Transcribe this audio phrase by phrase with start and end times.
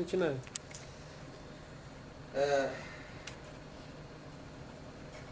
[0.00, 0.40] Начинаем.
[2.32, 2.70] Э,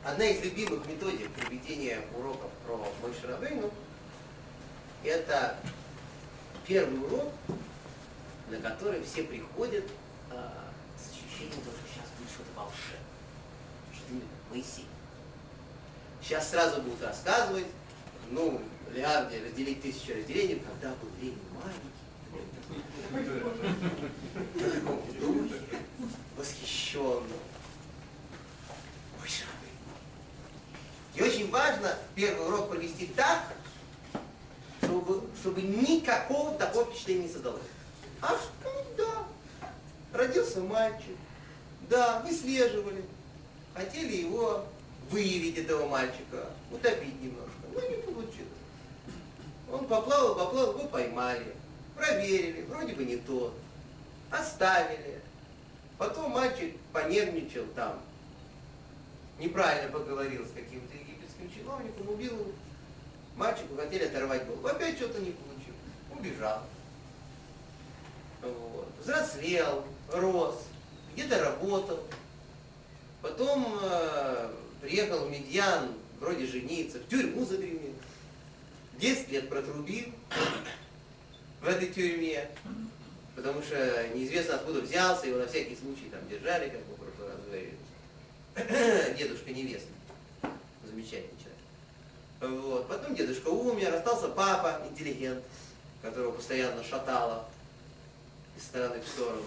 [0.05, 3.71] Одна из любимых методик проведения уроков про Мойши Рабейну–
[5.05, 5.57] это
[6.67, 7.33] первый урок,
[8.51, 9.85] на который все приходят
[10.31, 10.49] э,
[10.99, 13.01] с ощущением того, что сейчас будет что-то волшебное,
[13.95, 14.87] что именно Моисей.
[16.21, 17.67] Сейчас сразу будут рассказывать,
[18.31, 18.61] ну,
[18.93, 21.98] Леарде разделить тысячу разделений, когда был Ленин маленький,
[29.19, 29.79] Мойши Рабейну.
[31.15, 33.53] И очень важно первый урок провести так,
[34.83, 37.63] чтобы, чтобы никакого такого впечатления не создалось.
[38.21, 39.27] А что, да,
[40.13, 41.17] родился мальчик,
[41.89, 43.05] да, выслеживали,
[43.75, 44.67] хотели его
[45.11, 48.49] выявить, этого мальчика, утопить немножко, но не получилось.
[49.71, 51.55] Он поплавал, поплавал, его поймали,
[51.99, 53.55] проверили, вроде бы не тот,
[54.31, 55.21] оставили.
[55.99, 58.01] Потом мальчик понервничал там,
[59.39, 62.53] неправильно поговорил с каким-то египетским чиновником, убил его.
[63.37, 64.67] Мальчику хотели оторвать голову.
[64.67, 65.75] Опять что-то не получил.
[66.17, 66.63] Убежал.
[68.43, 68.89] Вот.
[69.01, 70.65] Взрослел, рос,
[71.15, 72.01] где-то работал.
[73.23, 77.95] Потом э, приехал в Медьян, вроде жениться, в тюрьму загремел.
[78.99, 80.07] 10 лет протрубил
[81.61, 82.49] в этой тюрьме,
[83.35, 87.37] потому что неизвестно откуда взялся, его на всякий случай там держали, как мы в прошлый
[87.47, 89.17] говорили.
[89.19, 89.95] Дедушка невестный,
[90.85, 92.63] замечательный человек.
[92.63, 92.89] Вот.
[92.89, 95.43] Потом дедушка умер, остался папа, интеллигент,
[96.03, 97.49] которого постоянно шатало
[98.57, 99.45] из стороны в сторону.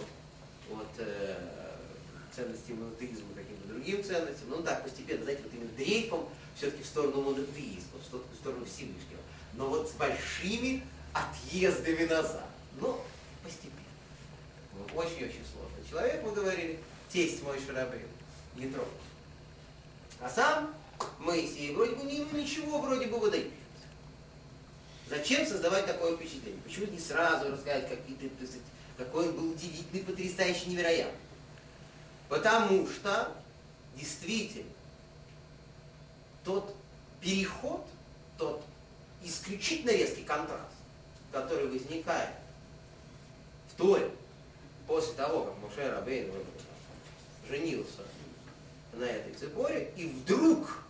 [0.69, 1.35] Вот, э,
[2.35, 4.49] ценности монотеизма каким-то другим ценностям.
[4.49, 9.21] Ну так постепенно, знаете, вот именно дрейфом все-таки в сторону монотеизма, в сторону Всевышнего.
[9.53, 12.45] Но вот с большими отъездами назад.
[12.79, 12.99] Ну,
[13.43, 13.79] постепенно.
[14.95, 15.89] Очень-очень сложно.
[15.89, 18.07] Человек, мы говорили, тесть мой Шарабейн,
[18.55, 18.91] не трогал.
[20.19, 20.73] А сам
[21.19, 23.51] Моисей вроде бы ему ничего вроде бы выдает.
[25.09, 26.61] Зачем создавать такое впечатление?
[26.63, 28.27] Почему не сразу рассказать, какие-то,
[28.97, 31.19] какой он был удивительный, потрясающий, невероятный?
[32.29, 33.35] Потому что
[33.97, 34.71] действительно
[36.45, 36.73] тот
[37.19, 37.85] переход,
[38.37, 38.63] тот
[39.21, 40.70] исключительно резкий контраст,
[41.31, 42.29] который возникает
[43.69, 44.09] в Торе
[44.87, 46.31] после того, как Моше Рабейн
[47.49, 48.01] женился
[48.93, 50.83] на этой цепоре, и вдруг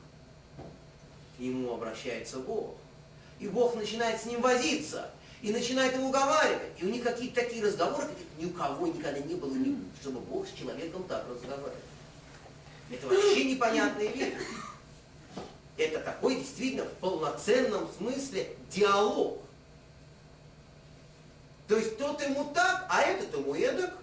[1.37, 2.75] к нему обращается Бог.
[3.39, 5.09] И Бог начинает с ним возиться,
[5.41, 6.71] и начинает его уговаривать.
[6.79, 9.53] И у них какие-то такие разговоры, какие ни у кого никогда не было,
[9.99, 11.71] чтобы Бог с человеком так разговаривал.
[12.91, 14.33] Это вообще непонятная вещь.
[15.77, 19.39] Это такой действительно в полноценном смысле диалог.
[21.71, 23.93] То есть тот ему так, а этот ему эдак.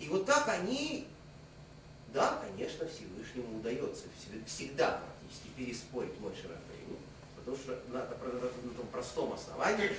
[0.00, 1.06] И вот так они,
[2.12, 4.06] да, конечно, Всевышнему удается
[4.44, 6.98] всегда практически переспорить мой Шарапейну,
[7.36, 9.92] потому что на, на, том простом основании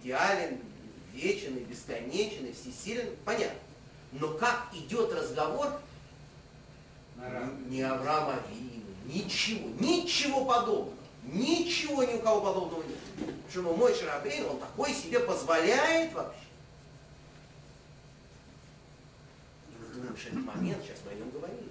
[0.00, 0.58] идеален,
[1.12, 3.60] вечен и бесконечен и всесилен, понятно.
[4.12, 5.78] Но как идет разговор,
[7.68, 10.99] ни Авраам Авину, ничего, ничего подобного.
[11.32, 12.98] Ничего ни у кого подобного нет.
[13.46, 16.40] Почему мой Шарабейн, он такой себе позволяет вообще.
[19.68, 21.68] И мы думаем, что этот момент, сейчас мы о нем говорили.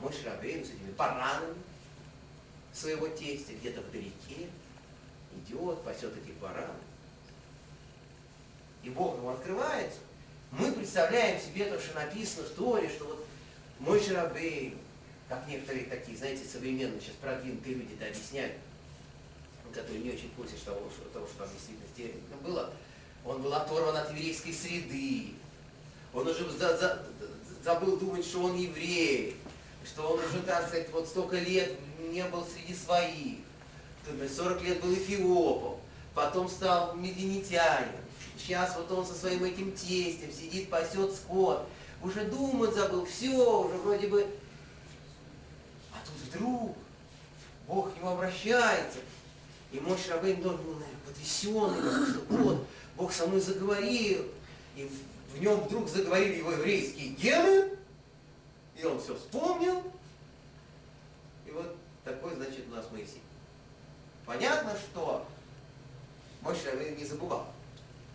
[0.00, 1.54] Мой Шарабейн с этими баранами
[2.72, 4.48] своего тестя где-то вдалеке
[5.36, 6.76] идет, пасет этих баранов.
[8.82, 9.98] И Бог ему открывается.
[10.52, 13.26] Мы представляем себе то, что написано в Торе, что вот
[13.80, 14.78] мой Шарабей,
[15.30, 18.54] как некоторые такие, знаете, современные, сейчас продвинутые люди это объясняют,
[19.72, 22.70] которые не очень в того, что, того, что там действительно было,
[23.24, 25.34] он был оторван от еврейской среды,
[26.12, 27.06] он уже за, за,
[27.62, 29.36] забыл думать, что он еврей,
[29.84, 31.78] что он уже, так сказать, вот столько лет
[32.10, 33.38] не был среди своих,
[34.36, 35.78] 40 лет был эфиопом,
[36.12, 37.94] потом стал мединитянином,
[38.36, 41.68] сейчас вот он со своим этим тестем сидит, пасет скот,
[42.02, 44.26] уже думать забыл, все, уже вроде бы.
[46.30, 46.76] Вдруг
[47.66, 48.98] Бог к нему обращается.
[49.72, 52.66] И мой Шабейн должен был, наверное, потрясенный, что вот,
[52.96, 54.26] Бог со мной заговорил,
[54.74, 54.90] и
[55.32, 57.70] в, нем вдруг заговорили его еврейские гены,
[58.76, 59.82] и он все вспомнил.
[61.46, 63.22] И вот такой, значит, у нас Моисей.
[64.26, 65.26] Понятно, что
[66.42, 67.46] мой Шабейн не забывал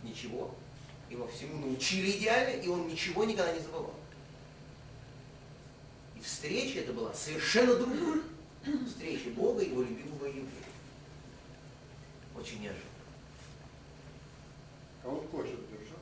[0.03, 0.53] ничего,
[1.09, 3.94] его всему научили идеально, и он ничего никогда не забывал
[6.25, 8.21] встреча это была совершенно другая.
[8.87, 10.45] Встреча Бога и его любимого еврея.
[12.35, 12.89] Очень неожиданно.
[15.03, 15.99] А он кошек держал?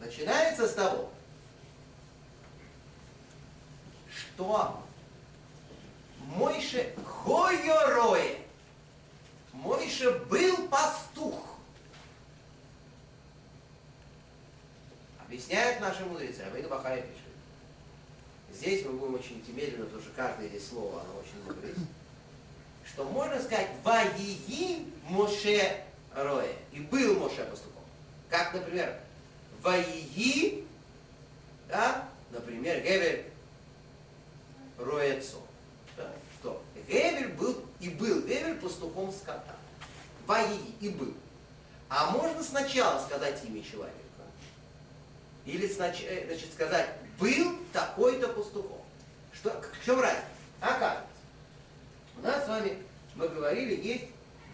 [0.00, 1.10] Начинается с того,
[4.10, 4.84] что
[6.18, 8.38] Мойше Хойорое.
[9.52, 11.56] Мойше был пастух.
[15.24, 17.33] Объясняют наши мудрецы, Абейда Бахая пишете.
[18.54, 21.80] Здесь мы будем очень идти медленно, потому что каждое здесь слово, оно очень много есть.
[22.86, 25.84] Что можно сказать «Ваии Моше
[26.14, 26.52] Роя».
[26.72, 27.82] И был Моше пастухом.
[28.28, 29.00] Как, например,
[29.62, 30.64] «Ваии»,
[31.68, 33.24] да, например, Гевель
[34.78, 35.42] Роецо.
[35.96, 39.56] Да, что Гевель был и был Гевель пастухом скота.
[40.26, 41.14] Ваии и был.
[41.88, 43.98] А можно сначала сказать имя человека.
[45.44, 46.88] Или э, значит, сказать,
[47.18, 48.82] был такой-то пастухом.
[49.32, 50.24] Что, в чем разница?
[50.60, 51.04] Оказывается,
[52.16, 52.78] у нас с вами,
[53.14, 54.04] мы говорили, есть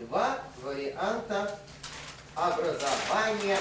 [0.01, 1.59] два варианта
[2.35, 3.59] образования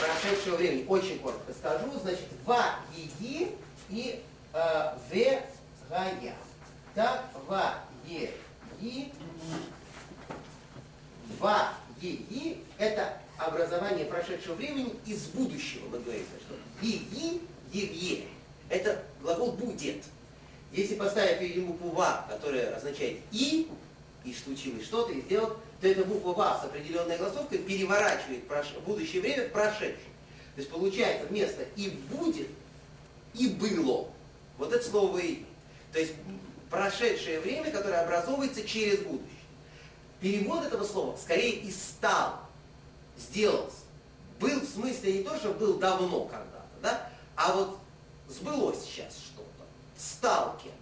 [0.00, 0.86] прошедшего времени.
[0.88, 1.90] Очень коротко скажу.
[2.00, 3.56] Значит, ва еги
[3.88, 4.22] и
[4.52, 5.42] э, ве
[5.88, 6.36] гая.
[6.94, 7.74] Так, ва
[8.06, 8.32] е
[8.80, 9.12] и
[11.38, 11.70] ва
[12.00, 16.54] еги это образование прошедшего времени из будущего, мы говорим, что
[16.86, 17.40] еги,
[17.72, 18.24] еве.
[18.68, 20.04] Это глагол будет.
[20.72, 23.68] Если поставить перед ним букву ва, которая означает и,
[24.24, 28.44] и случилось что-то, и сделал, то эта буква ва с определенной голосовкой переворачивает
[28.84, 29.96] будущее время в прошедшее.
[30.54, 32.48] То есть получается вместо и будет,
[33.34, 34.08] и было.
[34.58, 35.44] Вот это слово и.
[35.92, 36.12] То есть
[36.70, 39.28] прошедшее время, которое образовывается через будущее.
[40.20, 42.40] Перевод этого слова скорее и стал,
[43.18, 43.76] сделался.
[44.38, 47.09] Был в смысле не то, что был давно когда-то, да,
[47.40, 47.78] а вот
[48.28, 49.64] сбылось сейчас что-то,
[49.96, 50.72] стал кем.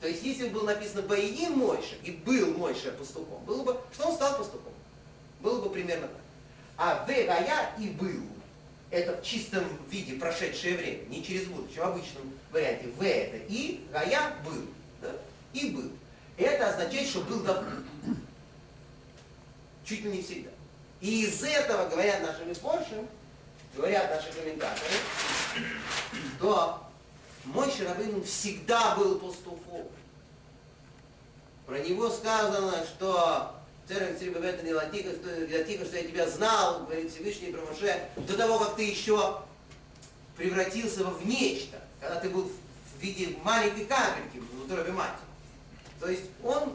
[0.00, 4.08] То есть, если бы было написано «Боиин Мойша» и был Мойша пастухом, было бы, что
[4.08, 4.72] он стал пастухом?
[5.40, 6.16] Было бы примерно так.
[6.78, 8.22] А «Вегая» и «был»–
[8.90, 13.86] это в чистом виде прошедшее время, не через будущее, в обычном варианте «В»– это «и»,
[13.92, 14.66] «Гая»– «был».
[15.02, 15.10] Да?
[15.52, 15.90] И «был».
[16.38, 17.70] Это означает, что был давно.
[19.84, 20.50] Чуть ли не всегда.
[21.02, 23.06] И из этого, говорят наши мифоршим,
[23.74, 24.94] говорят наши комментаторы,
[26.36, 26.82] что
[27.44, 29.88] мой Шарабейн всегда был пастухом.
[31.66, 33.54] Про него сказано, что
[33.88, 38.76] Церковь Церебета не Латиха, что я тебя знал, говорит Всевышний про Моше, до того, как
[38.76, 39.40] ты еще
[40.36, 45.18] превратился в нечто, когда ты был в виде маленькой капельки в утробе матери.
[46.00, 46.72] То есть он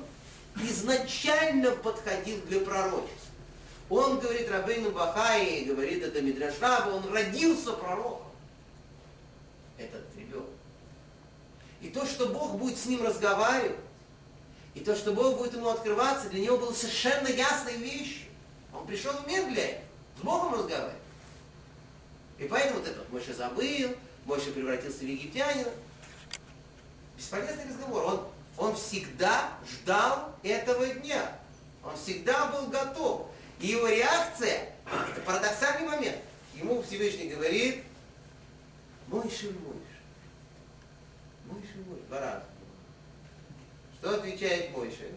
[0.62, 3.27] изначально подходил для пророчества.
[3.90, 8.28] Он говорит Рабейну Бахаи, говорит это Мидрашраба, он родился пророком.
[9.78, 10.50] Этот ребенок.
[11.82, 13.78] И то, что Бог будет с ним разговаривать,
[14.76, 18.28] и то, что Бог будет ему открываться, для него было совершенно ясной вещью.
[18.74, 19.86] Он пришел в мир для этого,
[20.20, 20.96] с Богом разговаривать.
[22.38, 23.96] И поэтому вот это вот Мойша забыл,
[24.26, 25.72] Мойша превратился в египтянина.
[27.18, 28.04] Бесполезный разговор.
[28.04, 31.40] Он, он всегда ждал этого дня.
[31.84, 33.28] Он всегда был готов.
[33.60, 36.18] И его реакция, это парадоксальный момент.
[36.56, 37.84] Ему Всевышний говорит,
[39.08, 39.98] Мойши, Мойши.
[41.46, 42.04] Мойши, Мойши.
[42.08, 42.44] Два раза.
[44.00, 45.12] Что отвечает Мойши?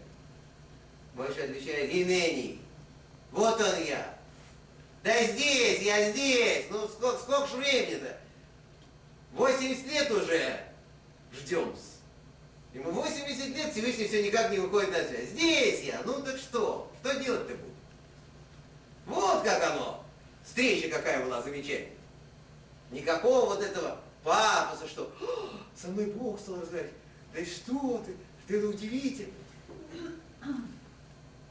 [1.13, 2.59] Мойши отвечает, Инени.
[3.31, 4.17] Вот он я.
[5.03, 6.65] Да здесь, я здесь.
[6.69, 8.17] Ну сколько, сколько ж времени-то?
[9.33, 10.59] 80 лет уже
[11.33, 11.75] ждем.
[12.73, 15.29] Ему 80 лет, Всевышний все никак не выходит на связь.
[15.29, 16.89] Здесь я, ну так что?
[17.01, 17.70] Что делать-то будет?
[19.05, 20.03] Вот как оно.
[20.43, 21.97] Встреча какая была замечательная.
[22.91, 25.13] Никакого вот этого пафоса, что
[25.75, 26.93] со мной Бог стал разговаривать.
[27.33, 28.15] Да что ты,
[28.47, 29.33] ты удивительно.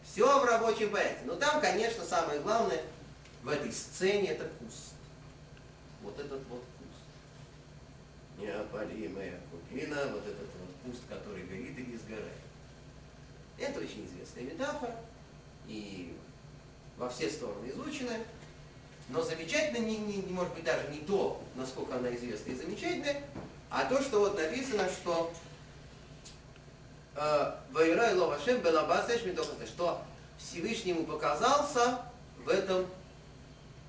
[0.04, 1.20] Все в рабочем порядке.
[1.24, 2.82] Но там, конечно, самое главное
[3.42, 4.94] в этой сцене это куст.
[6.02, 7.00] Вот этот вот куст.
[8.38, 12.32] Неопалимая купина, вот этот вот куст, который горит и не сгорает.
[13.58, 14.96] Это очень известная метафора.
[15.68, 16.16] И
[17.00, 18.12] во все стороны изучена,
[19.08, 23.22] но замечательно не, не, не может быть даже не то, насколько она известна и замечательная,
[23.70, 25.32] а то, что вот написано, что
[27.16, 29.22] э, Вайра и Ловашем Белабасеш
[29.66, 30.02] что
[30.36, 32.02] Всевышнему показался
[32.44, 32.86] в этом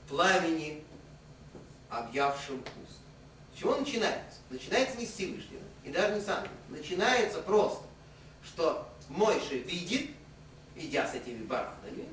[0.08, 0.82] пламени,
[1.90, 3.00] объявшем куст.
[3.54, 4.40] С чего начинается?
[4.50, 6.48] Начинается не с Всевышнего, и даже не сам.
[6.70, 7.84] Начинается просто,
[8.46, 10.12] что Мойша видит,
[10.78, 12.08] идя с этими барахнами,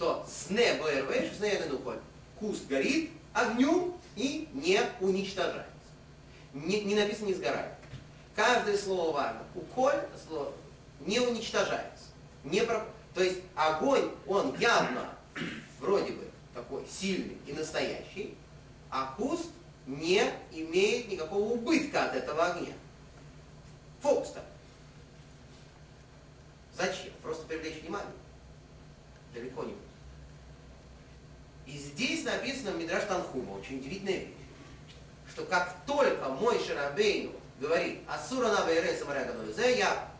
[0.00, 1.98] что сне БРВ, сне нухоль,
[2.38, 5.66] куст горит огнем и не уничтожается.
[6.54, 7.74] Не, не написано не сгорает.
[8.34, 9.42] Каждое слово важно.
[9.54, 10.54] Уколь слово
[11.00, 12.04] не уничтожается.
[12.44, 12.82] Не про...
[13.14, 15.06] То есть огонь, он явно
[15.80, 18.34] вроде бы такой сильный и настоящий,
[18.88, 19.50] а куст
[19.86, 22.72] не имеет никакого убытка от этого огня.
[24.00, 24.44] Фокус так.
[26.74, 27.12] Зачем?
[27.22, 28.10] Просто привлечь внимание.
[29.34, 29.89] Далеко не будет.
[31.70, 34.34] И здесь написано в Мидраш Танхума, очень удивительная вещь,
[35.30, 40.10] что как только мой Шарабейну говорит «Асура на Самаря я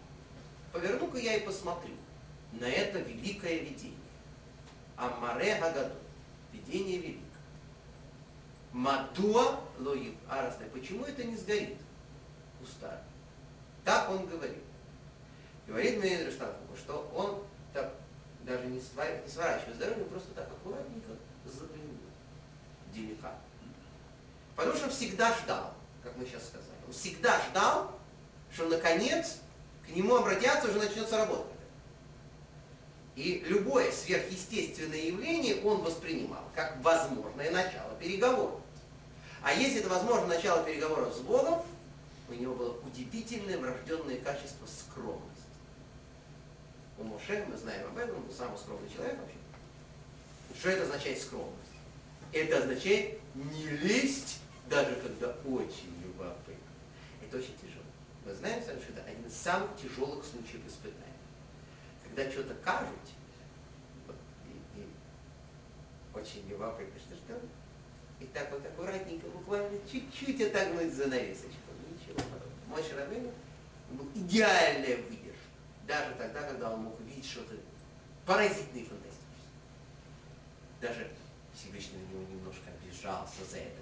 [0.72, 1.94] поверну-ка я и посмотрю
[2.52, 3.98] на это великое видение.
[4.96, 5.94] Амаре Хагаду.
[6.52, 7.20] Видение великое.
[8.72, 10.66] Мадуа лоив арасне.
[10.66, 11.78] Почему это не сгорит?
[12.60, 13.02] Пустая.
[13.84, 14.62] Так он говорит.
[15.66, 17.42] Говорит Мейдр Штанфуку, что он
[17.72, 17.92] так
[18.42, 19.08] даже не, свар...
[19.24, 21.10] не сворачивает просто так аккуратненько
[21.44, 22.00] заглянул.
[24.56, 26.76] Потому что он всегда ждал, как мы сейчас сказали.
[26.86, 27.98] Он всегда ждал,
[28.52, 29.38] что наконец
[29.86, 31.48] к нему обратятся, уже начнется работа.
[33.16, 38.60] И любое сверхъестественное явление он воспринимал как возможное начало переговоров.
[39.42, 41.62] А если это возможно начало переговоров с Богом,
[42.28, 45.24] у него было удивительное врожденное качество скромности.
[46.98, 49.39] У Моше, мы знаем об этом, он был самый скромный человек вообще.
[50.58, 51.56] Что это означает скромность?
[52.32, 56.54] Это означает не лезть, даже когда очень любопытно.
[57.26, 57.84] Это очень тяжело.
[58.24, 61.10] Мы знаем что это один из самых тяжелых случаев испытания
[62.10, 62.88] когда что-то кажут,
[64.46, 64.86] и, и
[66.14, 67.40] очень любопытно, что что,
[68.20, 71.70] и так вот аккуратненько, буквально чуть-чуть отогнуть занавесочку.
[71.88, 72.50] Ничего подобного.
[72.66, 73.30] Мой Шарабейн
[73.92, 75.48] был идеальная выдержка.
[75.86, 77.54] Даже тогда, когда он мог увидеть что-то
[78.26, 79.09] поразительное и фантастическое.
[80.80, 81.10] Даже
[81.54, 83.80] Всевышний на него немножко обижался за это.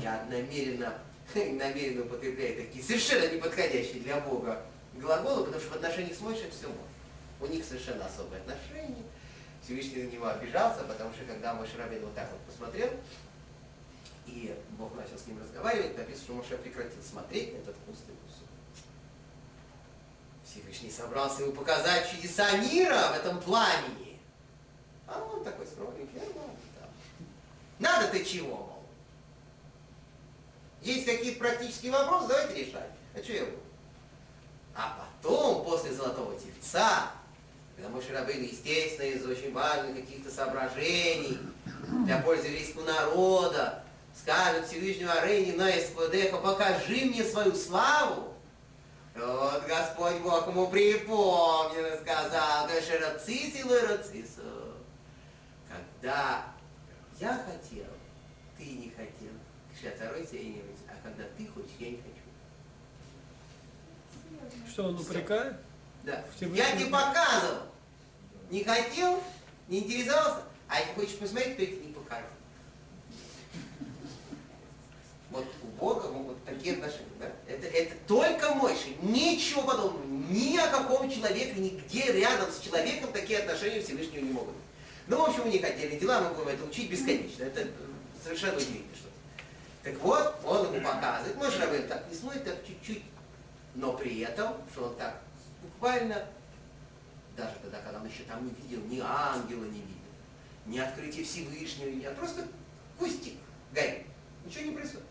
[0.00, 0.98] Я намеренно,
[1.34, 4.62] намеренно употребляю такие совершенно неподходящие для Бога
[4.94, 6.82] глаголы, потому что в отношении с Мойшей все можно.
[7.40, 9.04] У них совершенно особые отношения.
[9.62, 12.88] Всевышний на него обижался, потому что когда Моше Рабин вот так вот посмотрел,
[14.26, 18.48] и Бог начал с ним разговаривать, написано, что Моше прекратил смотреть на этот пустый кусок.
[20.44, 24.05] Всевышний собрался ему показать чудеса мира в этом пламени.
[25.06, 26.88] А он такой ну, да.
[27.78, 28.82] Надо ты чего, мол?
[30.82, 32.90] Есть какие-то практические вопросы, давайте решать.
[33.14, 33.58] А что я буду?
[34.74, 37.10] А потом, после Золотого Тельца,
[37.74, 41.38] когда Моше Рабейн, естественно, из очень важных каких-то соображений
[42.04, 43.82] для пользы еврейского народа,
[44.14, 48.34] скажет Всевышнему Арейни на Эсквадеха, покажи мне свою славу.
[49.14, 52.68] Вот Господь Бог ему припомнил и сказал,
[56.00, 56.44] когда
[57.18, 57.86] я хотел,
[58.58, 59.32] ты не хотел,
[60.88, 62.14] а когда ты хочешь, я не хочу.
[64.70, 65.56] Что он упрекает?
[66.04, 66.24] Да.
[66.40, 67.62] Я тебе показывал.
[68.50, 69.22] Не хотел,
[69.68, 72.26] не интересовался, а если хочешь посмотреть, то я тебе не покажу.
[75.30, 77.06] Вот у Бога вот такие отношения.
[77.18, 77.32] Да?
[77.48, 80.04] Это, это только мощи, ничего подобного.
[80.30, 84.66] Ни о каком человеке, нигде рядом с человеком такие отношения Всевышнего не могут быть.
[85.08, 87.44] Ну, в общем, мы не хотели дела, мы будем это учить бесконечно.
[87.44, 87.68] Это
[88.22, 89.14] совершенно удивительно что-то.
[89.84, 93.04] Так вот, он ему показывает, может, Рабин так не смотрит, так чуть-чуть,
[93.76, 95.22] но при этом, что он так
[95.62, 96.26] буквально,
[97.36, 99.96] даже тогда, когда он еще там не видел, ни ангела не видел,
[100.66, 102.42] ни открытия Всевышнего, а просто
[102.98, 103.34] кустик
[103.72, 104.06] горит.
[104.44, 105.06] Ничего не происходит.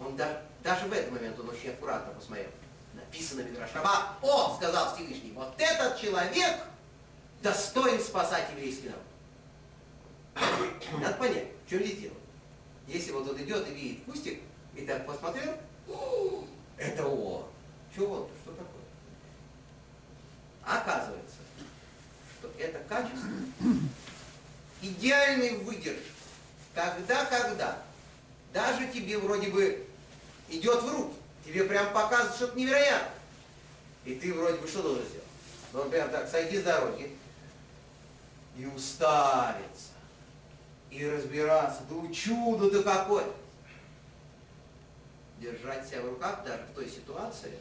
[0.00, 2.50] Он даже, даже в этот момент он очень аккуратно посмотрел.
[2.94, 6.58] Написано в Мидрашаба, о, сказал Всевышний, вот этот человек
[7.42, 9.02] достоин спасать еврейский народ.
[11.00, 12.14] Надо понять, в чем здесь дело.
[12.86, 14.40] Если вот он идет и видит кустик,
[14.74, 15.56] и так посмотрел,
[16.76, 17.46] это он.
[17.94, 18.28] Чего он?
[18.42, 18.82] Что такое?
[20.62, 21.36] Оказывается,
[22.38, 23.28] что это качество
[24.82, 26.02] идеальный выдержки.
[26.74, 27.82] Тогда, когда
[28.52, 29.86] даже тебе вроде бы
[30.50, 31.14] идет в руки,
[31.44, 33.12] тебе прям показывают что-то невероятное.
[34.04, 35.24] И ты вроде бы что должен сделать?
[35.72, 37.16] Ну, прям так, сойди с дороги
[38.56, 39.92] и уставиться,
[40.90, 41.82] и разбираться.
[41.88, 43.26] Да чудо-то какое!
[45.40, 47.58] Держать себя в руках даже в той ситуации,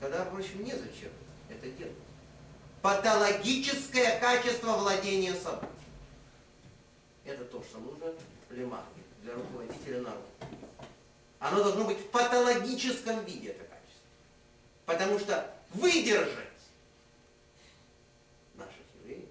[0.00, 1.10] когда, впрочем, незачем
[1.48, 1.94] это делать.
[2.82, 5.68] Патологическое качество владения собой.
[7.24, 8.12] Это то, что нужно
[8.50, 10.26] лимарке для руководителя народа.
[11.38, 14.02] Оно должно быть в патологическом виде, это качество.
[14.86, 16.46] Потому что выдержать
[18.54, 19.28] наших евреев,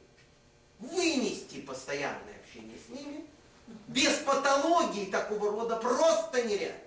[0.80, 3.26] вынести постоянное общение с ними,
[3.88, 6.80] без патологии такого рода просто нереально.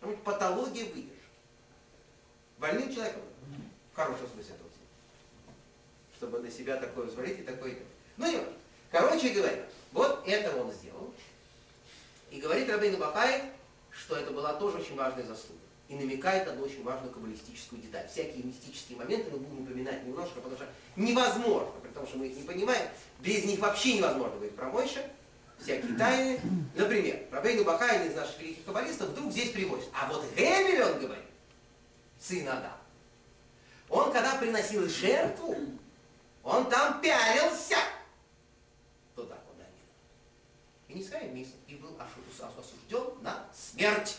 [0.00, 1.10] Потому что патология выдержки.
[2.58, 3.22] Больным человеком,
[3.92, 4.64] в хорошем смысле этого
[6.24, 7.76] чтобы на себя такое взвалить и такое.
[8.16, 8.52] Ну и вот.
[8.90, 11.12] Короче говоря, вот это он сделал.
[12.30, 13.52] И говорит Рабейн Бахай,
[13.90, 15.60] что это была тоже очень важная заслуга.
[15.88, 18.08] И намекает на одну очень важную каббалистическую деталь.
[18.08, 22.36] Всякие мистические моменты мы будем упоминать немножко, потому что невозможно, при том, что мы их
[22.36, 22.88] не понимаем,
[23.20, 25.10] без них вообще невозможно говорить про Мойша,
[25.58, 26.40] всякие тайны.
[26.74, 29.88] Например, Рабейну Бахай, один из наших великих каббалистов, вдруг здесь приводит.
[29.92, 31.24] А вот Гемель, он говорит,
[32.18, 32.78] сын Адам,
[33.88, 35.56] он когда приносил жертву,
[36.42, 37.76] он там пялился
[39.14, 39.64] туда, куда
[40.88, 40.94] не.
[40.94, 44.18] И не мисом, и был осужден на смерть.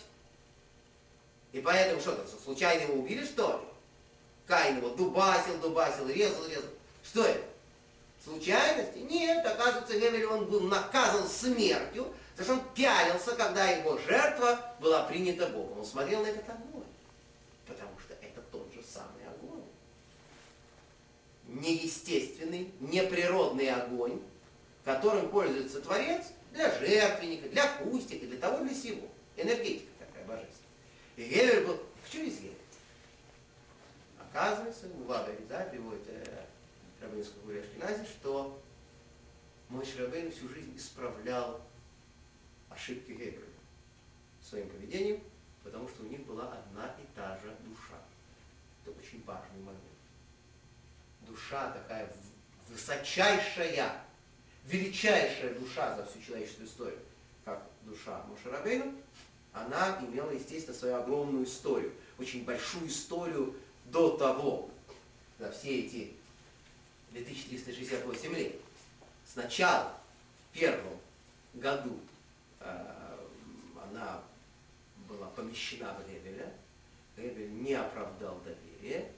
[1.56, 3.68] И поэтому что там, случайно его убили, что ли?
[4.46, 6.70] Каин его дубасил, дубасил, резал, резал.
[7.02, 7.46] Что это?
[8.22, 8.98] Случайности?
[8.98, 15.04] Нет, оказывается, Гемель он был наказан смертью, потому что он пялился, когда его жертва была
[15.04, 15.80] принята Богом.
[15.80, 16.84] Он смотрел на этот огонь,
[17.66, 19.64] потому что это тот же самый огонь.
[21.48, 24.20] Неестественный, неприродный огонь,
[24.84, 29.08] которым пользуется Творец для жертвенника, для кустика, для того, для сего.
[29.38, 30.65] Энергетика такая божественная.
[31.16, 32.58] И Гевель был, почему здесь Гевель?
[34.20, 36.46] Оказывается, Влада Риза приводит э,
[37.02, 38.62] Рабинского Гурия Ашкенази, что
[39.70, 41.62] мой Шрабейн всю жизнь исправлял
[42.70, 43.40] ошибки Гевеля
[44.42, 45.24] своим поведением,
[45.64, 47.98] потому что у них была одна и та же душа.
[48.84, 49.82] Это очень важный момент.
[51.22, 52.12] Душа такая
[52.68, 54.02] высочайшая,
[54.66, 57.00] величайшая душа за всю человеческую историю,
[57.46, 58.94] как душа Мушарабейна,
[59.56, 64.70] она имела, естественно, свою огромную историю, очень большую историю до того,
[65.40, 66.14] за все эти
[67.12, 68.56] 2368 лет.
[69.26, 69.98] Сначала,
[70.52, 71.00] в первом
[71.54, 72.00] году,
[72.60, 73.18] э,
[73.82, 74.22] она
[75.08, 76.52] была помещена в Ревеля,
[77.16, 79.10] Ревель не оправдал доверие,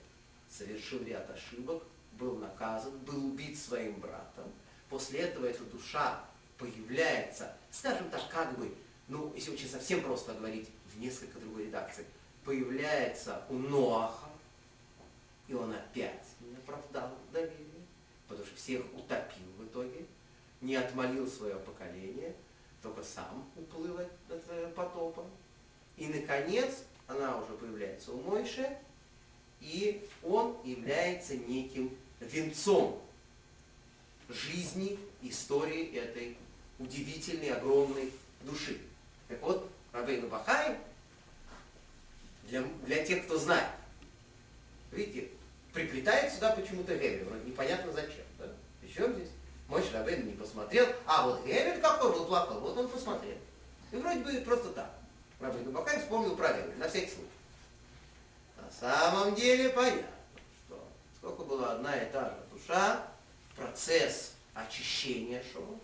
[0.49, 4.51] совершил ряд ошибок, был наказан, был убит своим братом.
[4.89, 6.23] После этого эта душа
[6.57, 8.73] появляется, скажем так, как бы
[9.07, 12.05] ну, если очень совсем просто говорить, в несколько другой редакции,
[12.43, 14.29] появляется у Ноаха,
[15.47, 17.85] и он опять не оправдал доверие,
[18.27, 20.05] потому что всех утопил в итоге,
[20.61, 22.35] не отмолил свое поколение,
[22.81, 24.09] только сам уплыл от
[24.49, 25.25] э, потопа.
[25.95, 28.77] И, наконец, она уже появляется у Мойши,
[29.61, 33.01] и он является неким венцом
[34.29, 36.37] жизни, истории этой
[36.79, 38.79] удивительной, огромной души.
[39.27, 40.77] Так вот, Рабейну Бахай,
[42.43, 43.67] для, для тех, кто знает,
[44.91, 45.29] видите,
[45.73, 48.23] приплетает сюда почему-то Гевель, вроде непонятно зачем.
[48.39, 48.45] Да?
[48.81, 49.29] Причем здесь?
[49.67, 53.37] Мой Рабейн не посмотрел, а вот Гевель какой был плохой, вот он посмотрел.
[53.91, 54.91] И вроде бы просто так.
[55.39, 57.27] Рабейну Бахай вспомнил про Гевель, на всякий случай.
[58.57, 60.07] На самом деле понятно,
[60.65, 60.87] что
[61.17, 63.07] сколько была одна и та же душа,
[63.55, 65.79] процесс очищения шел,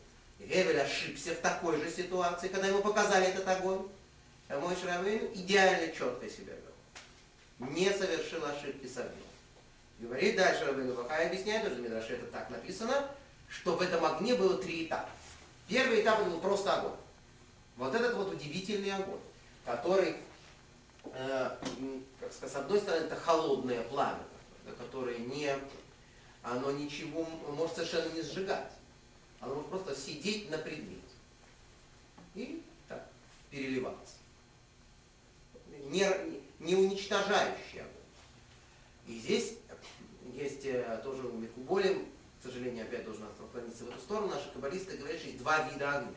[0.47, 3.87] Гевель ошибся в такой же ситуации, когда ему показали этот огонь.
[4.49, 7.69] А мой Шрамейн идеально четко себя вел.
[7.69, 9.23] Не совершил ошибки с огнем.
[9.99, 13.07] Говорит дальше Рабейну Бахай объясняет, тоже Мидраше это так написано,
[13.47, 15.09] что в этом огне было три этапа.
[15.67, 16.97] Первый этап был просто огонь.
[17.77, 19.19] Вот этот вот удивительный огонь,
[19.65, 20.17] который,
[21.05, 21.57] э,
[22.19, 24.19] как сказать, с одной стороны, это холодное пламя,
[24.77, 25.55] которое не,
[26.43, 27.25] оно ничего
[27.55, 28.71] может совершенно не сжигать.
[29.43, 31.01] Оно может просто сидеть на предмете
[32.35, 33.07] и так
[33.49, 34.15] переливаться.
[35.89, 36.09] Не,
[36.59, 37.91] не уничтожающий огонь.
[39.07, 39.57] И здесь
[40.33, 42.05] есть э, тоже у Микуболем,
[42.39, 45.97] к сожалению, опять должен отклониться в эту сторону, наши каббалисты говорят, что есть два вида
[45.97, 46.13] огня.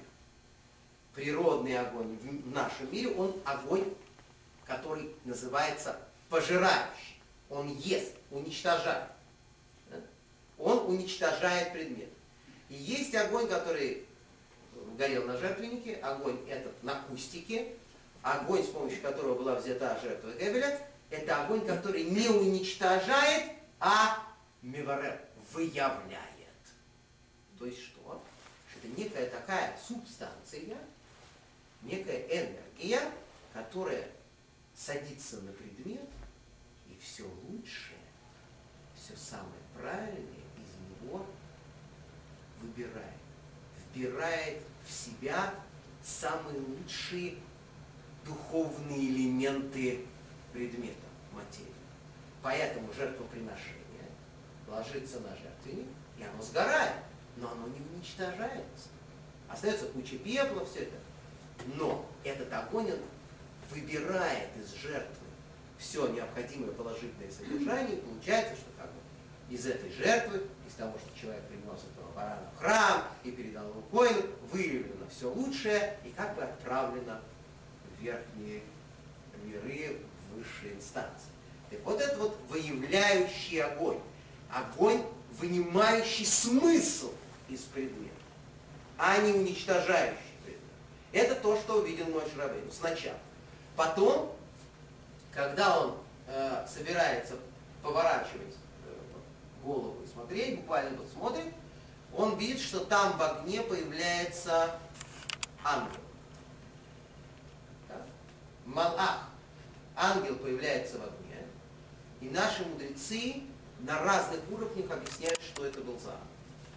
[1.15, 3.93] Природный огонь в нашем мире, он огонь,
[4.67, 7.21] который называется пожирающий.
[7.49, 9.09] Он ест, уничтожает.
[10.59, 12.09] Он уничтожает предмет.
[12.69, 14.07] И есть огонь, который
[14.97, 17.75] горел на жертвеннике, огонь этот на кустике,
[18.23, 24.27] огонь, с помощью которого была взята жертва Гебеля, это огонь, который не уничтожает, а
[24.63, 25.21] миварер,
[25.53, 26.27] выявляет.
[27.59, 28.23] То есть что?
[28.77, 30.77] Это некая такая субстанция,
[31.83, 33.01] некая энергия,
[33.53, 34.09] которая
[34.75, 36.09] садится на предмет,
[36.89, 37.99] и все лучшее,
[38.97, 40.21] все самое правильное
[40.57, 41.25] из него
[42.63, 43.21] выбирает,
[43.95, 45.55] вбирает в себя
[46.03, 47.37] самые лучшие
[48.25, 50.05] духовные элементы
[50.53, 50.97] предмета,
[51.33, 51.73] материи.
[52.43, 53.77] Поэтому жертвоприношение
[54.69, 55.89] ложится на жертвенник,
[56.19, 56.97] и оно сгорает,
[57.37, 58.89] но оно не уничтожается.
[59.49, 60.97] Остается куча пепла, все это.
[61.77, 62.99] Но этот огонь он
[63.71, 65.27] выбирает из жертвы
[65.79, 68.91] все необходимое положительное содержание, и получается, что как
[69.51, 73.83] из этой жертвы, из того, что человек принес этого барана в храм и передал его
[73.93, 77.21] коину, выявлено все лучшее и как бы отправлено
[77.91, 78.63] в верхние
[79.45, 79.99] миры,
[80.31, 81.29] в высшие инстанции.
[81.71, 84.01] Так вот это вот выявляющий огонь.
[84.51, 85.03] Огонь,
[85.39, 87.13] вынимающий смысл
[87.49, 88.15] из предмета,
[88.97, 90.63] а не уничтожающий предмет.
[91.13, 93.19] Это то, что увидел мой Шрабейн сначала.
[93.75, 94.35] Потом,
[95.33, 97.35] когда он э, собирается
[97.83, 98.57] поворачивать
[99.67, 101.53] голову и смотреть, буквально вот смотрит,
[102.15, 104.79] он видит, что там в огне появляется
[105.65, 106.01] ангел.
[108.65, 109.29] Малах.
[109.95, 111.47] Ангел появляется в огне.
[112.21, 113.43] И наши мудрецы
[113.81, 116.27] на разных уровнях объясняют, что это был за ангел.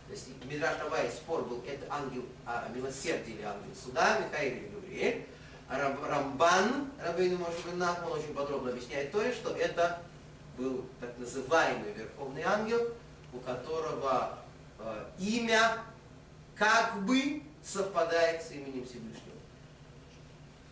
[0.08, 0.78] То есть Мидраш
[1.12, 5.28] спор был, это ангел а, милосердия или ангел суда, Михаил или Гавриэль.
[5.70, 10.02] Рамбан, Рабейну Машбинах, он очень подробно объясняет то, что это
[10.60, 12.94] был так называемый Верховный Ангел,
[13.32, 14.40] у которого
[14.80, 15.78] э, имя
[16.56, 19.40] как бы совпадает с именем Всевышнего.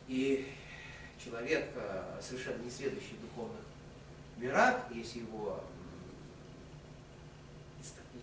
[0.08, 0.54] И
[1.24, 3.62] человек, э, совершенно не следующий в духовных
[4.38, 5.64] мирах, если его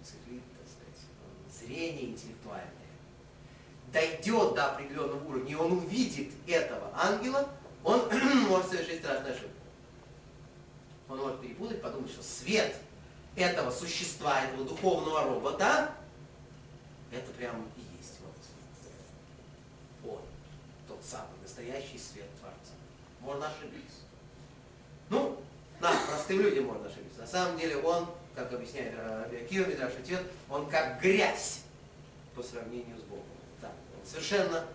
[0.05, 1.01] циклит, так сказать,
[1.51, 2.71] зрение интеллектуальное,
[3.91, 7.49] дойдет до определенного уровня, и он увидит этого ангела,
[7.83, 8.03] он
[8.49, 9.64] может совершить страшную ошибку.
[11.15, 12.75] Он может перепутать, подумать, что свет
[13.37, 15.93] этого существа, этого духовного робота,
[17.13, 20.21] это прям и есть вот он,
[20.89, 22.75] тот самый настоящий свет Творца.
[23.21, 24.01] Можно ошибиться.
[25.09, 25.41] Ну,
[25.81, 27.21] нам, простым людям, можно ошибиться.
[27.21, 28.95] На самом деле он, как объясняет
[29.49, 29.93] Кио Мидраш
[30.51, 31.61] он как грязь
[32.35, 33.25] по сравнению с Богом
[34.05, 34.67] совершенно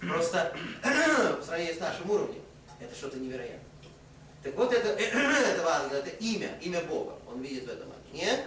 [0.00, 2.42] просто в сравнении с нашим уровнем,
[2.80, 3.63] это что-то невероятное.
[4.44, 7.14] Так вот, это, этого ангела, это имя, имя Бога.
[7.26, 8.44] Он видит в этом огне.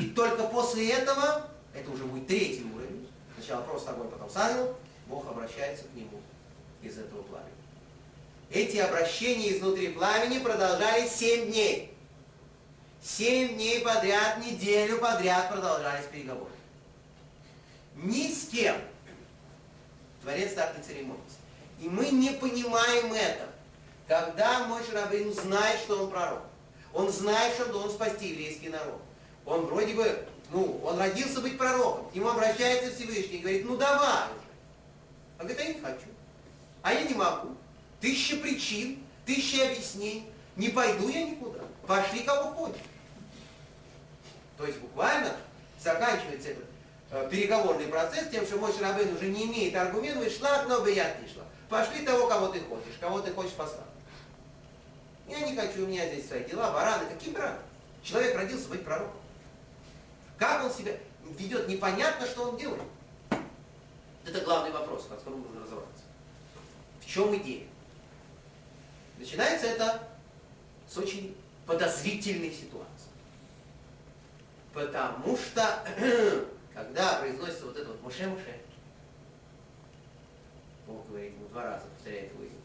[0.00, 3.06] И только после этого, это уже будет третий уровень,
[3.36, 4.68] сначала просто огонь, потом с
[5.06, 6.22] Бог обращается к нему
[6.82, 7.50] из этого пламени.
[8.50, 11.92] Эти обращения изнутри пламени продолжались семь дней.
[13.02, 16.50] Семь дней подряд, неделю подряд продолжались переговоры.
[17.96, 18.76] Ни с кем
[20.22, 21.36] Творец так не церемонится.
[21.80, 23.55] И мы не понимаем это.
[24.08, 26.42] Когда мой Шарабейн знает, что он пророк,
[26.92, 29.00] он знает, что он должен спасти еврейский народ.
[29.44, 32.08] Он вроде бы, ну, он родился быть пророком.
[32.10, 35.40] К нему обращается Всевышний и говорит, ну давай уже.
[35.40, 36.08] Он говорит, а я не хочу.
[36.82, 37.56] А я не могу.
[38.00, 40.30] Тысяча причин, тысяча объяснений.
[40.54, 41.60] Не пойду я никуда.
[41.86, 42.82] Пошли кого хочешь.
[44.56, 45.36] То есть буквально
[45.78, 46.66] заканчивается этот
[47.10, 51.16] Э, переговорный процесс тем, что мой Рабын уже не имеет аргументов, шла, но бы я
[51.20, 51.44] не шла.
[51.68, 53.80] Пошли того, кого ты хочешь, кого ты хочешь послать.
[55.28, 57.08] Я не хочу, у меня здесь свои дела, бараны.
[57.08, 57.58] Какие бараны?
[58.02, 59.20] Человек родился быть пророком.
[60.38, 60.92] Как он себя
[61.38, 62.82] ведет, непонятно, что он делает.
[64.24, 66.02] Это главный вопрос, над которым нужно разобраться.
[67.00, 67.66] В чем идея?
[69.18, 70.06] Начинается это
[70.88, 71.36] с очень
[71.66, 72.86] подозрительной ситуации.
[74.72, 75.84] Потому что
[76.74, 78.60] когда произносится вот это вот Муше-Муше,
[80.86, 82.55] Бог говорит ему два раза, повторяет его имя.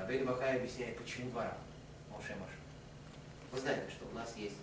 [0.00, 1.56] Рабейн Бахай объясняет, почему два раза
[2.10, 2.54] Моше-Моше.
[3.52, 4.56] Вы знаете, что у нас есть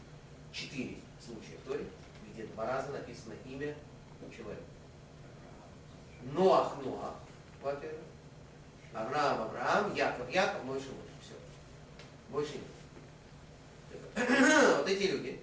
[0.52, 1.86] четыре случая в Торе,
[2.34, 3.76] где два раза написано имя
[4.36, 4.64] человека.
[6.34, 7.14] Ноах, Ноах,
[7.62, 8.02] во-первых.
[8.94, 11.12] Авраам, Авраам, Яков, Яков, Мойша, Мойша.
[11.22, 11.34] Все.
[12.30, 12.64] Больше нет.
[14.78, 15.40] вот эти люди,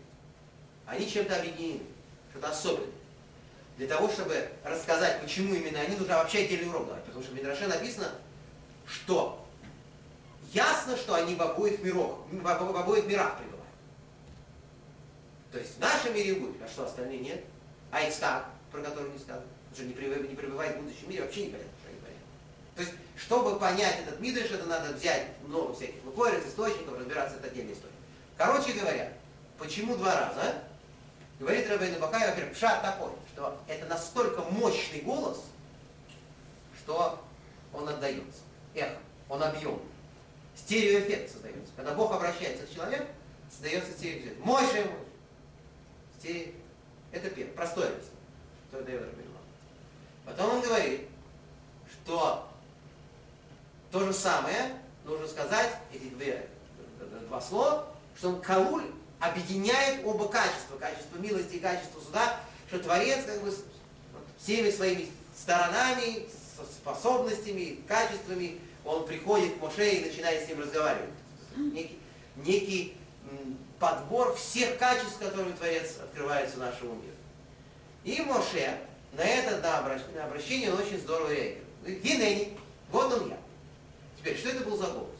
[0.87, 1.83] они чем-то объединены,
[2.31, 2.91] что-то особенное.
[3.77, 7.05] Для того, чтобы рассказать, почему именно они, нужно вообще отдельный урок давать.
[7.05, 8.11] Потому что в Мидраше написано,
[8.87, 9.44] что
[10.55, 13.65] ясно, что они в обоих, мирах, в обоих мирах пребывают.
[15.53, 17.45] То есть в нашем мире будет, а что остальные нет?
[17.91, 21.47] А Ицхак, про который не сказано, что не пребывает, не пребывает в будущем мире, вообще
[21.47, 22.19] непонятно, что они говорят.
[22.77, 27.49] То есть, чтобы понять этот Мидриш, это надо взять много всяких лукорец, источников, разбираться, это
[27.49, 27.93] отдельная история.
[28.37, 29.13] Короче говоря,
[29.59, 30.55] почему два раза?
[31.41, 35.41] Говорит Рабейн Бакай, во-первых, шаг такой, что это настолько мощный голос,
[36.83, 37.21] что
[37.73, 38.41] он отдается.
[38.75, 38.97] Эхо,
[39.29, 39.94] он объемный.
[40.57, 41.73] Стереоэффект создается.
[41.77, 43.07] Когда Бог обращается к человеку,
[43.51, 44.39] создается стереоэффект.
[44.45, 44.65] Мощь.
[46.19, 46.65] Стереоэффект.
[47.15, 48.19] Это первое, простое объяснение,
[48.71, 49.29] которое дает Рабейн
[50.25, 51.03] Потом он говорит,
[51.93, 52.49] что
[53.93, 56.49] то же самое нужно сказать, эти две,
[57.29, 57.87] два слова,
[58.17, 58.85] что он кауль
[59.21, 63.55] объединяет оба качества, качество милости и качество суда, что Творец как бы
[64.39, 66.27] всеми своими сторонами,
[66.81, 71.11] способностями, качествами, он приходит к Моше и начинает с ним разговаривать.
[71.57, 71.99] Некий,
[72.37, 72.97] некий
[73.79, 77.17] подбор всех качеств, которые Творец открывается нашему миру.
[78.05, 78.79] И Моше
[79.13, 81.65] на это на обращение он очень здорово реагирует.
[82.03, 82.57] Гинени,
[82.91, 83.39] вот он я.
[84.19, 85.11] Теперь, что это был за голос?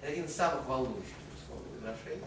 [0.00, 2.22] Это один из самых волнующих, условно, отношений.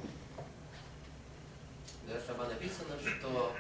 [2.08, 3.56] Да, Шаба написано, что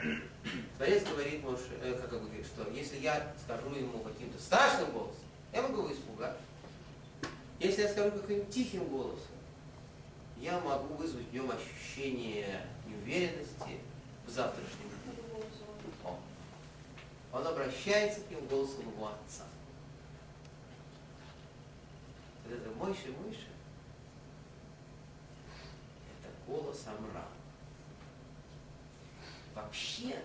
[0.78, 5.25] Творец говорит Моше, э, как говорит, что если я скажу ему каким-то страшным голосом,
[5.56, 6.36] я могу его испугать.
[7.60, 9.32] Если я скажу каким-нибудь тихим голосом,
[10.38, 13.80] я могу вызвать в нем ощущение неуверенности
[14.28, 14.92] в завтрашнем.
[16.04, 16.20] О.
[17.32, 19.46] Он обращается к нему голосом его отца.
[22.44, 23.08] Вот это Мойша,
[26.20, 27.26] это голос Амра.
[29.56, 30.18] Вообще,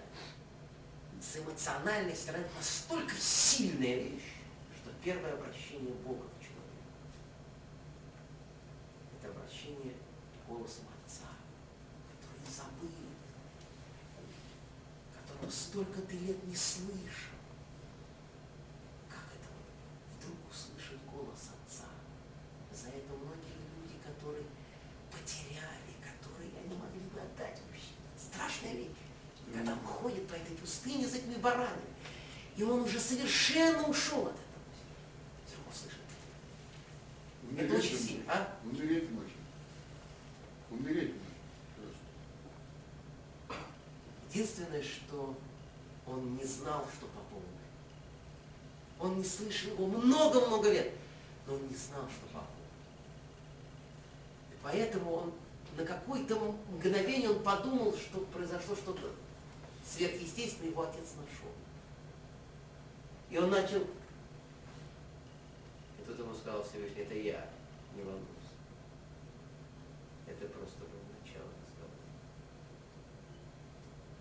[1.23, 4.30] с эмоциональной стороны настолько сильная вещь,
[5.03, 6.61] первое обращение Бога к человеку–
[9.19, 9.95] это обращение
[10.49, 11.29] голосом Отца,
[12.11, 12.91] который забыл,
[15.15, 17.39] которого столько ты лет не слышал.
[19.09, 19.49] Как это
[20.19, 21.87] вдруг услышать голос Отца?
[22.73, 24.45] За это многие люди, которые
[25.11, 27.95] потеряли, которые они могли бы отдать вообще.
[28.19, 28.89] Страшная вещь.
[29.53, 31.91] Когда он ходит по этой пустыне за этими баранами,
[32.57, 34.47] и он уже совершенно ушел от этого.
[35.47, 35.99] Вдруг он слышит.
[37.57, 38.57] Это очень сильно, а?
[38.65, 39.31] Умереть можно.
[40.71, 41.31] Умереть можно.
[44.31, 45.37] Единственное, что
[46.07, 47.47] он не знал, что Папа умер.
[49.01, 50.93] Он не слышал его много-много лет,
[51.47, 52.71] но он не знал, что Папа умер.
[54.53, 55.33] И поэтому он
[55.77, 59.11] на какое-то мгновение он подумал, что произошло что-то
[59.87, 61.51] сверхъестественное, его отец нашел.
[63.31, 63.87] И он начал...
[66.31, 67.45] Ему сказал Всевышний, это я,
[67.97, 68.55] не волнуйся.
[70.29, 72.07] Это просто было начало разговора.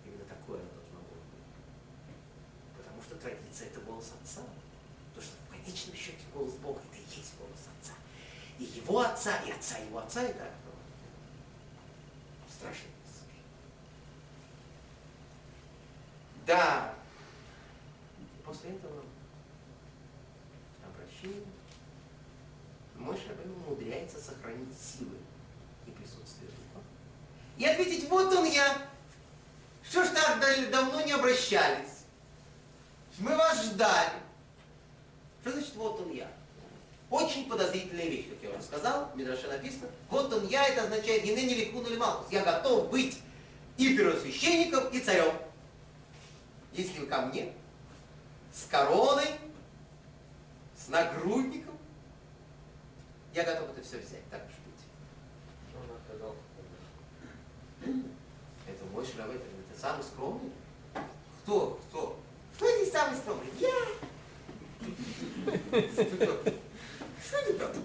[0.04, 1.46] Именно такое оно должно было быть.
[2.76, 4.40] Потому что традиция это голос отца.
[5.14, 7.94] Потому что в конечном счете голос Бога это и есть голос отца.
[8.58, 10.50] И его отца, и отца его отца это
[12.50, 12.90] страшный
[16.44, 16.92] Да.
[18.44, 19.04] После этого
[20.84, 21.60] обращение
[23.10, 25.16] мой Шабин умудряется сохранить силы
[25.84, 26.84] и присутствие духа.
[27.58, 28.88] И ответить, вот он я.
[29.82, 32.04] Что ж так давно не обращались?
[33.18, 34.12] Мы вас ждали.
[35.40, 36.30] Что значит вот он я?
[37.10, 39.88] Очень подозрительная вещь, как я уже сказал, в Мидраше написано.
[40.08, 42.30] Вот он я, это означает Генени Ликун или Малкус.
[42.30, 43.18] Я готов быть
[43.76, 45.32] и первосвященником, и царем
[46.72, 47.52] если вы ко мне
[48.54, 49.26] с короной,
[50.76, 51.69] с нагрудником,
[53.34, 54.82] я готов это все взять, так уж быть.
[55.76, 56.34] Он отказал?
[58.66, 60.52] Это мой шравет, это самый скромный.
[61.42, 61.80] Кто?
[61.88, 62.20] Кто?
[62.56, 63.46] Кто здесь самый скромный?
[63.58, 63.74] Я!
[67.24, 67.82] Что это такое?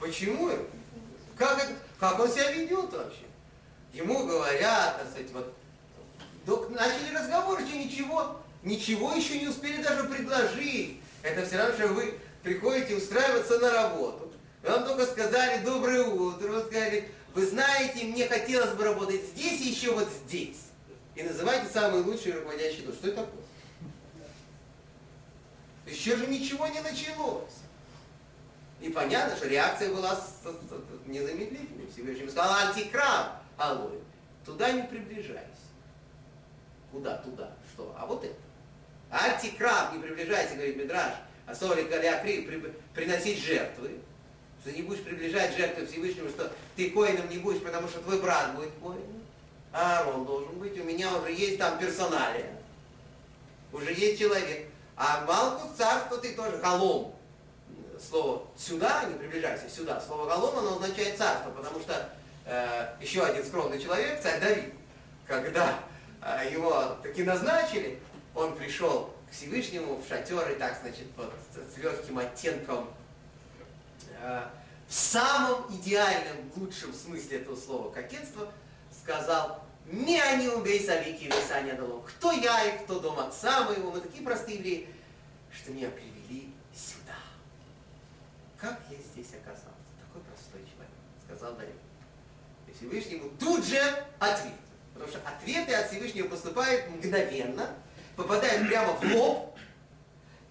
[0.00, 0.50] Почему?
[1.36, 3.24] Как, это, как он себя ведет вообще?
[3.92, 5.54] Ему говорят, так сказать, вот
[6.70, 11.00] начали разговор, еще ничего, ничего еще не успели даже предложить.
[11.22, 14.27] Это все равно, что вы приходите устраиваться на работу.
[14.62, 19.68] Вам только сказали доброе утро, вы сказали, вы знаете, мне хотелось бы работать здесь и
[19.68, 20.66] еще вот здесь.
[21.14, 22.94] И называйте самый лучший руководящий дух.
[22.94, 23.44] Что это такое?
[25.86, 27.54] Еще же ничего не началось.
[28.80, 30.18] И понятно, что реакция была
[31.06, 31.88] незамедлительной.
[31.92, 33.98] Всевышний сказал, антикрам, алой,
[34.44, 35.48] туда не приближайся.
[36.92, 37.16] Куда?
[37.18, 37.52] Туда.
[37.72, 37.94] Что?
[37.98, 38.34] А вот это.
[39.10, 41.14] Антикрам, не приближайся, говорит Мидраш,
[41.46, 43.98] а соли при, приносить жертвы.
[44.68, 48.54] Что не будешь приближать жертвы Всевышнему, что ты коином не будешь, потому что твой брат
[48.54, 49.22] будет коином.
[49.72, 52.50] А Аарон должен быть, у меня уже есть там персоналия.
[53.72, 54.66] Уже есть человек.
[54.94, 57.14] А Малкус царство ты тоже голом.
[57.98, 60.02] Слово сюда, не приближайся, сюда.
[60.02, 62.10] Слово голом, оно означает царство, потому что
[62.44, 64.74] э, еще один скромный человек, царь Давид,
[65.26, 65.80] когда
[66.20, 67.98] а, его таки назначили,
[68.34, 72.90] он пришел к Всевышнему в шатер и так, значит, вот, с легким оттенком,
[74.20, 74.42] э,
[74.88, 78.50] в самом идеальном, лучшем смысле этого слова кокетства,
[79.02, 82.00] сказал, «Не они убей савики висания дало».
[82.00, 83.90] Кто я и кто дом отца моего?
[83.90, 84.88] Мы такие простые евреи,
[85.52, 87.16] что меня привели сюда.
[88.56, 89.66] Как я здесь оказался?
[90.06, 90.94] Такой простой человек,
[91.26, 91.74] сказал Давид.
[92.66, 93.80] И Всевышнему тут же
[94.18, 94.56] ответил.
[94.94, 97.74] Потому что ответы от Всевышнего поступают мгновенно,
[98.16, 99.56] попадают прямо в лоб,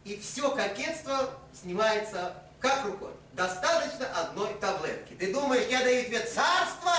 [0.06, 3.12] и все кокетство снимается как рукой.
[3.38, 5.14] Достаточно одной таблетки.
[5.14, 6.92] Ты думаешь, я даю тебе царство?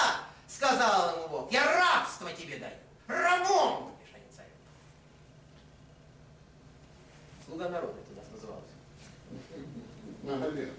[0.46, 2.72] сказал ему Бог, я рабство тебе даю,
[3.06, 4.50] рабом будешь, а не царем.
[7.44, 8.64] Слуга народа это у нас называлось.
[10.22, 10.72] Наверное.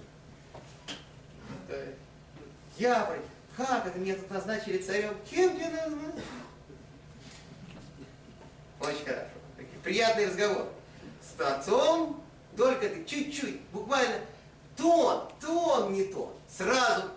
[2.78, 3.22] Я, блин,
[3.56, 5.16] как это меня тут назначили царем?
[5.30, 6.24] Кем тебя назначили?
[8.80, 9.30] Очень хорошо.
[9.84, 10.72] Приятный разговор.
[11.22, 12.24] С отцом,
[12.58, 14.22] только ты чуть-чуть, буквально
[14.80, 16.32] тон, тон не тон.
[16.48, 17.10] Сразу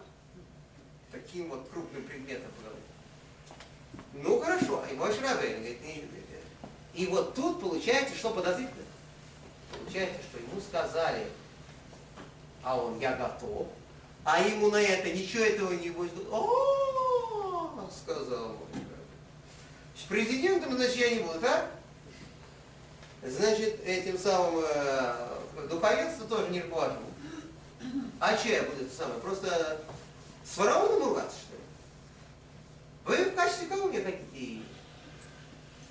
[1.10, 2.82] таким вот крупным предметом голове.
[4.14, 6.08] Ну хорошо, и мой Шрабейн говорит, не,
[6.94, 8.82] и вот тут получается, что подозрительно?
[9.72, 11.26] Получается, что ему сказали,
[12.62, 13.68] а он, я готов,
[14.24, 16.12] а ему на это ничего этого не будет.
[16.30, 18.88] О, сказал Шрабейн.
[19.96, 21.70] С президентом, значит, я не буду, так?
[23.22, 26.98] Значит, этим самым э, духовенство тоже не руковожу.
[28.24, 29.18] А че я буду это самое?
[29.18, 29.80] Просто
[30.44, 31.56] с фараоном ругаться, что
[33.16, 33.24] ли?
[33.24, 34.62] Вы в качестве кого мне хотите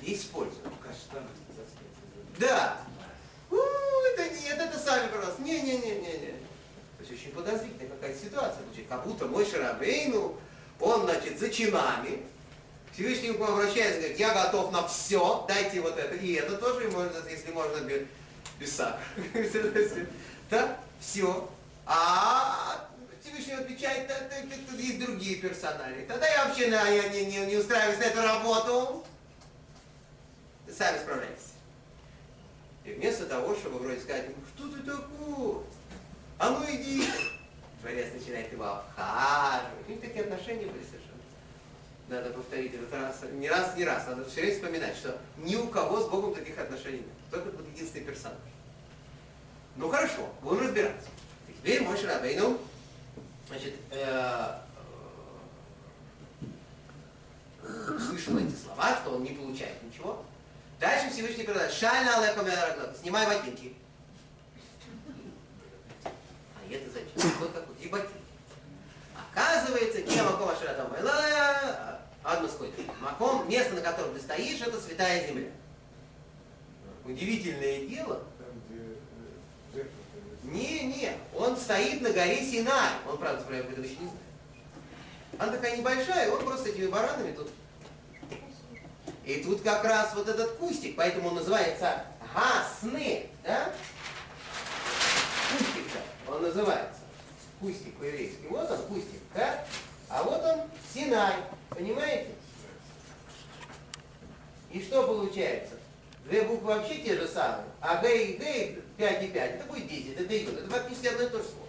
[0.02, 0.64] использовать?
[0.64, 2.40] Заснять.
[2.40, 2.78] Да.
[3.50, 5.42] У, это нет, это сами, пожалуйста.
[5.42, 6.32] Не-не-не-не-не.
[6.32, 8.64] То есть очень подозрительная какая-то ситуация.
[8.64, 10.40] Значит, как будто мой Шарабейну,
[10.80, 12.24] он, значит, за чинами,
[12.94, 16.16] Всевышний к нему обращается, говорит, я готов на все, дайте вот это.
[16.16, 18.08] И это тоже, можно, если можно, без,
[18.58, 19.02] без сахара.
[20.50, 21.50] Так, все.
[21.86, 22.88] А
[23.22, 26.06] Всевышний отвечает, «Да, да, да, тут есть другие персонали.
[26.06, 29.06] Тогда я вообще на, я не, не, не устраиваюсь на эту работу.
[30.76, 31.52] Сами справляйтесь.
[32.84, 35.64] И вместо того, чтобы вроде сказать, ну что ты такой?
[36.40, 37.08] А ну иди.
[37.82, 39.88] Творец начинает его обхаживать.
[39.88, 41.12] У них такие отношения были совершенно.
[42.08, 44.08] Надо повторить этот раз, не раз, не раз.
[44.08, 47.08] Надо все время вспоминать, что ни у кого с Богом таких отношений нет.
[47.30, 48.40] Только вот единственный персонаж.
[49.78, 51.08] Ну хорошо, будем разбираться.
[51.58, 52.58] Теперь мой Шрабейну,
[53.48, 54.60] значит, э,
[57.64, 60.24] э, услышал эти слова, что он не получает ничего.
[60.80, 63.76] Дальше Всевышний говорит, шальна я снимай ботинки.
[66.06, 67.32] А это зачем?
[67.40, 68.16] Вот как вот, и ботинки.
[69.32, 70.92] Оказывается, кем Маком Аширатам
[72.24, 72.82] Одно сколько.
[73.02, 75.50] Маком, место, на котором ты стоишь, это святая земля.
[77.04, 78.24] Удивительное дело.
[78.38, 78.96] Там, где э,
[79.74, 80.31] жертва приносит.
[80.44, 82.92] Не, не, он стоит на горе Синай.
[83.08, 84.12] Он, правда, про это еще не знает.
[85.38, 87.50] Она такая небольшая, он просто этими баранами тут.
[89.24, 93.72] И тут как раз вот этот кустик, поэтому он называется Гасны, да?
[95.52, 97.00] Кустик-то он называется.
[97.60, 98.48] Кустик по-еврейски.
[98.50, 99.64] Вот он, кустик, да?
[100.10, 100.62] А вот он
[100.94, 101.36] Синай,
[101.70, 102.32] понимаете?
[104.72, 105.76] И что получается?
[106.32, 109.86] Две буквы вообще те же самые, а Г и Г 5 и 5, это будет
[109.86, 110.60] 10, это идет.
[110.60, 111.68] Это фактически одно и то же слово.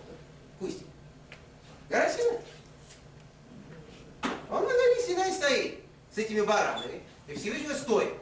[0.60, 0.86] Кустик.
[1.90, 2.38] Гора Синай.
[4.22, 5.80] Он на горе Синай стоит
[6.14, 7.02] с этими баранами.
[7.26, 8.14] И Всевышний говорит, стой.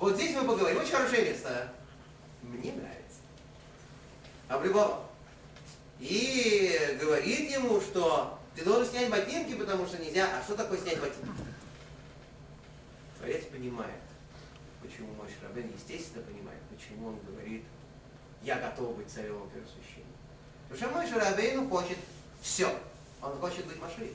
[0.00, 0.80] Вот здесь мы поговорим.
[0.80, 1.72] Очень хорошее место.
[2.42, 3.20] Мне нравится.
[4.48, 5.08] Облюбовал.
[6.00, 10.28] И говорит ему, что ты должен снять ботинки, потому что нельзя.
[10.36, 11.28] А что такое снять ботинки?
[13.16, 14.00] Творец понимает,
[14.84, 17.64] почему мой Шрабен, естественно, понимает, почему он говорит,
[18.42, 20.04] я готов быть царем и первосвященником.
[20.68, 21.98] Потому что мой Шрабейн хочет
[22.42, 22.78] все.
[23.22, 24.14] Он хочет быть Машией.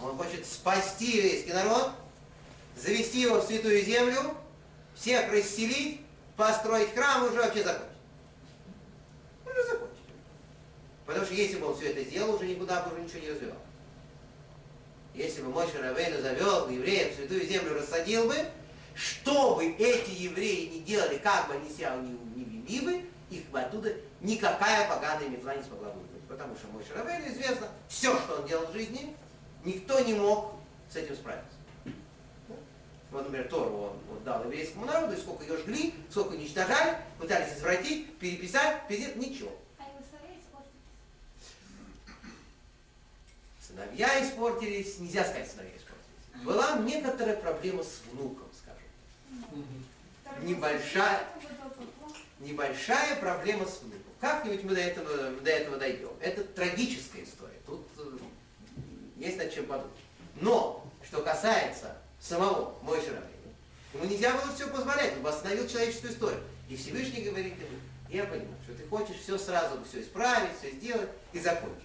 [0.00, 1.90] Он хочет спасти еврейский народ,
[2.74, 4.34] завести его в святую землю,
[4.94, 6.00] всех расселить,
[6.36, 7.90] построить храм уже вообще закончить.
[9.44, 9.98] Уже закончить.
[11.04, 13.58] Потому что если бы он все это сделал, уже никуда бы уже ничего не развивал.
[15.14, 18.36] Если бы Мойша Равейну завел евреев в святую землю, рассадил бы,
[18.94, 23.44] что бы эти евреи не делали, как бы они себя не, не вели бы, их
[23.46, 26.22] бы оттуда никакая поганая метла не смогла выиграть.
[26.28, 29.14] Потому что Мойша Равейну известно, все, что он делал в жизни,
[29.64, 30.54] никто не мог
[30.90, 31.50] с этим справиться.
[33.10, 37.54] Вот, например, Тору он, он дал еврейскому народу, и сколько ее жгли, сколько уничтожали, пытались
[37.54, 39.16] извратить, переписать, перед...
[39.16, 39.50] ничего.
[39.78, 39.84] А.
[43.60, 46.44] Сыновья испортились, нельзя сказать, сыновья испортились.
[46.44, 48.46] Была некоторая проблема с внуком,
[50.42, 51.26] Небольшая.
[52.40, 54.00] Небольшая проблема с внуком.
[54.20, 56.10] Как-нибудь мы до этого, до этого дойдем.
[56.20, 57.58] Это трагическая история.
[57.66, 58.18] Тут э,
[59.16, 59.92] есть над чем подумать.
[60.40, 63.54] Но, что касается самого Мойши Рабейну,
[63.94, 66.40] ему нельзя было все позволять, он восстановил человеческую историю.
[66.68, 67.78] И Всевышний говорит ему,
[68.08, 71.84] я понимаю, что ты хочешь все сразу, все исправить, все сделать и закончить.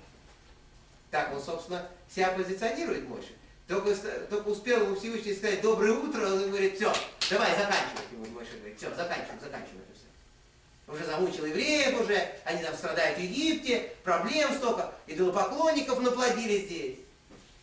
[1.11, 3.33] Так он, собственно, себя позиционирует Мойши.
[3.67, 3.95] Только,
[4.29, 6.93] только успел ему Всевышний сказать «доброе утро», он говорит, все,
[7.29, 8.11] давай заканчивать.
[8.11, 10.91] Ему Мойша говорит, все, заканчиваем, заканчиваем это все.
[10.93, 16.99] Уже замучил евреев уже, они там страдают в Египте, проблем столько, идолопоклонников наплодили здесь.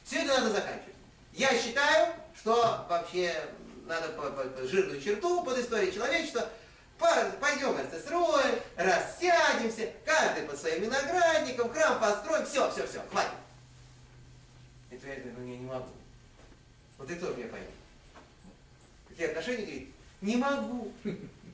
[0.04, 0.94] Все это надо заканчивать.
[1.32, 3.34] Я считаю, что вообще
[3.86, 6.48] надо по, по- по жирную черту под историей человечества.
[6.98, 13.30] По- Пойдем СССР, рассядемся, каждый под своим виноградником, храм построим, все, все, все, хватит.
[14.90, 15.88] И ты говоришь, ну я не могу.
[16.98, 17.66] Вот ты тоже меня пойми.
[19.12, 19.88] Какие отношения, говорит,
[20.22, 20.90] не могу.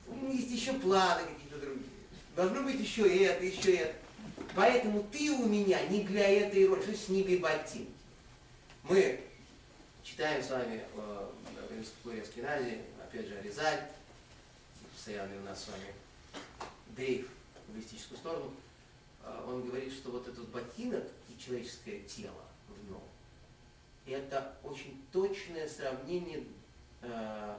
[0.06, 1.86] У меня есть еще планы какие-то другие.
[2.36, 3.94] Должно быть еще это, еще это.
[4.54, 7.88] Поэтому ты у меня не для этой роли, что значит не биботин.
[8.84, 9.20] Мы
[10.04, 13.90] читаем с вами э, Эскиназе, опять же, Аризаль,
[14.94, 15.92] постоянный у нас с вами
[16.96, 17.28] дрейф
[17.66, 18.54] в буддистическую сторону.
[19.24, 23.02] Э, Он говорит, что вот этот ботинок и человеческое тело в нем,
[24.06, 26.44] это очень точное сравнение
[27.02, 27.58] э,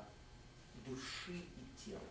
[0.85, 2.01] души и тела.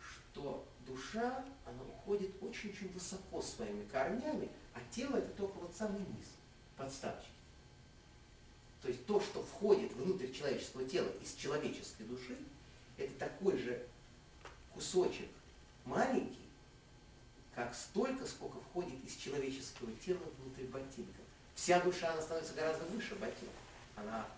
[0.00, 6.26] Что душа, она уходит очень-очень высоко своими корнями, а тело это только вот самый низ,
[6.76, 7.30] подставчик.
[8.82, 12.36] То есть то, что входит внутрь человеческого тела из человеческой души,
[12.98, 13.84] это такой же
[14.74, 15.28] кусочек
[15.84, 16.46] маленький,
[17.54, 21.22] как столько, сколько входит из человеческого тела внутрь ботинка.
[21.54, 23.56] Вся душа, она становится гораздо выше ботинка.
[23.96, 24.28] Она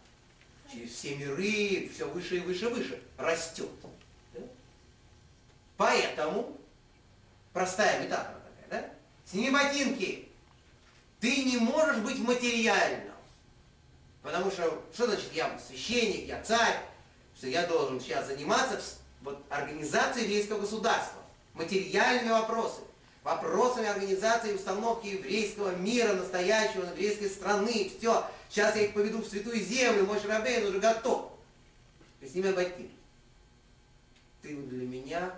[0.71, 3.71] через все миры, все выше и выше и выше растет.
[5.77, 6.57] Поэтому,
[7.53, 8.91] простая метафора такая, да?
[9.25, 10.29] Сними ботинки.
[11.21, 13.15] Ты не можешь быть материальным.
[14.23, 16.81] Потому что, что значит я священник, я царь,
[17.37, 18.81] что я должен сейчас заниматься
[19.23, 21.23] вот, организацией еврейского государства,
[21.55, 22.81] материальными вопросы,
[23.23, 28.25] вопросами организации и установки еврейского мира, настоящего, еврейской страны, все.
[28.49, 31.33] Сейчас я их поведу в святую землю, мой Шарабейн уже готов.
[32.21, 32.91] Ты сними ботинки.
[34.43, 35.35] Ты для меня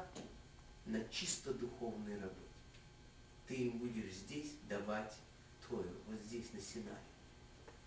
[0.87, 2.37] на чисто духовной работе.
[3.49, 5.12] Ты им будешь здесь давать
[5.68, 6.99] Тору, вот здесь на Синае.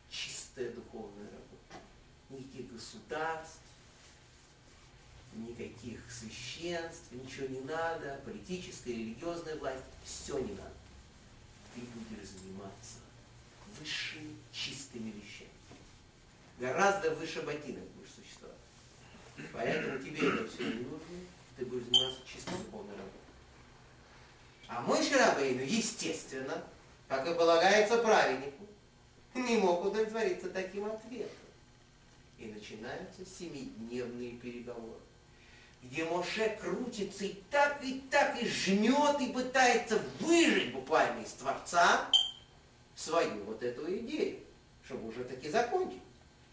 [0.09, 1.83] Чистая духовная работа.
[2.29, 3.62] Никаких государств,
[5.35, 10.73] никаких священств, ничего не надо, политическая, религиозная власть, все не надо.
[11.75, 12.99] Ты будешь заниматься
[13.79, 15.49] высшими чистыми вещами.
[16.59, 18.57] Гораздо выше ботинок будешь существовать.
[19.51, 20.99] Поэтому тебе это все не нужно,
[21.57, 23.19] ты будешь заниматься чисто духовной работой.
[24.67, 26.63] А мой Шарабейну, естественно,
[27.07, 28.67] как и полагается праведнику,
[29.35, 31.29] не мог удовлетвориться таким ответом.
[32.37, 34.99] И начинаются семидневные переговоры,
[35.83, 42.09] где Моше крутится и так, и так, и жмет, и пытается выжить буквально из Творца
[42.95, 44.39] свою вот эту идею,
[44.85, 46.01] чтобы уже таки закончить,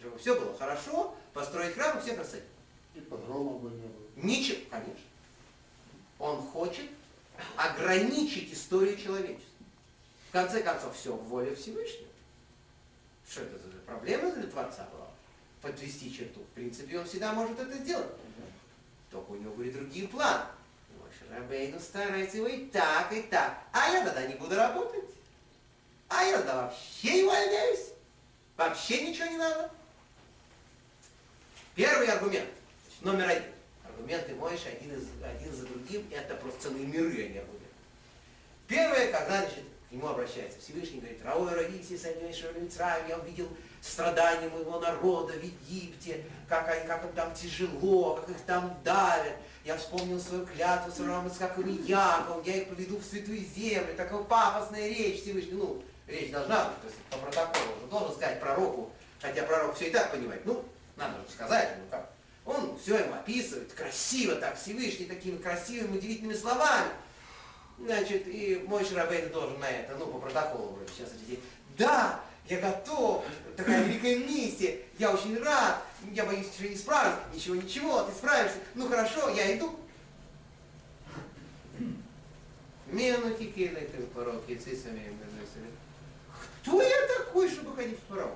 [0.00, 2.44] чтобы все было хорошо, построить храм и всех рассадить.
[2.94, 4.06] И погромов бы не было.
[4.16, 4.96] Ничего, конечно.
[6.18, 6.90] Он хочет
[7.56, 9.46] ограничить историю человечества.
[10.28, 12.08] В конце концов, все в воле Всевышнего.
[13.28, 15.08] Что это за проблема для Творца была?
[15.62, 16.40] Подвести черту.
[16.40, 18.10] В принципе, он всегда может это сделать.
[19.10, 20.44] Только у него были другие планы.
[20.98, 23.58] Моше Рабейну старается его и так, и так.
[23.72, 25.04] А я тогда не буду работать.
[26.08, 27.90] А я тогда вообще увольняюсь.
[28.56, 29.70] Вообще ничего не надо.
[31.74, 32.48] Первый аргумент,
[32.84, 33.52] значит, номер один.
[33.84, 37.66] Аргументы Мойши один, из, один за другим, это просто целые миры, а не аргументы.
[38.66, 43.48] Первое, когда, значит, к нему обращается Всевышний, говорит, Раой родите, саднейшего Мицраем, я увидел
[43.80, 49.34] страдания моего народа в Египте, как, они, как им там тяжело, как их там давят.
[49.64, 54.22] Я вспомнил свою клятву с Авраамом, Исхаком и я их поведу в святую землю, такая
[54.22, 55.52] пафосная речь Всевышний.
[55.52, 59.88] Ну, речь должна быть, то есть по протоколу, он должен сказать пророку, хотя пророк все
[59.88, 60.44] и так понимает.
[60.44, 60.64] Ну,
[60.96, 62.10] надо же сказать, ну как.
[62.46, 66.90] Он все ему описывает, красиво так, Всевышний, такими красивыми, удивительными словами.
[67.78, 71.44] Значит, и мой Шарабейн должен на это, ну, по протоколу вроде сейчас ответить.
[71.78, 72.20] Да,
[72.50, 73.24] я готов,
[73.56, 77.14] такая великая миссия, я очень рад, я боюсь, что не справлюсь.
[77.32, 78.58] Ничего, ничего, ты справишься.
[78.74, 79.78] Ну хорошо, я иду.
[82.88, 85.16] Менухи килы пороки, цисами,
[86.60, 88.32] Кто я такой, чтобы ходить в порог?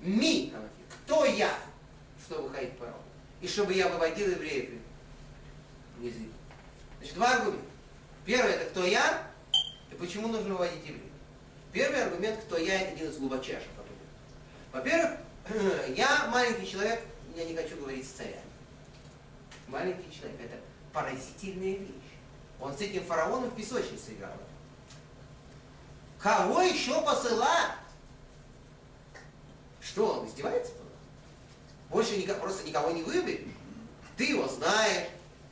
[0.00, 0.52] Ми,
[0.90, 1.56] кто я,
[2.26, 2.96] чтобы ходить в порог?
[3.40, 4.70] И чтобы я выводил евреев
[6.02, 6.14] из.
[6.98, 7.64] Значит, два аргумента.
[8.24, 9.30] Первый это кто я,
[9.92, 11.07] и почему нужно выводить евреев.
[11.72, 14.08] Первый аргумент, кто я, это один из глубочайших аргументов.
[14.72, 17.00] Во-первых, я маленький человек,
[17.36, 18.40] я не хочу говорить с царями.
[19.68, 20.56] Маленький человек, это
[20.92, 21.90] поразительная вещь.
[22.60, 24.32] Он с этим фараоном в песочнице играл.
[26.18, 27.72] Кого еще посылать?
[29.80, 30.72] Что, он издевается?
[31.90, 33.54] Больше никак, просто никого не выберешь.
[34.16, 35.08] Ты его знаешь,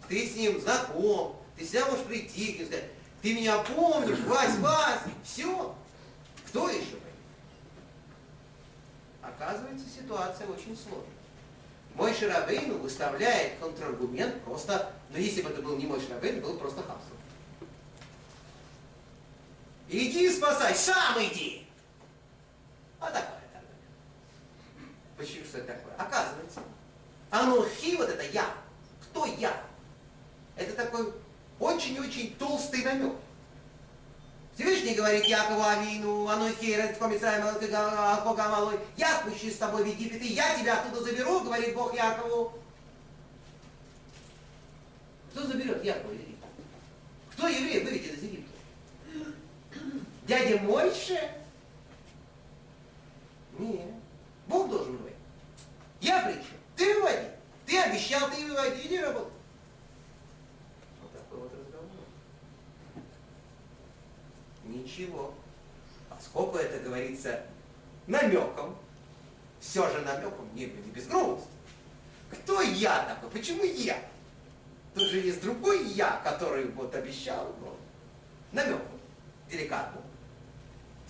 [0.09, 2.91] ты с ним знаком, ты всегда можешь прийти нему сказать,
[3.23, 5.75] ты меня помнишь, Вась, Вась, все.
[6.47, 7.07] Кто еще пойдет?
[9.23, 11.05] оказывается ситуация очень сложная.
[11.95, 16.83] Мой Шарабейну выставляет контраргумент просто, но если бы это был не мой Шарабейну, было просто
[16.83, 17.17] хамство.
[19.89, 21.67] Иди спасай, сам иди!
[23.01, 23.67] А такое аргумент.
[25.17, 25.95] Почему что это такое?
[25.95, 26.61] Оказывается,
[27.31, 28.53] анухи, вот это я.
[29.03, 29.63] Кто я?
[30.57, 31.13] Это такой
[31.59, 33.15] очень-очень толстый намек.
[34.57, 36.97] Всевышний говорит Якову Авину, Анухи,
[38.25, 42.55] Бога я спущусь с тобой в Египет, и я тебя оттуда заберу, говорит Бог Якову.
[45.31, 46.47] Кто заберет Якова Египта?
[47.33, 48.53] Кто евреев выведет из Египта?
[50.27, 51.31] Дядя Мойше?
[53.59, 53.91] Нет.
[54.47, 55.17] Бог должен выводить.
[56.01, 56.57] Я при чем?
[56.77, 57.29] Ты выводи.
[57.67, 59.33] Ты обещал, ты выводи, иди работай.
[61.03, 61.91] Вот такой вот разговор.
[64.69, 65.35] Ничего.
[66.09, 67.43] Поскольку это говорится
[68.07, 68.77] намеком,
[69.61, 71.49] все же намеком, не, не без грубости.
[72.31, 73.31] Кто я такой?
[73.31, 73.99] Почему я?
[74.95, 77.77] Тут же есть другой я, который вот обещал, но
[78.53, 78.99] намеком,
[79.51, 80.01] деликатно.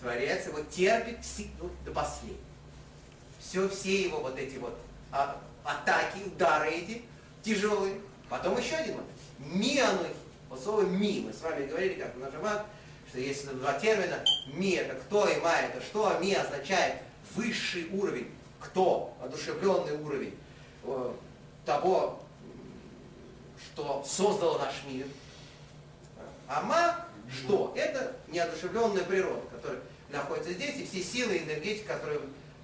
[0.00, 1.18] Творец его терпит
[1.60, 2.40] ну, до последнего.
[3.38, 4.76] Все, все его вот эти вот
[5.12, 7.02] а, атаки, удары эти
[7.42, 8.00] тяжелые.
[8.28, 9.10] Потом еще один момент.
[9.38, 10.06] Ми оно,
[10.48, 12.66] вот слово ми, с вами говорили, как на Шаббат,
[13.16, 14.22] что есть два термина.
[14.46, 16.96] Ми это кто и ма это что, а ми означает
[17.34, 20.34] высший уровень, кто, одушевленный уровень
[20.84, 21.12] э,
[21.64, 22.22] того,
[23.58, 25.06] что создало наш мир.
[26.46, 27.72] А ма что?
[27.74, 32.20] Это неодушевленная природа, которая находится здесь, и все силы и энергетика, которые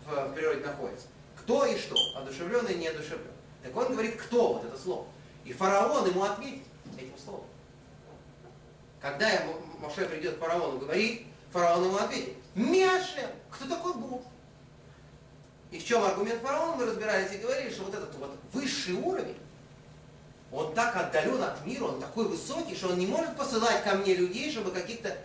[0.06, 1.06] в, в природе находятся.
[1.40, 1.96] Кто и что?
[2.14, 3.32] Одушевленный и неодушевленный.
[3.62, 5.06] Так он говорит, кто вот это слово.
[5.46, 6.62] И фараон ему ответит
[6.98, 7.46] этим словом.
[9.00, 9.28] Когда
[9.82, 14.22] Моше придет к фараону, говорит, фараон ему ответит, Мяшем, кто такой Бог?
[15.70, 19.38] И в чем аргумент фараона, мы разбирались и говорили, что вот этот вот высший уровень,
[20.52, 24.14] он так отдален от мира, он такой высокий, что он не может посылать ко мне
[24.14, 25.16] людей, чтобы каких-то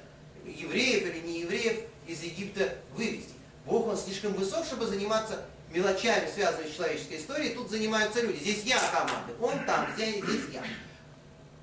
[0.46, 3.34] евреев или не евреев из Египта вывести.
[3.66, 7.54] Бог, он слишком высок, чтобы заниматься мелочами, связанными с человеческой историей.
[7.54, 8.40] Тут занимаются люди.
[8.40, 10.64] Здесь я команда, он там, здесь, здесь я.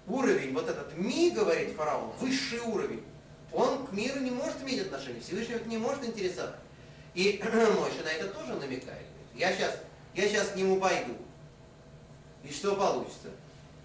[0.06, 3.02] Уровень, вот этот ми, говорит фараон, высший уровень,
[3.52, 6.56] он к миру не может иметь отношения, Всевышний не может интересовать.
[7.14, 9.06] И Мойша на это тоже намекает.
[9.34, 9.78] Я сейчас,
[10.14, 11.14] я сейчас к нему пойду.
[12.42, 13.30] И что получится?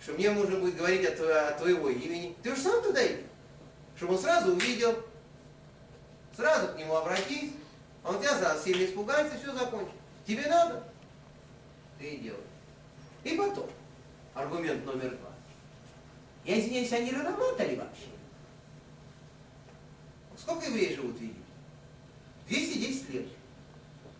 [0.01, 2.35] что мне нужно будет говорить от, от твоего имени.
[2.41, 3.25] Ты уж сам туда иди.
[3.97, 4.95] Чтобы он сразу увидел,
[6.35, 7.51] сразу к нему обратись,
[8.03, 9.97] а он тебя сразу сильно испугается, и все закончится.
[10.25, 10.83] Тебе надо?
[11.99, 12.39] Ты и делай.
[13.23, 13.69] И потом,
[14.33, 15.28] аргумент номер два.
[16.45, 18.07] Я извиняюсь, они работали вообще?
[20.37, 21.41] Сколько евреев живут в Египте?
[22.47, 23.25] 210 лет.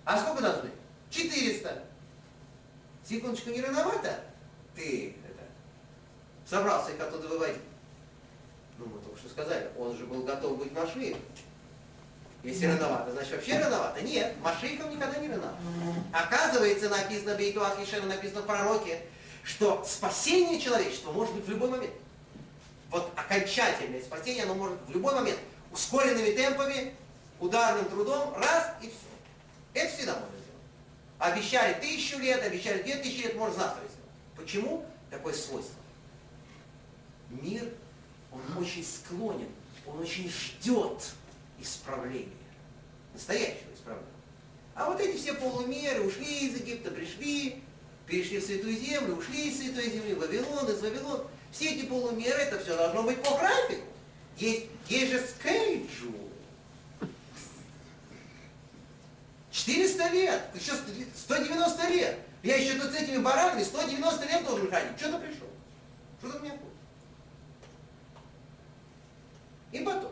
[0.05, 0.69] А сколько должны?
[1.09, 1.83] 400.
[3.03, 4.23] Секундочку, не рановато?
[4.75, 5.15] Ты
[6.45, 7.61] собрался их оттуда выводить.
[8.77, 11.17] Ну, мы только что сказали, он же был готов быть Машием.
[12.43, 14.01] Если рановато, значит вообще рановато.
[14.01, 15.57] Нет, Машиком никогда не рановато.
[16.13, 19.01] Оказывается, написано в Бейтуах Ешена, написано в пророке,
[19.43, 21.93] что спасение человечества может быть в любой момент.
[22.89, 25.39] Вот окончательное спасение, оно может в любой момент.
[25.71, 26.95] Ускоренными темпами,
[27.39, 28.95] ударным трудом, раз и все.
[29.73, 30.53] Это всегда можно сделать.
[31.19, 34.09] Обещали тысячу лет, обещали две тысячи лет, можно завтра сделать.
[34.35, 35.75] Почему такое свойство?
[37.29, 37.63] мир,
[38.31, 39.49] он очень склонен,
[39.85, 41.11] он очень ждет
[41.59, 42.27] исправления,
[43.13, 44.07] настоящего исправления.
[44.75, 47.61] А вот эти все полумеры ушли из Египта, пришли,
[48.05, 51.27] перешли в Святую Землю, ушли из Святой Земли, в Вавилон, из Вавилон.
[51.51, 53.85] Все эти полумеры, это все должно быть по графику.
[54.37, 56.13] Есть, есть же скейджу.
[59.51, 60.73] 400 лет, еще
[61.15, 62.19] 190 лет.
[62.43, 64.97] Я еще тут с этими баранами 190 лет должен ходить.
[64.97, 65.47] Что ты пришел?
[66.19, 66.63] Что ты мне хочешь?
[69.71, 70.11] И потом,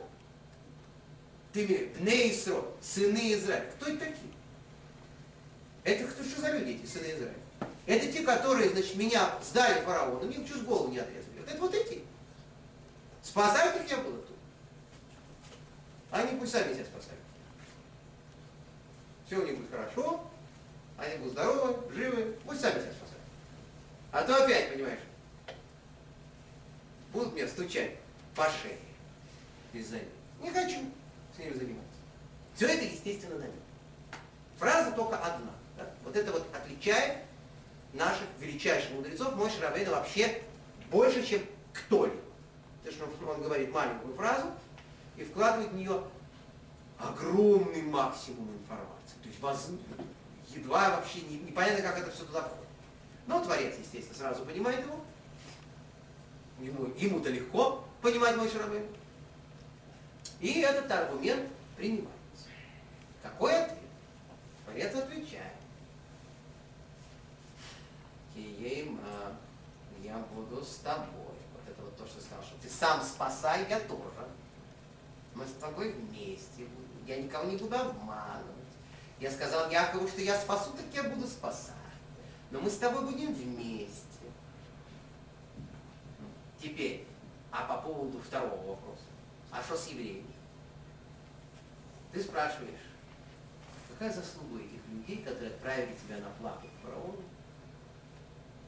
[1.53, 2.33] ты Бней
[2.81, 3.65] сыны Израиля.
[3.75, 4.31] Кто это такие?
[5.83, 7.33] Это кто что за люди, эти сыны Израиля?
[7.85, 11.26] Это те, которые, значит, меня сдали фараону, мне чуть голову не отрезали.
[11.47, 12.03] Это вот эти.
[13.23, 14.35] Спасать их я буду тут.
[16.11, 17.19] Они пусть сами себя спасают.
[19.25, 20.23] Все у них будет хорошо,
[20.97, 23.23] они будут здоровы, живы, пусть сами себя спасают.
[24.11, 24.99] А то опять, понимаешь,
[27.11, 27.97] будут мне стучать
[28.35, 28.77] по шее
[29.73, 30.13] из-за этого.
[30.41, 30.79] Не хочу
[31.35, 31.99] с ними заниматься.
[32.55, 33.53] Все это, естественно, намек.
[34.57, 35.51] Фраза только одна.
[35.77, 35.89] Да?
[36.03, 37.19] Вот это вот отличает
[37.93, 39.35] наших величайших мудрецов.
[39.35, 40.41] Мой Шрабейна вообще
[40.89, 41.41] больше, чем
[41.73, 42.21] кто-либо.
[42.83, 44.47] Потому что он говорит маленькую фразу
[45.17, 46.03] и вкладывает в нее
[46.97, 49.17] огромный максимум информации.
[49.21, 49.69] То есть воз...
[50.55, 52.67] и два вообще не- непонятно, как это все туда входит.
[53.27, 54.99] Но Творец, естественно, сразу понимает его.
[56.59, 58.87] Ему, ему-то легко понимать мой Шарабейну.
[60.39, 62.15] И этот аргумент принимается.
[63.21, 63.77] Какой ответ?
[64.65, 65.53] Творец отвечает.
[68.33, 69.37] Киейма,
[70.03, 71.07] я буду с тобой.
[71.53, 74.27] Вот это вот то, что сказал, что ты сам спасай, я тоже.
[75.35, 76.67] Мы с тобой вместе.
[77.05, 78.57] Я никого не буду обманывать.
[79.19, 81.73] Я сказал Якову, что я спасу, так я буду спасать.
[82.51, 84.03] Но мы с тобой будем вместе.
[86.61, 87.05] Теперь,
[87.51, 89.03] а по поводу второго вопроса.
[89.51, 90.25] А что с евреями?
[92.11, 92.79] Ты спрашиваешь,
[93.89, 97.23] какая заслуга этих людей, которые отправили тебя на плаху к фараону?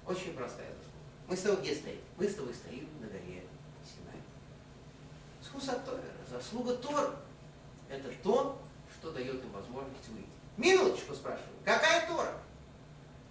[0.05, 0.88] Очень простая заслуга.
[1.29, 1.99] Мы с тобой где стоим?
[2.17, 3.43] Мы с тобой стоим на горе
[3.85, 4.19] Синай.
[5.43, 7.17] Скуса Тора, заслуга Тора.
[7.87, 8.59] Это то,
[8.91, 10.25] что дает им возможность выйти.
[10.57, 12.33] Минуточку спрашиваю, какая Тора?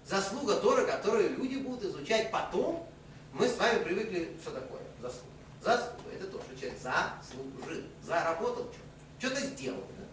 [0.07, 2.86] Заслуга Тора, которую люди будут изучать потом.
[3.32, 5.32] Мы с вами привыкли, что такое заслуга.
[5.61, 8.70] Заслуга, это то, что человек заслужил, заработал
[9.18, 10.05] что-то, что-то сделал да,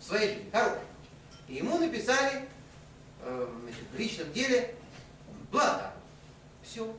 [0.00, 0.84] в своей жизни, хорошее.
[1.46, 2.48] И ему написали
[3.20, 4.74] э, значит, в личном деле
[5.50, 6.02] благодарность.
[6.62, 6.96] Все.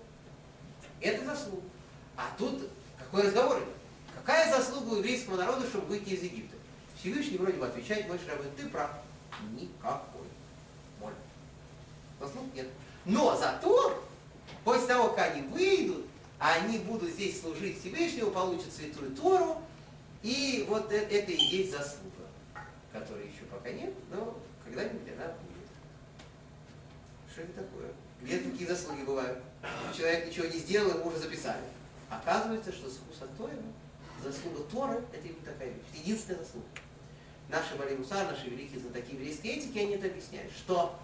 [1.03, 1.61] Это заслуга.
[2.15, 3.67] А тут какой разговор идет?
[4.15, 6.55] Какая заслуга у еврейского народа, чтобы выйти из Египта?
[6.97, 8.91] Всевышний вроде бы отвечает, мой Рабин, ты прав.
[9.51, 10.27] Никакой.
[11.01, 11.13] Моль.
[12.21, 12.67] Заслуг нет.
[13.03, 14.01] Но зато,
[14.63, 16.05] после того, как они выйдут,
[16.39, 19.61] они будут здесь служить Всевышнему, получат Святую Тору,
[20.21, 22.29] и вот э- это и есть заслуга,
[22.93, 25.67] которой еще пока нет, но когда-нибудь она будет.
[27.29, 27.91] Что это такое?
[28.21, 29.39] Где такие заслуги бывают?
[29.95, 31.63] Человек ничего не сделал, ему уже записали.
[32.09, 33.73] Оказывается, что с Хусатоем
[34.23, 36.01] заслуга Торы– это именно такая вещь.
[36.03, 36.67] Единственная заслуга.
[37.49, 40.97] Наши Вали Мусар, наши великие знатоки еврейской этики, они это объясняют, что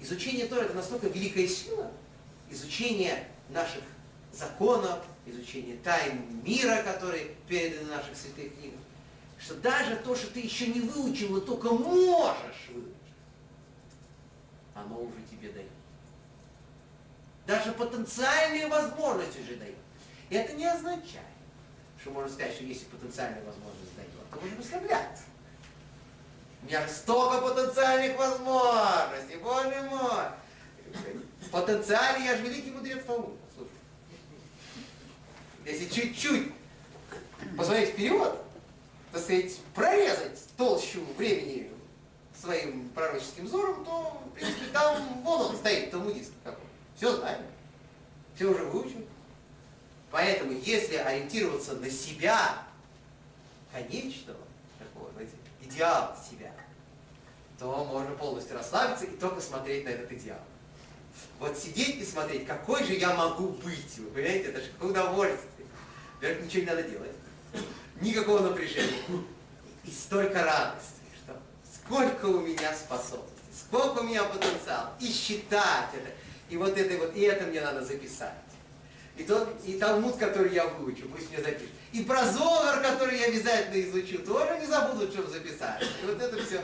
[0.00, 1.90] изучение Торы– это настолько великая сила,
[2.50, 3.82] изучение наших
[4.32, 8.80] законов, изучение тайн мира, которые переданы в наших святых книгах,
[9.38, 12.92] что даже то, что ты еще не выучил, но только можешь выучить,
[14.74, 15.68] оно уже тебе дает.
[17.46, 19.76] Даже потенциальные возможности уже дает.
[20.30, 21.26] И это не означает,
[22.00, 25.22] что можно сказать, что если потенциальная возможность дает, то можно расслабляться.
[26.62, 30.24] У меня же столько потенциальных возможностей, боже мой.
[31.50, 33.36] Потенциально я же великий мудрец Талмуда.
[33.54, 33.70] Слушай.
[35.66, 36.52] Если чуть-чуть
[37.56, 38.34] посмотреть вперед,
[39.12, 41.70] так сказать, прорезать толщу времени
[42.40, 46.63] своим пророческим взором, то, в принципе, там вон он стоит, талмудист какой.
[46.96, 47.42] Все знаем,
[48.34, 49.04] все уже выучим.
[50.10, 52.64] Поэтому, если ориентироваться на себя,
[53.72, 54.38] конечного,
[54.78, 55.32] такого, знаете,
[55.62, 56.52] идеал себя,
[57.58, 60.38] то можно полностью расслабиться и только смотреть на этот идеал.
[61.38, 65.66] Вот сидеть и смотреть, какой же я могу быть, вы понимаете, это же какое удовольствие.
[66.14, 67.10] Во-первых, ничего не надо делать,
[68.00, 69.02] никакого напряжения.
[69.84, 71.36] И столько радости, что
[71.74, 76.10] сколько у меня способностей, сколько у меня потенциал, и считать это,
[76.50, 78.32] и вот это, вот, и это мне надо записать.
[79.16, 81.70] И тот, и Талмуд, который я выучу, пусть мне запишет.
[81.92, 85.82] И про Зовар, который я обязательно изучу, тоже не забуду, чтобы записать.
[86.02, 86.60] И вот это все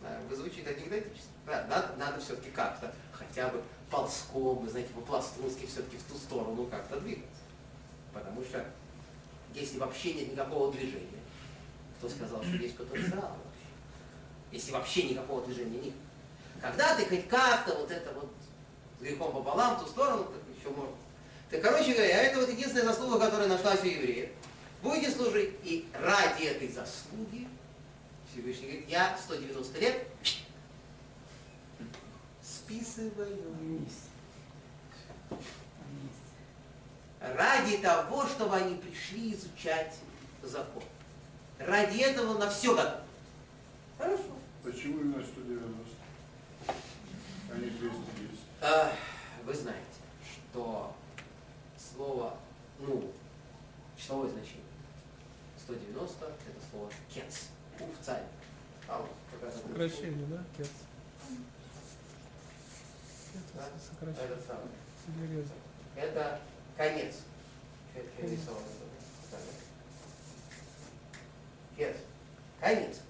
[0.00, 1.28] да, звучит анекдотически.
[1.46, 7.00] Надо, надо все-таки как-то, хотя бы ползком, вы знаете, по-пластунски все-таки в ту сторону как-то
[7.00, 7.42] двигаться.
[8.12, 8.64] Потому что
[9.52, 11.20] если вообще нет никакого движения,
[11.98, 13.36] кто сказал, что есть потенциал?
[14.52, 15.94] Если вообще никакого движения нет.
[16.64, 18.32] Когда ты хоть как-то вот это вот
[18.98, 20.94] с грехом пополам, в ту сторону, так еще можно.
[21.50, 24.30] Так, короче говоря, это вот единственная заслуга, которая нашлась у евреев.
[24.82, 27.48] Будете служить, и ради этой заслуги
[28.32, 30.06] Всевышний говорит, я 190 лет
[32.42, 33.86] списываю
[37.20, 39.96] ради того, чтобы они пришли изучать
[40.42, 40.82] закон.
[41.58, 43.00] Ради этого на все готов.
[43.98, 44.22] Хорошо.
[44.62, 45.83] Почему именно 190?
[47.58, 48.40] Не 210?
[48.60, 48.92] А,
[49.44, 50.94] Вы знаете, что
[51.76, 52.36] слово,
[52.78, 53.12] ну,
[53.96, 54.62] числовое значение
[55.58, 57.48] 190 это слово кец,
[57.80, 58.24] уф, царь.
[58.88, 59.06] А
[59.50, 60.42] Сокращение, да?
[60.56, 60.68] Кец.
[63.54, 63.66] Да?
[63.66, 64.26] Это сокращение.
[64.26, 65.46] Это самое.
[65.96, 66.40] Это
[66.76, 67.14] конец.
[71.76, 71.96] Кец.
[72.60, 73.00] Конец.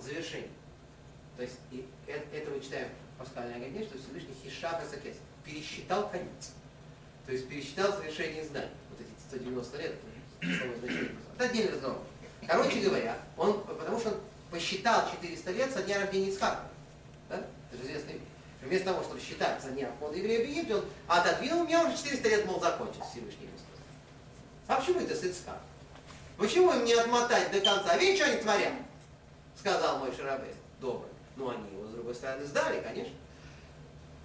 [0.00, 0.50] Завершение.
[1.42, 6.08] То есть и э- это мы читаем в Пасхальной Агоне, что Всевышний Хишаха Сакес пересчитал
[6.08, 6.52] конец.
[7.26, 8.70] То есть пересчитал завершение знаний.
[8.90, 9.94] Вот эти 190 лет,
[10.40, 11.98] это отдельный разговор.
[12.46, 14.20] Короче говоря, он, потому что он
[14.52, 16.62] посчитал 400 лет со дня рождения Ицхака.
[17.28, 17.44] Да?
[17.72, 18.22] Это же известная вещь.
[18.60, 22.46] Вместо того, чтобы считать за дня еврея в Египет, он отодвинул, меня уже 400 лет,
[22.46, 23.80] мол, закончился Всевышний Христос.
[24.68, 25.60] А почему это с Ицхаком?
[26.36, 27.96] Почему им не отмотать до конца?
[27.96, 28.74] Видите, что они творят?
[29.58, 30.54] Сказал мой Шарабей.
[30.80, 31.11] Добрый.
[31.36, 33.14] Ну, они его, с другой стороны, сдали, конечно.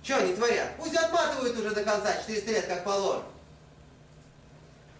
[0.04, 0.76] Что они творят?
[0.78, 3.26] Пусть отматывают уже до конца, 400 лет, как положено.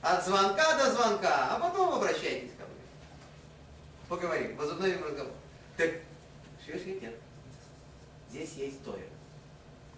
[0.02, 2.82] От звонка до звонка, а потом обращайтесь ко мне.
[4.08, 5.34] Поговорим, возобновим разговор.
[5.76, 5.92] Так,
[6.68, 7.16] нет.
[8.30, 9.00] Здесь есть Тора.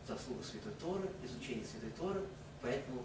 [0.07, 2.21] Заслуга Святой Торы, изучение Святой Торы,
[2.61, 3.03] поэтому...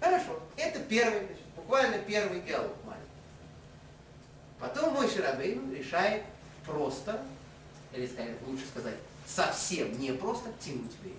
[0.00, 3.06] Хорошо, это первый, значит, буквально первый диалог маленький.
[4.58, 6.24] Потом мой Шарабейн решает
[6.66, 7.22] просто,
[7.92, 11.16] или сказать, лучше сказать, совсем не просто тянуть время.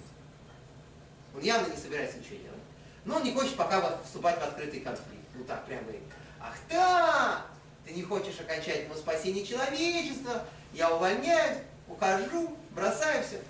[1.35, 2.59] Он явно не собирается ничего делать.
[3.05, 5.25] Но он не хочет пока вступать в открытый конфликт.
[5.33, 5.99] Ну так прямо и,
[6.39, 7.45] ах да,
[7.85, 13.41] ты не хочешь окончательного спасения человечества, я увольняюсь, ухожу, бросаю все.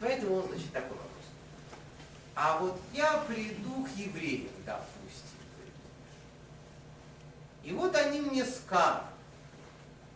[0.00, 1.08] Поэтому он, значит, такой вопрос.
[2.34, 4.92] А вот я приду к евреям, допустим.
[7.64, 9.04] И вот они мне скажут,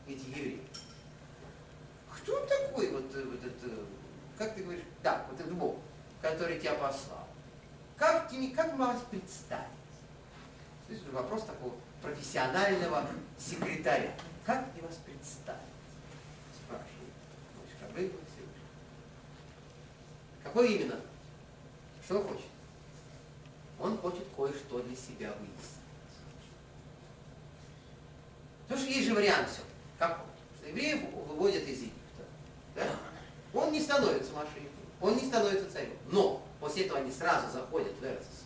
[0.09, 0.61] эти евреи,
[2.27, 3.85] кто такой, вот, э, вот этот, э,
[4.37, 5.77] как ты говоришь, да, вот этот Бог,
[6.21, 7.29] который тебя послал?
[7.97, 9.69] Как, тебе, как вас представить?
[10.89, 13.07] То есть вопрос такого профессионального
[13.39, 14.13] секретаря.
[14.45, 15.61] Как мне вас представить?
[16.53, 18.11] Спрашивает.
[18.11, 18.13] Бы,
[20.43, 21.01] Какой именно?
[22.05, 22.47] Что он хочет?
[23.79, 25.77] Он хочет кое-что для себя выяснить.
[28.65, 29.63] Потому что есть же вариант все.
[29.99, 30.69] Как он?
[30.69, 32.06] Евреев выводят из Египта.
[32.77, 32.85] Да?
[33.53, 34.71] Он не становится машиной,
[35.01, 35.97] он не становится царем.
[36.11, 38.45] Но после этого они сразу заходят в Эрцис.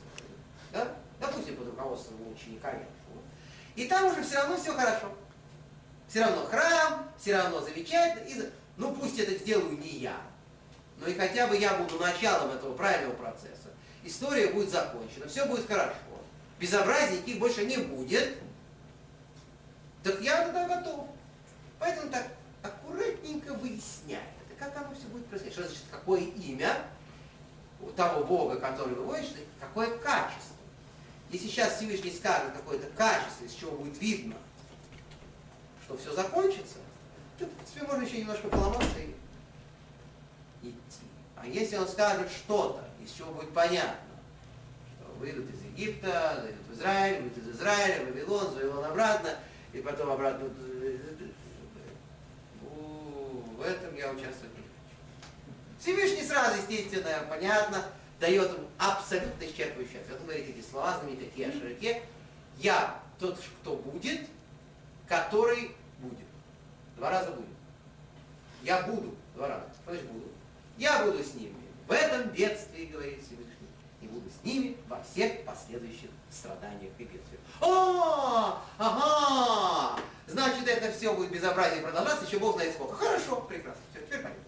[0.73, 0.89] Да?
[1.21, 3.21] Допустим, под руководством ученика Якова.
[3.77, 5.13] И там уже все равно все хорошо.
[6.09, 8.27] Все равно храм, все равно замечательно.
[8.27, 10.17] И, ну пусть это сделаю не я,
[10.99, 13.69] но и хотя бы я буду началом этого правильного процесса.
[14.05, 15.95] История будет закончена, все будет хорошо.
[16.59, 18.39] Безобразий никаких больше не будет.
[20.03, 21.07] Так я тогда готов.
[21.79, 22.27] Поэтому так
[22.63, 24.23] аккуратненько выясняет,
[24.59, 25.55] как оно все будет происходить.
[25.55, 26.77] Что значит, какое имя
[27.81, 30.57] у того Бога, который выводишь, какое качество.
[31.31, 34.37] Если сейчас Всевышний скажет какое-то качество, из чего будет видно,
[35.85, 36.77] что все закончится,
[37.39, 41.07] то тебе можно еще немножко поломаться и идти.
[41.37, 43.97] А если он скажет что-то, из чего будет понятно,
[44.99, 49.37] что выйдут из Египта, зайдут в Израиль, выйдут из Израиля, в Вавилон, в Вавилон обратно,
[49.73, 50.51] и потом обратно
[53.61, 55.79] в этом я участвовать не хочу.
[55.79, 57.85] Всевышний сразу, естественно, понятно,
[58.19, 60.19] дает ему абсолютно исчерпывающий ответ.
[60.19, 62.03] Он говорит эти слова знаменитые о широке.
[62.57, 64.21] Я тот, кто будет,
[65.07, 66.27] который будет.
[66.97, 67.49] Два раза будет.
[68.63, 69.15] Я буду.
[69.35, 69.67] Два раза.
[69.85, 70.29] То есть буду.
[70.79, 71.55] Я буду с ними.
[71.87, 73.69] В этом бедствии, говорит Всевышний,
[74.01, 77.41] и буду с ними во всех последующих страданиях и бедствиях.
[77.61, 82.95] О, ага, значит это все будет безобразие продолжаться, еще Бог знает сколько.
[82.95, 84.45] Хорошо, прекрасно, все, теперь понятно.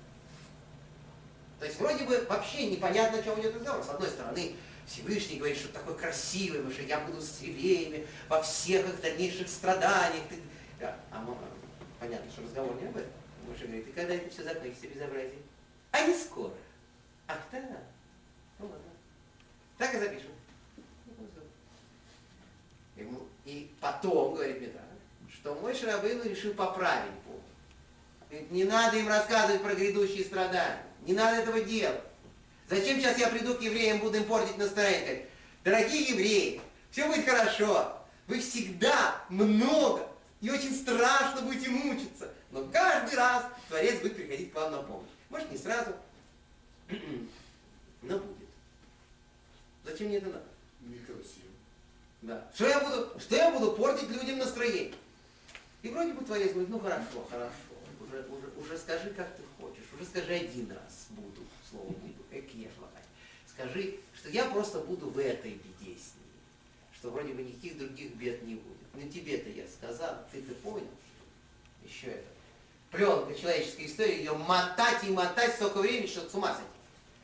[1.58, 3.84] То есть вроде бы вообще непонятно, о чем идет разговор.
[3.84, 8.88] С одной стороны, Всевышний говорит, что такой красивый, что я буду с евреями во всех
[8.88, 10.24] их дальнейших страданиях.
[10.80, 10.96] Да.
[11.12, 11.24] А
[12.00, 13.12] понятно, что разговор не об этом.
[13.46, 15.38] Моше говорит, и когда это все закончится, безобразие?
[15.92, 16.52] А не скоро.
[17.28, 17.60] Ах, да.
[18.58, 18.91] Ну ладно.
[19.78, 20.30] Так и запишем.
[22.96, 24.84] Ему, и потом, говорит Медраж,
[25.32, 27.42] что мой Шарабейну решил поправить Бога.
[28.30, 30.82] Говорит, не надо им рассказывать про грядущие страдания.
[31.06, 32.00] Не надо этого делать.
[32.68, 35.02] Зачем сейчас я приду к евреям, буду им портить настроение?
[35.02, 35.26] Говорит,
[35.64, 36.60] дорогие евреи,
[36.90, 37.98] все будет хорошо.
[38.26, 40.08] Вы всегда много
[40.40, 42.32] и очень страшно будете мучиться.
[42.50, 45.08] Но каждый раз Творец будет приходить к вам на помощь.
[45.30, 45.92] Может, не сразу,
[48.02, 48.41] но будет.
[49.84, 50.44] Зачем мне это надо?
[50.80, 51.52] Некрасиво.
[52.22, 52.50] Да.
[52.54, 54.94] Что я буду, что я буду портить людям настроение?
[55.82, 57.52] И вроде бы Творец говорит, ну хорошо, хорошо,
[58.00, 62.68] уже, уже, уже скажи, как ты хочешь, уже скажи один раз буду, слово буду, какие
[62.68, 63.02] плохая.
[63.48, 66.32] Скажи, что я просто буду в этой беде с ней,
[66.96, 68.78] что вроде бы никаких других бед не будет.
[68.94, 72.28] Ну тебе-то я сказал, ты-то понял, что еще это
[72.92, 76.68] пленка человеческой истории, ее мотать и мотать столько времени, что с ума сойти.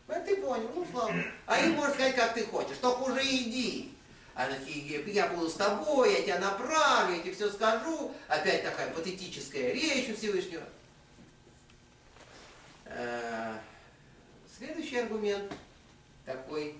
[0.09, 1.15] Ну, ты понял, ну слава.
[1.47, 3.95] А им можно сказать, как ты хочешь, только уже иди.
[4.35, 8.13] А я буду с тобой, я тебя направлю, я тебе все скажу.
[8.29, 10.65] Опять такая патетическая речь у Всевышнего.
[12.87, 13.59] Э,
[14.57, 15.53] следующий аргумент
[16.25, 16.77] такой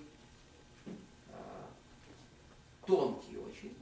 [1.27, 1.67] а,
[2.87, 3.75] тонкий очень.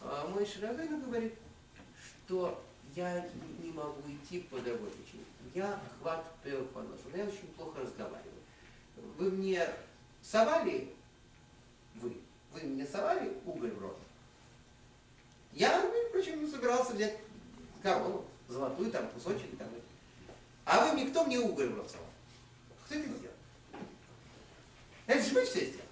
[0.00, 1.34] А мой Шарабейн говорит,
[1.98, 3.28] что я
[3.62, 4.92] не могу идти по другой.
[5.54, 8.35] Я хват я очень плохо разговариваю.
[9.18, 9.66] Вы мне
[10.22, 10.92] совали,
[11.94, 12.12] вы,
[12.52, 13.98] вы мне совали уголь в рот?
[15.52, 17.16] Я, между прочим, не собирался взять
[17.82, 19.68] корону, золотую там, кусочек там.
[20.66, 22.06] А вы мне, кто мне уголь в рот совал?
[22.84, 23.34] Кто это сделал?
[25.06, 25.82] Это же вы все сделали.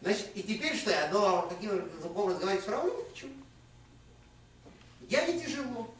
[0.00, 3.28] Значит, и теперь что, я дома таким языком разговаривать все равно не хочу.
[5.08, 5.94] Я не тяжело.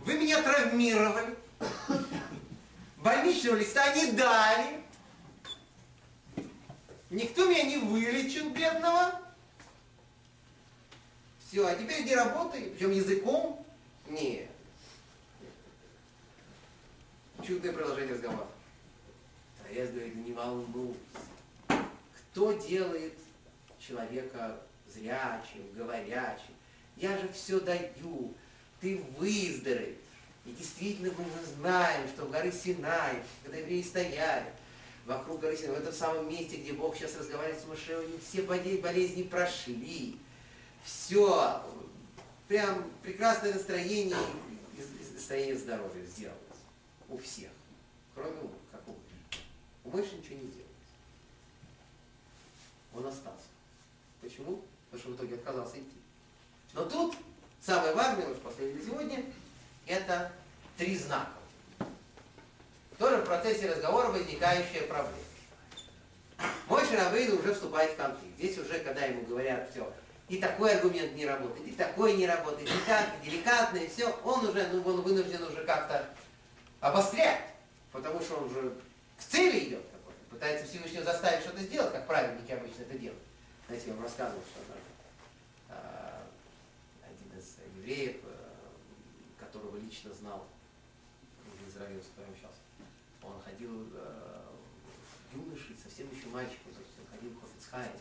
[0.00, 1.36] Вы меня травмировали.
[2.96, 4.87] Больничного листа не дали.
[7.10, 9.20] Никто меня не вылечил, бедного.
[11.46, 13.64] Все, а теперь иди работай, причем языком.
[14.08, 14.48] Нет.
[17.46, 18.48] Чудное продолжение разговора.
[19.62, 20.98] Творец говорит, не волнуйся.
[22.32, 23.14] Кто делает
[23.78, 24.60] человека
[24.92, 26.54] зрячим, говорячим?
[26.96, 28.34] Я же все даю.
[28.80, 29.96] Ты выздоровеешь.
[30.44, 31.24] И действительно мы
[31.56, 34.46] знаем, что в горы Синай, когда евреи стояли,
[35.08, 39.22] вокруг горы Синай, в этом самом месте, где Бог сейчас разговаривает с Моше, все болезни
[39.22, 40.18] прошли.
[40.84, 41.62] Все,
[42.46, 44.16] прям прекрасное настроение,
[45.14, 46.38] настроение здоровья сделалось
[47.08, 47.50] у всех,
[48.14, 48.82] кроме у как
[49.84, 50.68] у Мойши ничего не сделалось.
[52.94, 53.48] Он остался.
[54.20, 54.62] Почему?
[54.90, 55.96] Потому что в итоге отказался идти.
[56.74, 57.16] Но тут
[57.60, 59.24] самое важное, уж последнее сегодня,
[59.86, 60.30] это
[60.76, 61.37] три знака.
[62.98, 65.14] Тоже в процессе разговора возникающая проблема.
[66.66, 68.36] Мой Шарабейн уже вступает в конфликт.
[68.36, 69.90] Здесь уже, когда ему говорят, все,
[70.28, 74.08] и такой аргумент не работает, и такой не работает, и так, и деликатно, и все,
[74.24, 76.04] он уже, ну, он вынужден уже как-то
[76.80, 77.40] обострять,
[77.92, 78.74] потому что он уже
[79.16, 83.22] к цели идет какой-то, пытается Всевышнего заставить что-то сделать, как праведники обычно это делают.
[83.66, 84.60] Знаете, я вам рассказывал, что
[85.70, 86.22] а,
[87.02, 90.46] один из евреев, а, которого лично знал
[91.44, 92.52] в Израиле, с которым сейчас,
[93.48, 94.44] ходил а,
[95.32, 97.92] юношей, совсем еще мальчиком, то есть он ходил в Хофицхайм,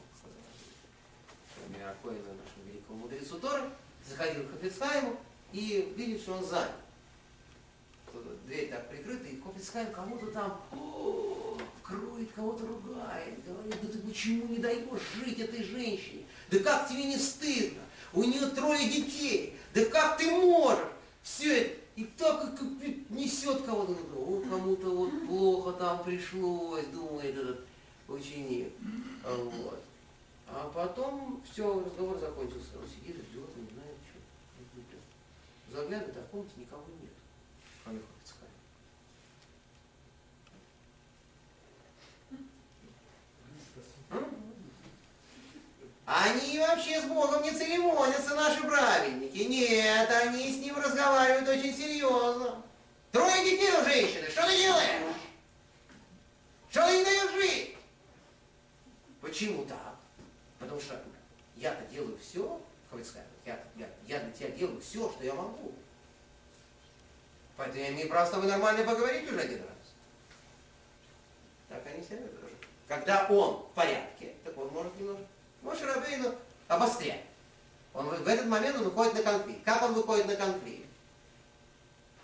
[1.70, 3.70] Миракоину, нашему великому мудрецу Торы,
[4.08, 5.18] заходил к Хофицхайму
[5.52, 6.72] и видит, что он занят
[8.46, 10.62] дверь так прикрыта, и Хофицхайм кому-то там
[11.84, 16.26] кроет, кого-то ругает, говорит, да ты почему не даешь жить этой женщине?
[16.50, 17.82] Да как тебе не стыдно?
[18.14, 20.88] У нее трое детей, да как ты можешь?
[21.22, 22.62] Все это, и так как
[23.10, 23.96] несет кого-то,
[24.50, 27.66] кому-то вот плохо там пришлось, думает этот
[28.08, 28.72] ученик.
[29.26, 29.84] Вот.
[30.48, 32.78] А потом все, разговор закончился.
[32.82, 35.76] Он сидит, ждет, не знает, что.
[35.76, 37.12] Заглядывает, а в комнате никого нет
[37.88, 38.38] кроме Хофицхайма.
[46.08, 49.40] Они вообще с Богом не церемонятся, наши праведники.
[49.40, 52.64] Нет, они с ним разговаривают очень серьезно.
[53.12, 55.16] Трое детей у женщины, что ты делаешь?
[56.70, 57.76] Что ты не даешь жить?
[59.20, 59.96] Почему так?
[60.60, 60.98] Потому что
[61.58, 62.62] я-то делаю все,
[63.46, 65.74] я, я, я для тебя делаю все, что я могу.
[67.58, 69.94] Поэтому я имею право с тобой нормально поговорить уже один раз.
[71.68, 72.50] Так они себя ведут.
[72.88, 75.26] Когда он в порядке, так он может немножко,
[75.62, 76.36] может Рабейну
[76.68, 77.24] обострять.
[77.94, 79.64] Он в этот момент он выходит на конфликт.
[79.64, 80.88] Как он выходит на конфликт?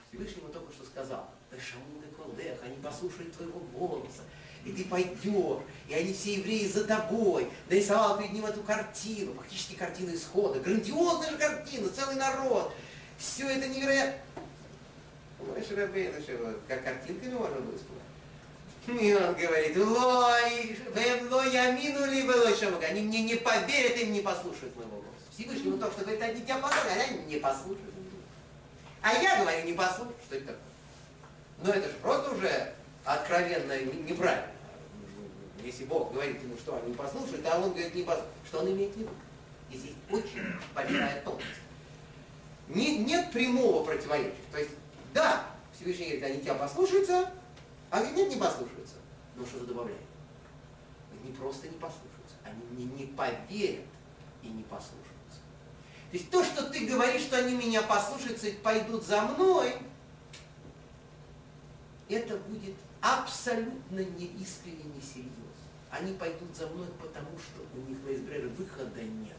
[0.10, 4.22] Всевышний ему только что сказал, Шамуд и Колдех, они послушают твоего голоса,
[4.64, 7.50] и ты пойдешь, и они все евреи за тобой.
[7.70, 12.72] Нарисовал перед ним эту картину, фактически картину исхода, грандиозная же картина, целый народ.
[13.18, 14.22] Все это невероятно.
[15.40, 16.14] Мой Шарабейн,
[16.68, 18.03] как картинками можно было испугать?
[18.88, 20.78] И он говорит, лой,
[21.30, 22.88] лой, ямину ли было шамука.
[22.88, 25.10] Они мне не поверят, им не послушают моего голоса.
[25.32, 27.94] Всевышний ему только что говорит, они тебя послушают, а они не послушают.
[29.02, 30.16] А я говорю, не послушаю.
[30.26, 30.62] Что это такое?
[31.64, 32.74] Но это же просто уже
[33.06, 34.48] откровенно неправильно.
[35.64, 38.34] Если Бог говорит ему, что они не послушают, а он говорит, не послушают.
[38.48, 39.10] Что он имеет в виду?
[39.72, 40.44] Здесь очень
[40.76, 41.48] большая тонкость.
[42.68, 44.34] Нет, нет прямого противоречия.
[44.52, 44.72] То есть
[45.14, 47.30] да, Всевышний говорит, они тебя послушаются,
[48.00, 48.96] говорит, нет, не послушаются.
[49.36, 50.02] Но что-то добавляет.
[51.24, 53.86] Не просто не послушаются, они мне не поверят
[54.42, 55.40] и не послушаются.
[56.12, 59.78] То есть то, что ты говоришь, что они меня послушаются и пойдут за мной,
[62.10, 65.32] это будет абсолютно неискренне, несерьезно.
[65.90, 69.38] Они пойдут за мной, потому что у них на избрании выхода нет.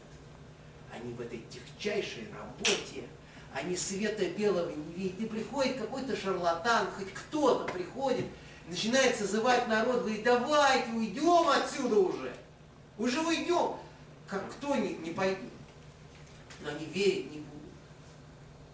[0.91, 3.07] Они в этой техчайшей работе
[3.55, 5.19] они света белого не видят.
[5.21, 8.25] И приходит какой-то шарлатан, хоть кто-то приходит,
[8.67, 12.33] начинает созывать народ, говорит, давайте уйдем отсюда уже.
[12.97, 13.75] Уже уйдем.
[14.27, 15.39] Как кто не, не пойдет.
[16.61, 17.73] Но они верить не будут.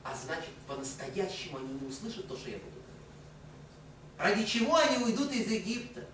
[0.04, 2.86] А значит, по-настоящему они не услышат то, что я буду говорить.
[4.18, 6.06] Ради чего они уйдут из Египта?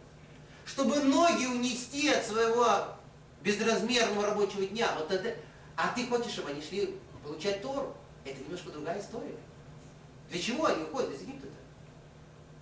[0.66, 2.98] Чтобы ноги унести от своего
[3.42, 4.92] безразмерного рабочего дня.
[4.98, 5.36] Вот это.
[5.76, 7.96] А ты хочешь, чтобы они шли получать Тору?
[8.26, 9.36] Это немножко другая история.
[10.30, 11.57] Для чего они уходят из Египта-то?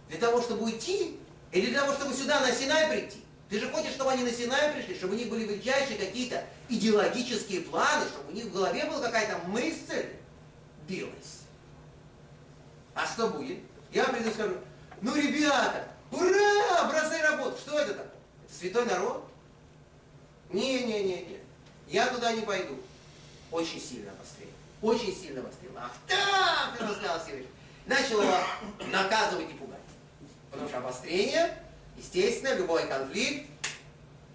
[0.10, 1.20] Для того, чтобы уйти?
[1.52, 3.24] Или для того, чтобы сюда на Синай прийти?
[3.50, 7.62] Ты же хочешь, чтобы они на Синай пришли, чтобы у них были величайшие какие-то идеологические
[7.62, 10.08] планы, чтобы у них в голове была какая-то мысль
[10.88, 11.42] билась.
[12.94, 13.60] А что будет?
[13.92, 14.56] Я приду и скажу,
[15.02, 17.58] ну, ребята, ура, бросай работу.
[17.58, 18.06] Что это такое?
[18.48, 19.26] Это святой народ?
[20.50, 21.40] Не-не-не-не,
[21.88, 22.78] я туда не пойду.
[23.52, 24.50] Очень сильно обострил.
[24.82, 25.72] Очень сильно обострил.
[25.78, 27.50] Ах так, ты рассказал Всевышний.
[27.86, 28.38] Начал его
[28.92, 29.75] наказывать и пугать.
[30.56, 31.54] Потому что обострение,
[31.98, 33.50] естественно, любой конфликт,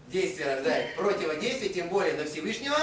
[0.08, 2.76] действие рождает противодействие, тем более на Всевышнего.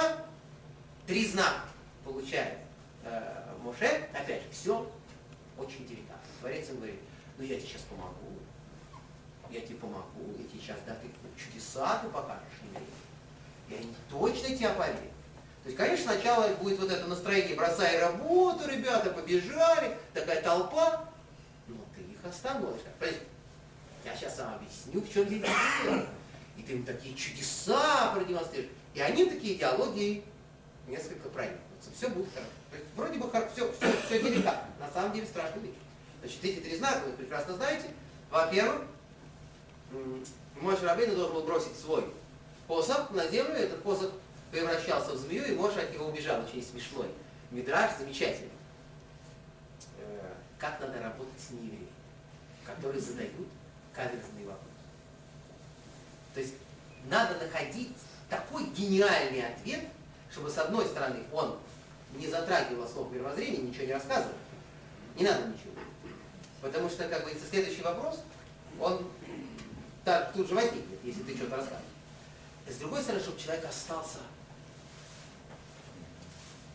[1.05, 1.61] Три знака
[2.03, 2.55] получает
[3.03, 4.07] э, Моше.
[4.11, 4.91] Опять же, все
[5.55, 6.17] очень деликатно.
[6.41, 6.99] Творец им говорит,
[7.37, 8.39] ну я тебе сейчас помогу,
[9.51, 11.07] я тебе помогу, я тебе сейчас, да, ты
[11.39, 12.85] чудеса ты покажешь евреям.
[13.69, 15.13] И они точно тебя поверят.
[15.61, 21.06] То есть, конечно, сначала будет вот это настроение, бросай работу, ребята, побежали, такая толпа,
[22.19, 22.81] их остановишь.
[22.99, 23.19] Подожди,
[24.05, 26.05] я сейчас вам объясню, в чем дело.
[26.57, 28.71] И ты им такие чудеса продемонстрируешь.
[28.93, 30.23] И они такие идеологии
[30.87, 31.91] несколько проникнутся.
[31.95, 32.49] Все будет хорошо.
[32.71, 34.67] То есть вроде бы все, все, все деликатно.
[34.79, 35.75] На самом деле страшная вещь.
[36.19, 37.87] Значит, эти три знака вы прекрасно знаете.
[38.31, 38.81] Во-первых,
[40.59, 42.03] Моше Рабейну должен был бросить свой
[42.67, 44.11] посох на землю, этот посох
[44.51, 46.41] превращался в змею, и Моше от него убежал.
[46.41, 47.07] Очень смешной.
[47.51, 48.51] Мидраж замечательный.
[49.99, 51.86] Э, как надо работать с неевреями,
[52.67, 53.47] которые задают
[53.93, 54.67] каверзные вопросы.
[56.33, 56.53] То есть
[57.09, 57.95] надо находить
[58.29, 59.85] такой гениальный ответ,
[60.31, 61.57] чтобы с одной стороны он
[62.15, 64.35] не затрагивал основу мировоззрения, ничего не рассказывал.
[65.15, 65.73] Не надо ничего.
[66.61, 68.19] Потому что, как говорится, следующий вопрос,
[68.79, 69.09] он
[70.03, 71.85] так тут же возникнет, если ты что-то расскажешь.
[72.67, 74.19] С другой стороны, чтобы человек остался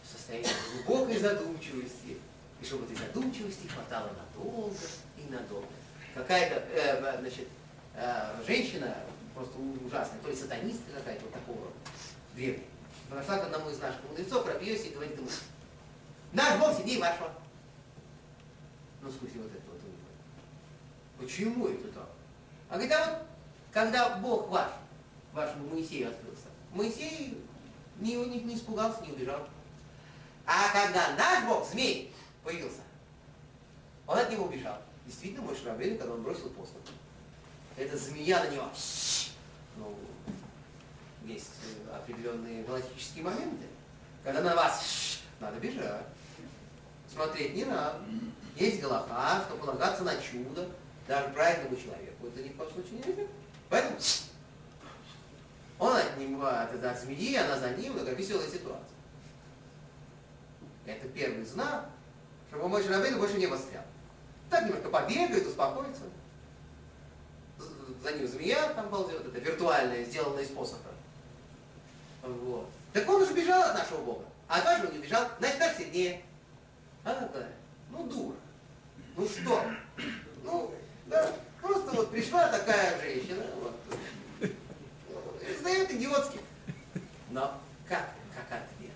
[0.03, 0.49] в состоянии
[0.85, 2.19] глубокой задумчивости,
[2.61, 4.77] и чтобы этой задумчивости хватало надолго
[5.19, 5.67] и надолго.
[6.15, 7.49] Какая-то, э, значит,
[7.95, 8.95] э, женщина,
[9.35, 9.55] просто
[9.85, 11.69] ужасная, то ли сатанистка какая-то вот такого
[12.35, 12.67] древняя,
[13.09, 15.29] подошла к одному из наших мудрецов, пропьется и говорит ему,
[16.33, 17.31] наш Бог сиди вашего.
[19.01, 19.81] Ну, смысле, вот это вот.
[21.19, 22.09] Почему это так?
[22.69, 23.27] А говорит, а вот,
[23.73, 24.71] когда Бог ваш,
[25.33, 27.39] вашему Моисею открылся, Моисей
[28.01, 29.47] не, не, не испугался, не убежал.
[30.47, 32.81] А когда наш Бог, змей, появился,
[34.07, 34.82] он от него убежал.
[35.07, 36.77] Действительно, мой Шрабейн, когда он бросил посох,
[37.77, 38.69] эта змея на него,
[39.77, 39.97] ну,
[41.25, 41.51] есть
[41.93, 43.67] определенные галактические моменты,
[44.23, 46.07] когда на вас надо бежать,
[47.13, 48.01] смотреть не надо.
[48.57, 50.69] Есть Галаха, что полагаться на чудо,
[51.09, 53.31] даже правильному человеку, это ни в коем случае не любит.
[53.69, 53.99] Поэтому
[55.79, 58.87] он от него, от, от змеи, она за ним, такая веселая ситуация.
[60.85, 61.89] Это первый знак,
[62.49, 63.85] чтобы мой Шрабейн больше не вострял.
[64.53, 66.03] Так немножко побегает, успокоится.
[68.03, 70.91] За ним змея там ползет, это виртуальная, сделанная из посоха.
[72.23, 72.69] Вот.
[72.93, 74.25] Так он уже бежал от нашего Бога.
[74.49, 76.23] А от вашего не бежал, значит, наш сильнее.
[77.03, 77.49] А, да.
[77.91, 78.37] Ну, дура.
[79.17, 79.65] Ну что?
[80.45, 80.75] Ну,
[81.07, 81.33] да,
[81.63, 83.75] просто вот пришла такая женщина, вот,
[84.41, 86.41] и задает идиотский.
[87.31, 88.93] Но как, как ответ?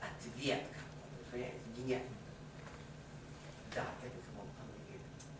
[0.00, 0.62] Ответ
[1.30, 2.06] какой, понимаете.
[3.74, 4.44] Да, это, мол,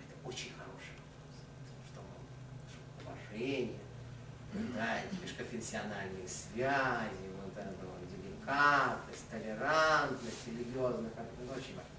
[0.01, 1.37] это очень хороший вопрос,
[1.93, 2.01] что,
[3.05, 3.78] мол, уважение,
[4.53, 11.90] да, эти межконфессиональные связи, вот это вот, деликатность, толерантность, религиозных, это очень важно.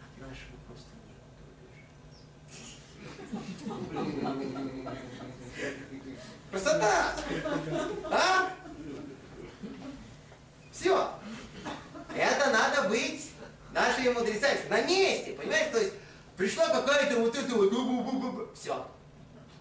[0.00, 1.88] От нашего просто некуда убежать.
[6.50, 7.14] Красота!
[8.10, 8.52] А?
[10.72, 11.14] Все.
[12.16, 13.30] Это надо быть
[13.72, 15.70] нашими мудрецами на месте, понимаешь?
[15.72, 15.94] То есть
[16.36, 18.56] пришла какая-то вот эта вот...
[18.56, 18.86] Все.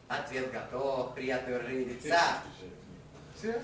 [0.08, 2.42] Ответ готов, приятное выражение лица.
[3.38, 3.62] Все.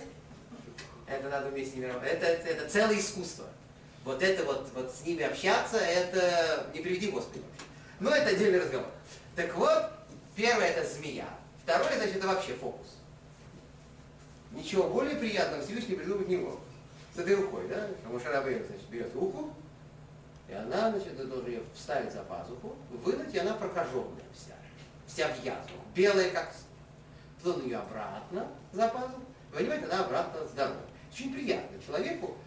[1.08, 2.14] Это надо уметь с ними работать.
[2.14, 3.46] Это, это, это целое искусство.
[4.04, 7.44] Вот это вот, вот с ними общаться, это не приведи Господи.
[8.00, 8.90] Но это отдельный разговор.
[9.36, 9.92] Так вот,
[10.36, 11.30] первое это змея.
[11.64, 12.88] Второе, значит, это вообще фокус.
[14.52, 16.60] Ничего более приятного Всевышний придумать не мог.
[17.16, 17.88] С этой рукой, да?
[18.02, 19.54] Потому что Рабейн, значит, берет руку,
[20.50, 24.54] и она, значит, должен ее вставить за пазуху, вынуть, и она прокаженная вся.
[25.08, 26.54] Вся в язвах, белая как
[27.44, 29.22] Потом ее обратно за пазуху,
[29.54, 30.80] понимаете, она обратно здоровая.
[31.12, 32.38] Очень приятно человеку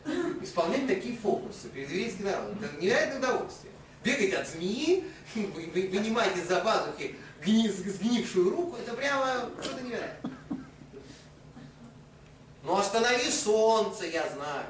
[0.43, 2.59] исполнять такие фокусы перед еврейским народом.
[2.65, 3.73] Это невероятное удовольствие.
[4.03, 5.05] Бегать от змеи,
[5.35, 10.33] вы- вы- вынимать из-за пазухи гни- сгнившую руку, это прямо что-то невероятное.
[12.65, 14.67] Ну останови солнце, я знаю.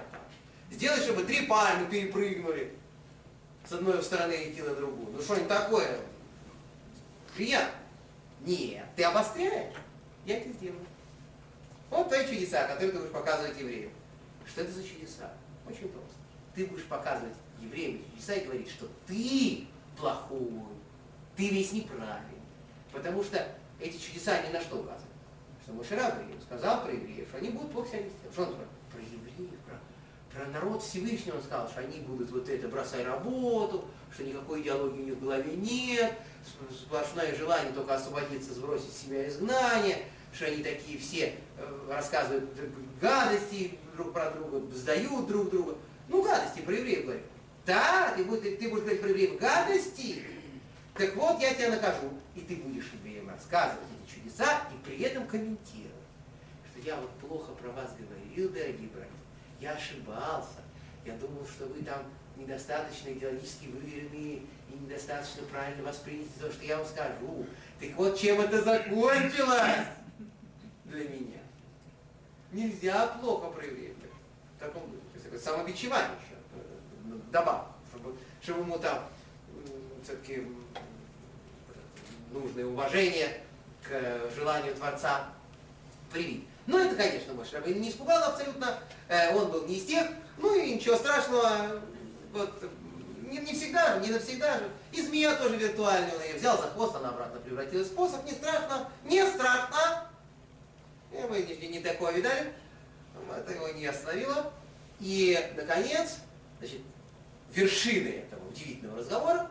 [0.72, 2.74] Сделай, чтобы три пальмы перепрыгнули
[3.68, 5.12] с одной стороны идти на другую.
[5.16, 6.00] Ну что-нибудь такое.
[7.36, 7.78] Приятно.
[8.40, 9.74] Нет, ты обостряешь,
[10.24, 10.86] я это сделаю.
[11.90, 13.90] Вот твои чудеса, которые ты будешь показывать евреям.
[14.46, 15.32] Что это за чудеса?
[15.68, 16.14] Очень просто.
[16.54, 19.66] Ты будешь показывать евреям чудеса и говорить, что ты
[19.98, 20.62] плохой,
[21.36, 22.40] ты весь неправильный.
[22.90, 23.46] Потому что
[23.80, 25.04] эти чудеса ни на что указывают.
[25.62, 26.14] Что Мошераб
[26.46, 28.16] сказал про евреев, что они будут плохо себя вести.
[28.32, 28.68] Что он сказал?
[28.90, 33.84] Про евреев, про, про народ Всевышнего он сказал, что они будут вот это бросай работу,
[34.16, 36.14] что никакой идеологии у них в голове нет,
[36.70, 42.48] сплошное желание только освободиться, сбросить себя изгнание, что они такие все э, рассказывают
[42.98, 45.76] гадости друг про друга, сдают друг друга.
[46.08, 47.24] Ну, гадости про евреев говорят.
[47.66, 50.24] Да, ты будешь, ты будешь говорить про евреев гадости,
[50.94, 52.10] так вот я тебя накажу.
[52.34, 55.92] И ты будешь евреям рассказывать эти чудеса и при этом комментировать,
[56.70, 59.10] что я вот плохо про вас говорил, дорогие братья,
[59.60, 60.62] я ошибался,
[61.04, 62.02] я думал, что вы там
[62.36, 67.46] недостаточно идеологически выверены и недостаточно правильно восприняли то, что я вам скажу.
[67.80, 69.86] Так вот, чем это закончилось
[70.84, 71.40] для меня?
[72.52, 74.14] Нельзя плохо про евреев говорить.
[74.56, 74.82] в таком
[75.38, 79.04] самобичевание еще э, добавок, чтобы, чтобы ему там
[80.02, 80.46] все-таки
[82.32, 83.40] нужное уважение
[83.82, 85.28] к желанию Творца
[86.12, 86.46] привить.
[86.66, 88.78] Ну, это, конечно, Моше Рабейну не испугало абсолютно,
[89.08, 90.06] э, он был не из тех,
[90.38, 91.80] ну и ничего страшного,
[92.36, 92.70] вот,
[93.22, 94.70] не, не всегда же, не навсегда же.
[94.92, 98.32] И змея тоже виртуальная, он ее взял за хвост, она обратно превратилась в посох, не
[98.32, 100.08] страшно, не страшно.
[101.12, 102.52] И мы не, не такое видали,
[103.36, 104.52] это его не остановило.
[105.00, 106.16] И, наконец,
[106.58, 106.80] значит,
[107.52, 109.50] вершиной этого удивительного разговора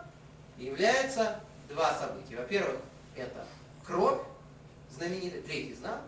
[0.58, 2.38] является два события.
[2.38, 2.80] Во-первых,
[3.16, 3.46] это
[3.86, 4.22] кровь,
[4.92, 6.02] знаменитый третий знак,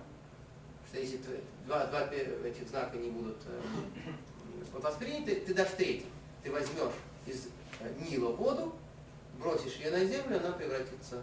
[0.89, 1.19] что если
[1.65, 3.61] два, два этих знака не будут э,
[4.73, 6.05] восприняты, ты дашь третий.
[6.47, 6.93] Ты возьмешь
[7.25, 7.47] из
[7.81, 8.73] э, Нила воду,
[9.37, 11.21] бросишь ее на землю, она превратится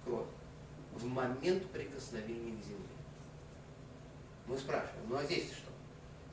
[0.00, 0.24] в кровь
[0.92, 2.96] в момент прикосновения к земле.
[4.46, 5.70] Мы спрашиваем, ну а здесь что?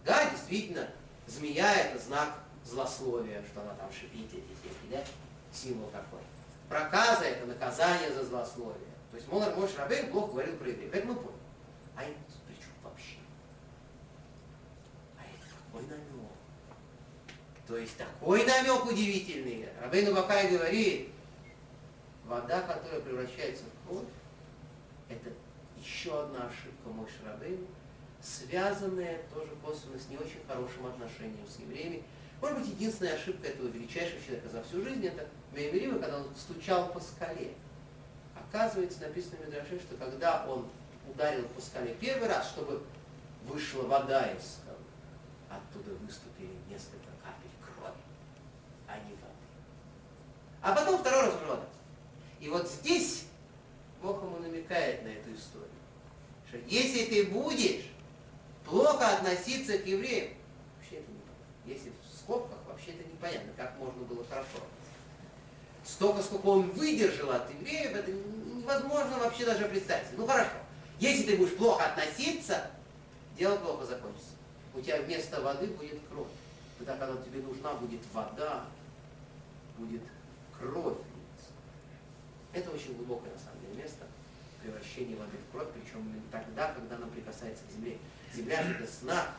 [0.05, 0.89] Да, действительно,
[1.27, 5.03] змея это знак злословия, что она там шипит, эти, эти, да?
[5.51, 6.21] Символ такой.
[6.69, 8.87] Проказа это наказание за злословие.
[9.11, 10.93] То есть Монар Мош Рабейн плохо говорил про евреев.
[10.93, 11.39] Это мы поняли.
[11.97, 12.13] А это
[12.47, 13.17] при чем вообще?
[15.19, 16.12] А это какой намек?
[17.67, 19.67] То есть такой намек удивительный.
[19.81, 21.09] Рабейн Бакай говорит,
[22.25, 24.05] вода, которая превращается в кровь,
[25.09, 25.29] это
[25.77, 27.67] еще одна ошибка Мош Рабейна,
[28.21, 32.03] связанная тоже косвенно с не очень хорошим отношением с евреями.
[32.41, 36.91] Может быть, единственная ошибка этого величайшего человека за всю жизнь, это Меймерива, когда он стучал
[36.91, 37.53] по скале.
[38.35, 40.67] Оказывается, написано в Мидраше, что когда он
[41.09, 42.83] ударил по скале первый раз, чтобы
[43.45, 44.77] вышла вода из скалы,
[45.49, 48.01] оттуда выступили несколько капель крови,
[48.87, 49.33] а не воды.
[50.63, 51.65] А потом второй раз вода.
[52.39, 53.25] И вот здесь
[54.01, 55.69] Бог ему намекает на эту историю,
[56.47, 57.85] что если ты будешь
[58.65, 60.29] плохо относиться к евреям,
[60.77, 61.65] вообще это непонятно.
[61.65, 64.59] Если в скобках, вообще это непонятно, как можно было хорошо.
[65.85, 70.17] Столько, сколько он выдержал от евреев, это невозможно вообще даже представить.
[70.17, 70.51] Ну хорошо,
[70.97, 72.71] если ты будешь плохо относиться,
[73.37, 74.31] дело плохо закончится.
[74.73, 76.27] У тебя вместо воды будет кровь.
[76.77, 78.63] Тогда, когда тебе нужна будет вода,
[79.77, 80.01] будет
[80.63, 80.97] кровь.
[80.97, 81.51] литься.
[82.53, 84.05] Это очень глубокое на самом деле место
[84.61, 87.97] превращения воды в кровь, причем именно тогда, когда она прикасается к земле.
[88.33, 89.35] Земля это знак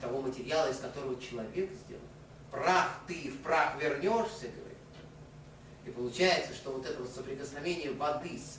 [0.00, 2.02] того материала, из которого человек сделан.
[2.50, 4.78] Прах ты, в прах вернешься, говорит.
[5.84, 8.58] И получается, что вот это вот соприкосновение воды с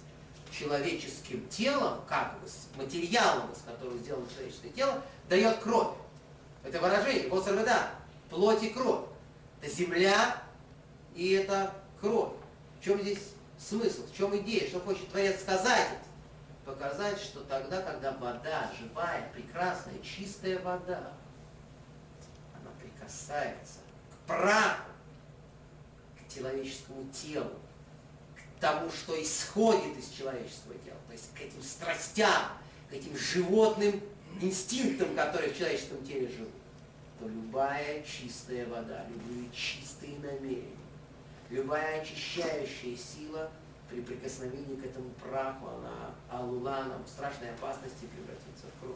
[0.55, 5.95] человеческим телом, как бы с материалом, из которого сделано человеческое тело, дает кровь.
[6.63, 7.91] Это выражение, вода,
[8.29, 9.05] плоть и кровь.
[9.61, 10.41] Это земля
[11.15, 12.33] и это кровь.
[12.79, 13.19] В чем здесь
[13.57, 15.97] смысл, в чем идея, что хочет Творец сказать?
[16.65, 21.13] Показать, что тогда, когда вода живая, прекрасная, чистая вода,
[22.53, 23.79] она прикасается
[24.11, 24.91] к праху,
[26.17, 27.51] к человеческому телу,
[28.35, 32.43] к тому, что исходит из человеческого тела, то есть к этим страстям,
[32.89, 34.01] к этим животным
[34.39, 36.53] инстинктам, которые в человеческом теле живут,
[37.19, 40.80] то любая чистая вода, любые чистые намерения,
[41.51, 43.51] любая очищающая сила
[43.89, 48.95] при прикосновении к этому праху, она алуланом в страшной опасности превратится в кровь.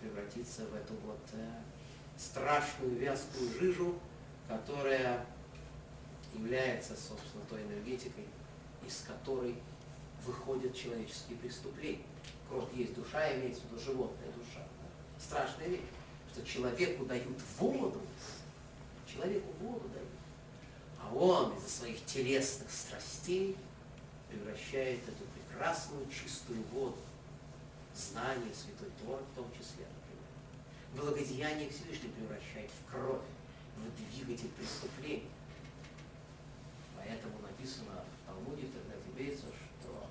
[0.00, 1.60] превратиться в эту вот э,
[2.16, 3.98] страшную вязкую жижу,
[4.48, 5.26] которая
[6.32, 8.24] является, собственно, той энергетикой,
[8.86, 9.56] из которой
[10.24, 12.04] выходят человеческие преступления.
[12.48, 14.60] Кровь есть душа, имеется в виду животная душа.
[14.60, 15.22] да.
[15.22, 15.80] Страшная вещь,
[16.32, 18.00] что человеку дают воду,
[19.06, 20.08] человеку воду дают,
[21.14, 23.56] он из-за своих телесных страстей
[24.28, 26.96] превращает эту прекрасную чистую воду,
[27.94, 33.22] знание Святой Торы в том числе, например, благодеяние к Всевышнему превращает в кровь,
[33.76, 35.28] в двигатель преступлений.
[36.96, 39.46] Поэтому написано в Талмуде, тогда Тибейца,
[39.80, 40.06] что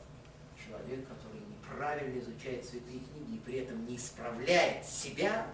[0.64, 5.48] человек, который неправильно изучает святые книги и при этом не исправляет себя,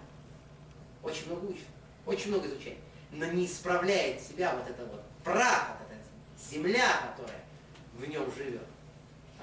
[1.02, 1.66] очень много учит,
[2.04, 2.78] очень много изучает,
[3.12, 7.44] но не исправляет себя, вот это вот прах, вот эта земля, которая
[7.94, 8.66] в нем живет,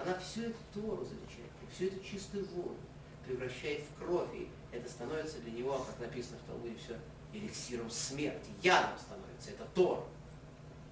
[0.02, 2.78] она всю эту Тору замечает, всю эту чистую воду
[3.26, 6.98] превращает в кровь, и это становится для него, как написано в Талмуде, все
[7.34, 10.06] эликсиром смерти, ядом становится, это Тор.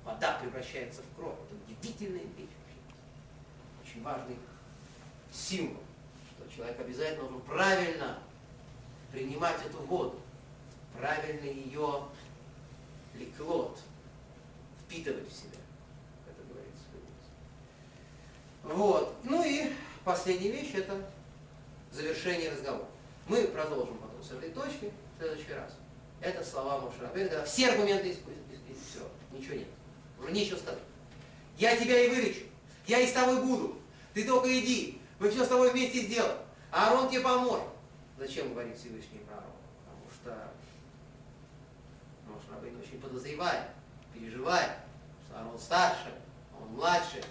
[0.03, 1.35] Вода превращается в кровь.
[1.45, 2.49] Это удивительная вещь.
[3.85, 4.35] Очень важный
[5.31, 5.83] символ,
[6.31, 8.17] что человек обязательно должен правильно
[9.11, 10.19] принимать эту воду,
[10.97, 12.03] правильно ее
[13.13, 13.79] леклот,
[14.91, 15.57] впитывать в себя,
[16.27, 16.83] это говорится.
[18.63, 19.15] Вот.
[19.23, 19.71] Ну и
[20.03, 21.09] последняя вещь это
[21.91, 22.87] завершение разговора.
[23.27, 25.77] Мы продолжим потом с этой точки в следующий раз.
[26.19, 28.47] Это слова Мошарабейна, когда все аргументы используют,
[28.85, 28.99] все,
[29.31, 29.67] ничего нет.
[30.19, 30.79] Уже нечего сказать.
[31.57, 32.43] Я тебя и вылечу,
[32.85, 33.77] я и с тобой буду.
[34.13, 36.37] Ты только иди, мы все с тобой вместе сделаем.
[36.71, 37.65] А Аарон тебе поможет.
[38.17, 40.51] Зачем говорит Всевышний про Аарона?
[42.25, 43.67] Потому что Мошарабейн очень подозревает,
[44.21, 44.71] переживает,
[45.25, 46.13] что Аарон старше,
[46.53, 47.23] а он младше,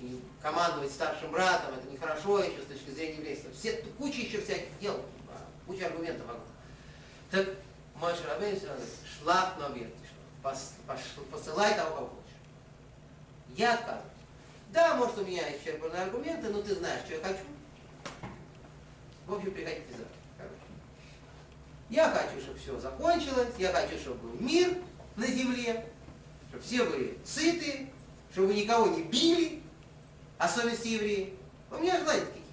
[0.00, 3.50] и командовать старшим братом, это нехорошо еще с точки зрения еврейства.
[3.52, 6.44] Все, куча еще всяких дел, а, куча аргументов вокруг.
[7.30, 7.48] Так
[7.96, 8.84] мой Шарабейн все равно
[9.20, 9.74] шлак на
[11.30, 13.56] посылай того, кого хочешь.
[13.56, 14.04] Я отказываюсь.
[14.72, 17.40] Да, может, у меня исчерпанные аргументы, но ты знаешь, что я хочу.
[19.26, 20.06] В общем, приходите завтра.
[21.90, 24.76] Я хочу, чтобы все закончилось, я хочу, чтобы был мир
[25.16, 25.86] на земле,
[26.58, 27.88] чтобы все были сыты,
[28.32, 29.62] чтобы вы никого не били,
[30.38, 31.34] особенности евреи.
[31.70, 32.44] У меня желания такие,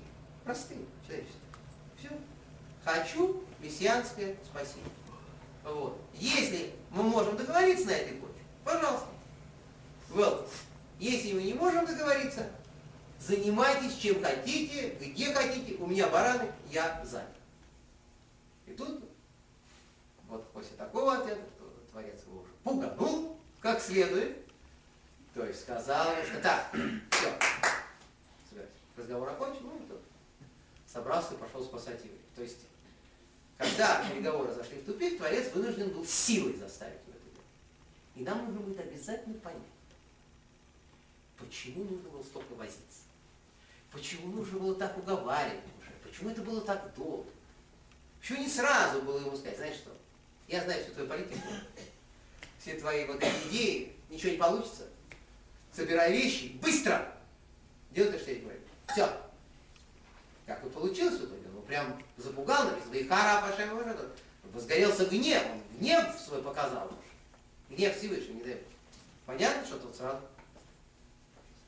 [0.43, 1.41] простые, человеческие.
[1.99, 2.09] Все.
[2.83, 4.89] Хочу мессианское спасение.
[5.63, 5.99] Вот.
[6.13, 9.07] Если мы можем договориться на этой почве, пожалуйста.
[10.13, 10.47] Welcome.
[10.99, 12.47] Если мы не можем договориться,
[13.19, 17.27] занимайтесь чем хотите, где хотите, у меня бараны, я занят.
[18.65, 19.03] И тут,
[20.29, 21.41] вот после такого ответа,
[21.91, 23.34] Творец его уже пуганул,
[23.65, 24.37] как следует,
[25.33, 26.71] то есть сказал ему, что так,
[27.09, 28.63] все,
[28.95, 30.01] разговор окончен, ну и тут
[30.85, 32.21] собрался и пошел спасать евреев.
[32.35, 32.59] То есть,
[33.57, 37.47] когда переговоры зашли в тупик, Творец вынужден был силой заставить его это делать.
[38.13, 39.61] И нам нужно будет обязательно понять,
[41.35, 43.01] почему нужно было столько возиться,
[43.91, 47.31] почему нужно было так уговаривать уже, почему это было так долго.
[48.19, 49.89] Почему не сразу было ему сказать, знаешь что,
[50.47, 51.41] я знаю всю твою политику,
[52.65, 54.87] все твои вот эти идеи, ничего не получится,
[55.71, 57.13] собирай вещи, быстро!
[57.91, 58.59] Делай то, что я говорю.
[58.87, 59.21] Все.
[60.47, 63.69] Как и получилось в итоге, ну прям запугал, написано, и хара Пашем
[64.51, 67.05] возгорелся гнев, он гнев свой показал уж.
[67.69, 68.63] Гнев Всевышний, не дай Бог.
[69.27, 70.21] Понятно, что тут сразу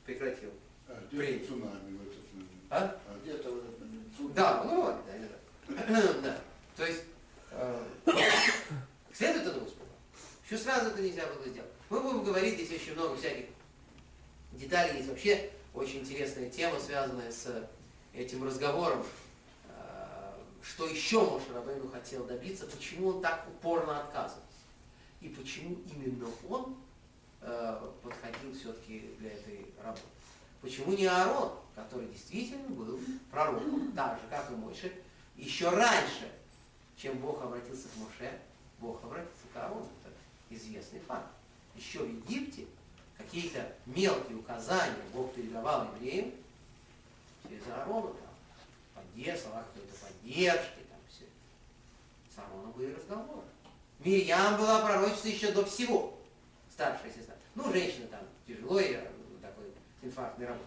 [0.04, 0.50] прекратил.
[0.88, 1.46] А где Принято.
[1.46, 2.50] цунами в этот момент?
[2.70, 3.00] А?
[3.06, 4.34] А где-то в этот момент цунами?
[4.34, 6.12] Да, ну вот, да, да, да.
[6.22, 6.38] да.
[6.76, 7.04] То есть,
[7.52, 7.86] э,
[9.12, 9.68] следует этому
[10.48, 11.70] Еще сразу это нельзя было сделать.
[11.90, 13.50] Мы будем говорить, здесь очень много всяких
[14.52, 14.96] деталей.
[14.96, 17.68] Есть вообще очень интересная тема, связанная с
[18.14, 19.04] этим разговором.
[19.68, 24.46] Э, Что еще Моше Рабейну хотел добиться, почему он так упорно отказывался.
[25.20, 26.78] И почему именно он
[27.42, 30.02] э, подходил все-таки для этой работы.
[30.62, 32.98] Почему не Аарон, который действительно был
[33.30, 34.94] пророком, так же, как и Мойше,
[35.36, 36.32] еще раньше,
[36.96, 38.40] чем Бог обратился к Моше,
[38.80, 39.86] Бог обратился к Аарону.
[40.50, 41.28] Известный факт.
[41.76, 42.66] Еще в Египте
[43.16, 46.32] какие-то мелкие указания Бог передавал евреям
[47.42, 48.34] через Аарона, там,
[48.94, 51.24] поддержка, слова какой-то поддержки, там все.
[52.34, 53.46] С Аароном были разговоры.
[54.00, 56.18] Мирьям была пророчица еще до всего,
[56.72, 57.34] старшая сестра.
[57.54, 59.66] Ну, женщина там тяжело, и ну, такой
[60.02, 60.66] инфарктный работа.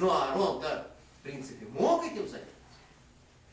[0.00, 0.90] Но Аарон-то,
[1.20, 2.50] в принципе, мог этим заняться.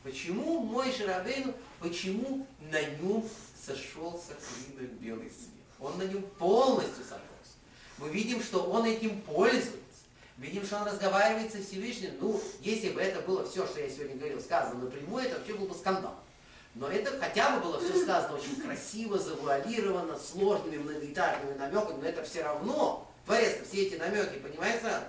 [0.02, 3.24] Почему мой Шарабейну, почему на нем
[3.64, 5.59] сошелся клином белый свет?
[5.80, 7.20] Он на нем полностью сошелся.
[7.98, 9.72] Мы видим, что он этим пользуется.
[10.38, 12.12] Видим, что он разговаривает со Всевышним.
[12.20, 15.66] Ну, если бы это было все, что я сегодня говорил, сказано напрямую, это вообще был
[15.66, 16.14] бы скандал.
[16.74, 22.22] Но это хотя бы было все сказано очень красиво, завуалировано, сложными многоэтажными намеками, но это
[22.22, 25.04] все равно, творец все эти намеки, понимаете, сразу?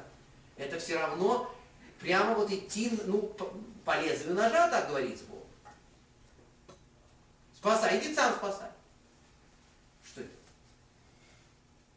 [0.57, 1.53] это все равно
[1.99, 3.53] прямо вот идти, ну, по,
[3.85, 5.43] по лезвию ножа, так говорится Бог.
[7.56, 8.69] Спасай, иди сам спасай.
[10.03, 10.30] Что это?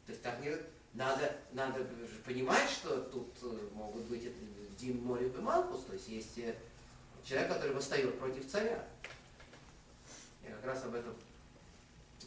[0.06, 0.56] То есть так не...
[0.94, 1.85] Надо, надо
[2.24, 4.36] понимать, что тут э, могут быть это
[4.78, 6.55] Дин Море и Малкус, то есть есть э,
[7.24, 8.86] человек, который восстает против царя.
[10.44, 11.14] Я как раз об этом,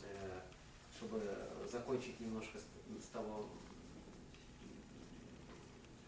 [0.03, 0.41] э,
[0.97, 1.23] чтобы
[1.71, 3.47] закончить немножко с, того,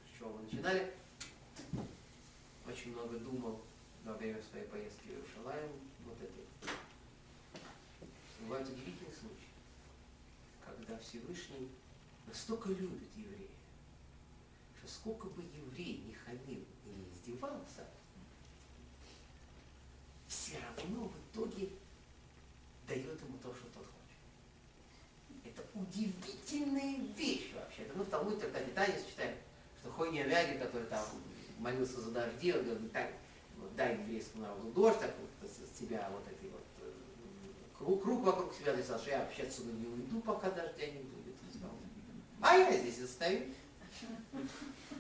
[0.05, 0.93] с чего мы начинали,
[2.67, 3.61] очень много думал
[4.03, 5.71] во время своей поездки в Иерушалаем,
[6.05, 6.73] вот это.
[8.41, 9.38] Бывают удивительные случаи,
[10.89, 11.69] когда Всевышний
[12.25, 13.49] настолько любит еврея,
[14.77, 17.85] что сколько бы еврей не хамил и не издевался,
[20.27, 21.69] все равно в итоге
[22.87, 25.45] дает ему то, что тот хочет.
[25.45, 27.83] Это удивительная вещь вообще.
[27.83, 29.37] Это мы в Талмуде трактате Танис читаем,
[29.79, 31.05] что Хойни Амяги, который там
[31.59, 33.11] молился за дожди, он говорит, так,
[33.75, 36.38] дай еврейскому народу дождь, так вот с себя вот эти вот э,
[37.79, 41.35] круг, круг вокруг себя нарисовал, что я вообще отсюда не уйду, пока дождя не будет.
[42.41, 43.55] А я здесь остаюсь.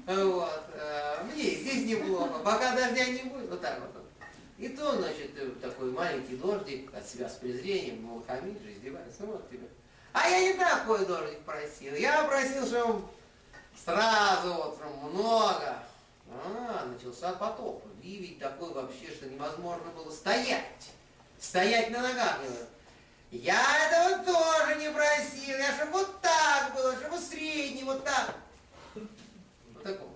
[0.05, 0.63] Вот.
[0.73, 3.49] э, Мне здесь неплохо, пока дождя не будет.
[3.49, 4.03] Вот так вот.
[4.57, 9.23] И то, значит, э, такой маленький дождик от себя с презрением, мол, хамит же, издевается,
[9.23, 9.67] ну вот тебе.
[10.11, 11.93] А я не такой дождик просил.
[11.95, 13.03] Я просил, чтобы
[13.85, 15.79] сразу вот много.
[16.31, 17.83] А, начался потоп.
[18.03, 20.91] Ливень такой вообще, что невозможно было стоять.
[21.39, 22.39] Стоять на ногах.
[23.31, 25.57] Я этого тоже не просил.
[25.57, 28.35] Я чтобы вот так было, чтобы средний, вот так.
[28.95, 30.11] Вот такого.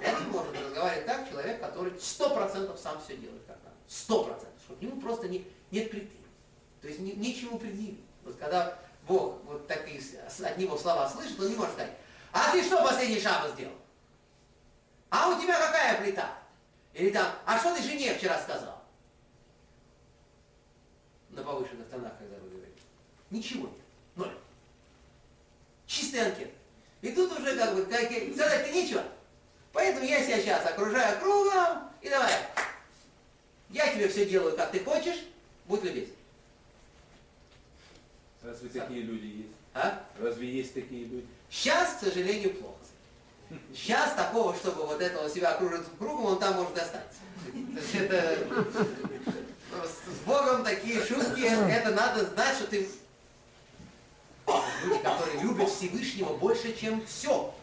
[0.00, 3.76] Это не может разговаривать так человек, который сто процентов сам все делает как надо.
[3.88, 4.60] Сто процентов.
[4.64, 6.26] Что к нему просто не, нет претензий.
[6.82, 8.00] То есть ни, нечему предъявить.
[8.22, 8.78] Вот когда
[9.08, 10.00] Бог вот такие
[10.42, 11.92] от него слова слышит, он не может сказать,
[12.32, 13.74] а ты что последний шаббат сделал?
[15.10, 16.30] А у тебя какая плита?
[16.92, 18.75] Или там, а что ты жене вчера сказал?
[21.36, 22.80] На повышенных тонах, когда вы говорите.
[23.30, 23.76] Ничего нет.
[24.16, 24.32] Ноль.
[25.86, 26.50] Чистая анкета.
[27.02, 29.04] И тут уже как бы сказать-то нечего.
[29.74, 32.32] Поэтому я себя сейчас окружаю кругом и давай.
[33.68, 35.26] Я тебе все делаю, как ты хочешь,
[35.66, 36.14] будь любезен.
[38.42, 39.54] Разве такие люди есть?
[39.74, 40.06] А?
[40.18, 41.26] Разве есть такие люди?
[41.50, 42.76] Сейчас, к сожалению, плохо.
[43.74, 46.74] Сейчас такого, чтобы вот этого себя окружить кругом, он там может.
[46.74, 48.38] То есть это
[49.84, 52.88] с Богом такие шутки, это надо знать, что ты
[54.84, 57.54] люди, которые любят Всевышнего больше, чем все.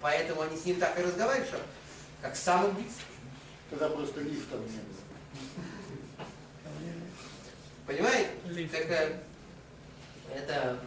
[0.00, 1.60] Поэтому они с ним так и разговаривают, что
[2.22, 3.04] как с самым близким.
[3.70, 6.26] Тогда просто лифтом не было.
[7.86, 8.30] Понимаете?
[8.46, 8.72] Лифт.
[8.72, 9.12] Так,
[10.34, 10.78] это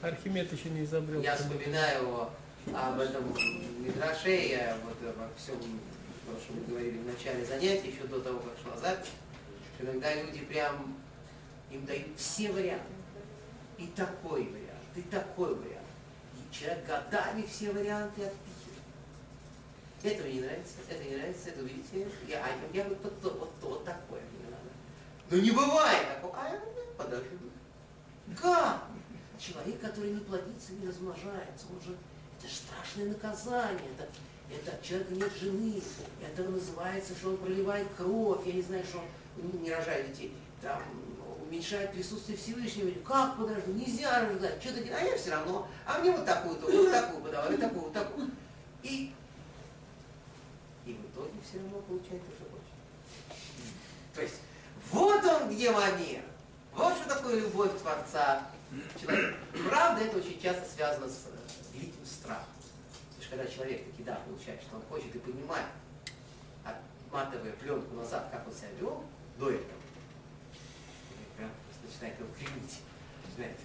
[0.00, 1.20] Архимед еще не изобрел.
[1.22, 2.28] я вспоминаю
[2.74, 3.34] об этом
[3.78, 8.40] Мидраше, я вот обо всем, то, что мы говорили в начале занятия, еще до того,
[8.40, 9.10] как шла запись,
[9.82, 10.96] иногда люди прям,
[11.70, 12.92] им дают все варианты.
[13.78, 15.86] И такой вариант, и такой вариант.
[16.36, 18.62] И человек годами все варианты отпихивает.
[20.02, 23.52] Это мне не нравится, это не нравится, это видите, я, а я вот, вот, вот,
[23.62, 24.70] вот, такое мне надо.
[25.30, 26.36] Ну не бывает такого.
[26.36, 26.60] А я
[26.96, 27.38] подожди.
[28.40, 28.84] Как?
[29.38, 31.96] Человек, который не плодится, не размножается, он же,
[32.38, 34.08] это страшное наказание, это,
[34.50, 35.82] это человека нет жены,
[36.20, 39.04] это называется, что он проливает кровь, я не знаю, что он
[39.36, 40.82] не рожает детей, там
[41.52, 42.90] уменьшает присутствие Всевышнего.
[43.04, 45.02] Как подожди, нельзя рождать, что ты делаешь?
[45.02, 48.30] А я все равно, а мне вот такую-то, вот такую подавай, такую, вот такую.
[48.82, 49.12] И,
[50.86, 53.38] и в итоге все равно получает то, что хочет.
[54.14, 54.36] То есть,
[54.90, 56.24] вот он где момент.
[56.74, 58.46] Вот что такое любовь Творца
[58.98, 59.36] человека.
[59.68, 62.46] Правда, это очень часто связано с э, великим страхом.
[63.10, 65.66] Потому что когда человек таки да, получает, что он хочет и понимает,
[66.64, 69.04] отматывая пленку назад, как он себя вел
[69.38, 69.78] до этого,
[71.10, 72.80] и прям просто начинает его кривить.
[73.34, 73.60] Знаете,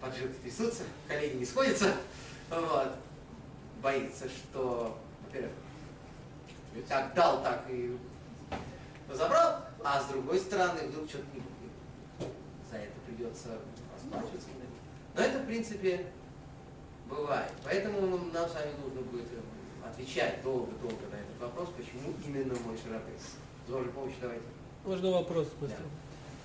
[0.00, 1.94] поджилки трясутся, колени не сходятся,
[2.50, 2.96] вот.
[3.82, 5.52] боится, что, во-первых,
[6.88, 7.98] как дал, так и
[9.12, 11.42] забрал, а с другой стороны вдруг что-то не
[12.70, 13.58] за это придется
[13.94, 14.48] расплачиваться.
[15.14, 16.06] Но это, в принципе,
[17.08, 17.52] бывает.
[17.64, 19.26] Поэтому нам с вами нужно будет
[19.84, 23.36] отвечать долго-долго на этот вопрос, почему именно мой шарапес.
[23.66, 24.46] Тоже помощь давайте.
[24.84, 25.84] Можно вопрос быстро?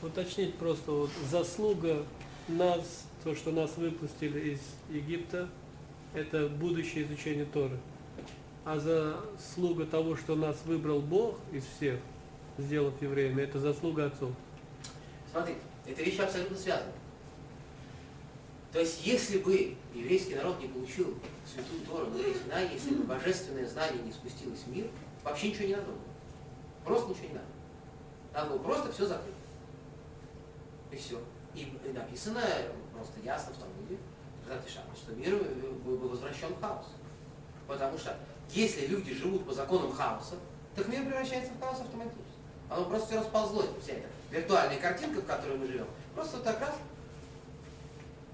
[0.01, 2.05] Уточнить просто вот заслуга
[2.47, 4.59] нас, то, что нас выпустили из
[4.89, 5.49] Египта,
[6.13, 7.79] это будущее изучение Торы.
[8.63, 11.99] А заслуга того, что нас выбрал Бог из всех,
[12.59, 14.29] сделав евреями, это заслуга отцов.
[15.31, 16.91] Смотрите, это вещи абсолютно связаны.
[18.71, 21.17] То есть, если бы еврейский народ не получил
[21.51, 24.85] святую Тору на Синай, если бы божественное знание не спустилось в мир,
[25.23, 25.97] вообще ничего не надо было.
[26.85, 27.56] Просто ничего не надо.
[28.37, 29.33] Надо было просто все закрыть.
[30.91, 31.19] И все.
[31.55, 32.39] И, и написано
[32.93, 33.97] просто ясно в Талмуде,
[34.95, 35.43] что мир
[35.83, 36.85] был бы возвращен в хаос.
[37.67, 38.15] Потому что
[38.51, 40.35] если люди живут по законам хаоса,
[40.75, 42.21] так мир превращается в хаос автоматически.
[42.69, 45.87] Оно просто все расползлось, вся эта виртуальная картинка, в которой мы живем.
[46.13, 46.75] Просто вот так раз,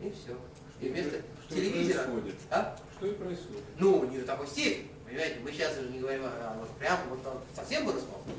[0.02, 0.38] и все.
[0.82, 2.04] И вместо Что телевизора...
[2.04, 2.36] происходит.
[2.52, 2.78] А?
[2.98, 3.64] Что и происходит.
[3.78, 4.90] Ну, не до такой степени.
[5.06, 7.20] Понимаете, мы сейчас уже не говорим о вот прям вот
[7.56, 8.36] совсем бы расползлось.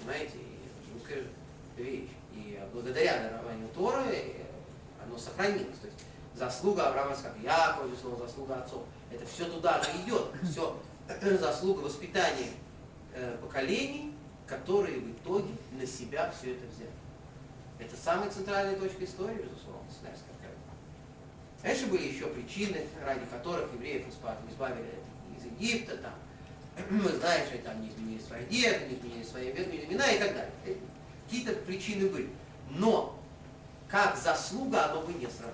[0.00, 0.47] Понимаете,
[1.08, 1.24] жуткая
[1.76, 2.10] вещь.
[2.32, 4.44] И благодаря дарованию Торы э,
[5.04, 5.78] оно сохранилось.
[5.80, 5.98] То есть
[6.34, 8.84] заслуга Авраама, как Якова, слово заслуга отцов.
[9.10, 10.26] Это все туда же идет.
[10.44, 10.76] Все
[11.38, 12.50] заслуга воспитания
[13.14, 14.14] э, поколений,
[14.46, 16.90] которые в итоге на себя все это взяли.
[17.78, 20.52] Это самая центральная точка истории, безусловно, Синайская гора.
[21.62, 24.94] Конечно, были еще причины, ради которых евреев избавили
[25.36, 26.12] из Египта, там,
[26.90, 30.34] мы знаем, что они там не изменили свои одежды, не изменили свои имена и так
[30.34, 30.52] далее.
[31.28, 32.30] Какие-то причины были.
[32.70, 33.14] Но
[33.88, 35.52] как заслуга оно бы не сработало.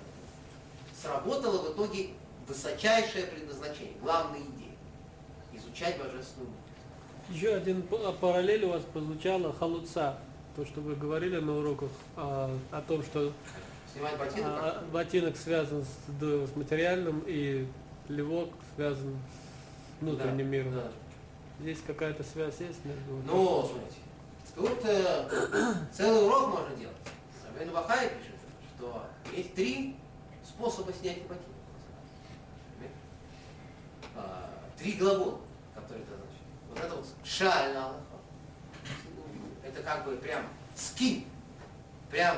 [1.00, 2.10] Сработало в итоге
[2.46, 4.70] высочайшее предназначение, главная идея.
[5.52, 7.30] Изучать божественную мудрость.
[7.30, 10.18] Еще один п- параллель у вас прозвучала халуца.
[10.56, 13.32] То, что вы говорили на уроках а, о том, что
[13.92, 17.66] Снимать ботинок, а, ботинок связан с, с материальным и
[18.08, 19.16] левок связан
[19.98, 20.74] с внутренним Да, миром.
[20.74, 20.88] да.
[21.60, 23.14] Здесь какая-то связь есть между...
[23.26, 23.96] Ну, смотрите,
[24.54, 26.96] тут э, целый урок можно делать.
[27.46, 28.34] Рабейну Бахай пишет,
[28.76, 29.96] что есть три
[30.44, 31.18] способа ботинок.
[31.22, 31.44] Понимаете?
[34.16, 35.40] А, Три глагола,
[35.74, 36.42] которые это значит.
[36.68, 38.00] Вот это вот шаль на Аллаха.
[39.64, 40.44] Это как бы прям
[40.76, 41.26] скинь,
[42.10, 42.36] прям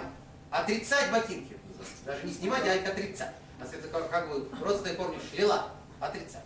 [0.50, 1.56] отрицать ботинки.
[2.04, 3.34] Даже не снимать, а их отрицать.
[3.60, 5.70] А это как, как бы родственная форме шлила,
[6.00, 6.44] отрицать.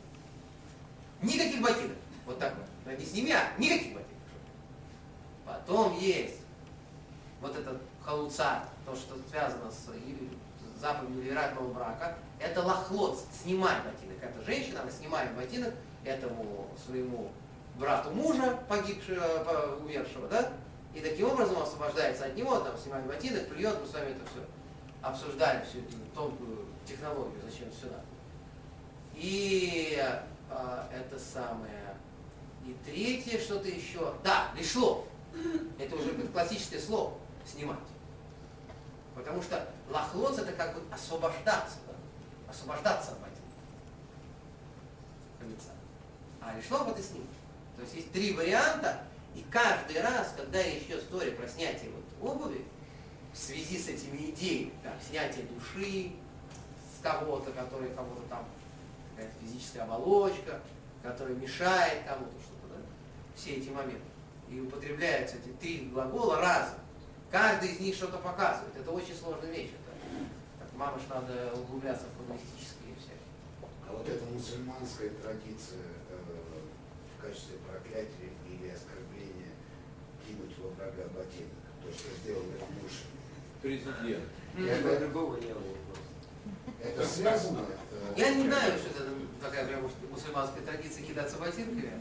[1.22, 1.96] Никаких ботинок.
[2.24, 2.98] Вот так вот.
[2.98, 3.99] Не сними, а никаких ботинок.
[5.50, 6.36] Потом есть
[7.40, 9.88] вот этот халуца, то, что связано с
[10.80, 14.22] заповедью вероятного брака, это лохлот, снимай ботинок.
[14.22, 15.74] Это женщина, она снимает ботинок
[16.04, 17.30] этому своему
[17.76, 20.52] брату мужа, погибшего, по- умершего, да?
[20.94, 24.44] И таким образом освобождается от него, там снимает ботинок, плюет, мы с вами это все
[25.02, 28.04] обсуждали, всю эту тонкую технологию, зачем надо.
[29.14, 29.98] И
[30.50, 31.96] а, это самое.
[32.66, 34.14] И третье что-то еще.
[34.22, 35.06] Да, лишло.
[35.78, 37.14] Это уже классическое слово
[37.46, 37.78] снимать.
[39.14, 41.94] Потому что лохлоц это как бы освобождаться, да?
[42.50, 43.40] освобождаться от ботинка.
[46.40, 47.28] А лишло это снимать.
[47.76, 49.02] То есть есть три варианта,
[49.34, 52.64] и каждый раз, когда речь идет история про снятие вот обуви,
[53.32, 56.12] в связи с этими идеями, там, снятие души
[56.98, 58.44] с кого-то, который кого-то там,
[59.10, 60.60] какая-то физическая оболочка,
[61.02, 62.82] которая мешает кому-то что-то, да?
[63.36, 64.09] все эти моменты.
[64.50, 66.78] И употребляются эти три глагола разом.
[67.30, 68.74] Каждый из них что-то показывает.
[68.76, 69.70] Это очень сложная вещь.
[69.70, 69.94] Это,
[70.58, 73.14] как мамыш надо углубляться в футболистические все.
[73.88, 76.16] А вот эта мусульманская традиция э,
[77.16, 79.54] в качестве проклятия или оскорбления
[80.26, 81.54] кинуть во врага ботинок,
[81.84, 82.92] то, что сделал этот муж,
[83.62, 84.24] Президент.
[84.58, 86.82] это, другого не было просто.
[86.82, 87.66] это связано?
[87.92, 89.10] э, Я не знаю, что это
[89.40, 91.92] такая прям мусульманская традиция кидаться ботинками.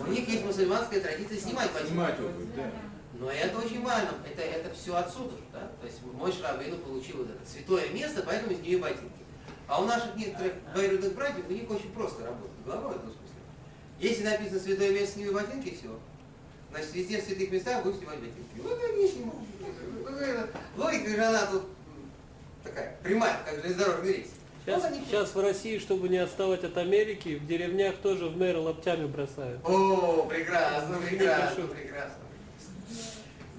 [0.00, 1.90] У них есть мусульманская традиция снимать ботинки.
[1.90, 2.70] Снимать обувь, да.
[3.14, 5.70] Но это очень важно, это, это все отсюда же, да?
[5.80, 9.24] То есть мой Шрабейну получил вот это святое место, поэтому из нее ботинки.
[9.66, 13.18] А у наших некоторых двоюродных братьев, у них очень просто работает голова в этом смысле.
[13.98, 15.98] Если написано святое место, сними ботинки, все.
[16.70, 18.60] Значит, везде в святых местах будем снимать ботинки.
[18.62, 20.50] Вот они снимают.
[20.76, 21.64] Логика же она тут
[22.62, 24.28] такая, прямая, как железнодорожный рейс.
[24.68, 29.06] Сейчас, сейчас в России, чтобы не отставать от Америки, в деревнях тоже в мэры лоптями
[29.06, 29.60] бросают.
[29.64, 32.24] О, прекрасно, прекрасно, прекрасно.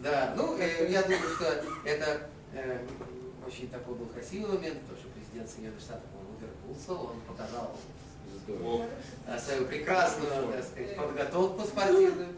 [0.04, 2.86] Да, ну, э, я думаю, что это э,
[3.46, 7.76] очень такой был красивый момент, потому что президент Соединенных Штатов, он увернулся, он показал
[8.48, 12.30] э, свою прекрасную, так сказать, подготовку спортивную.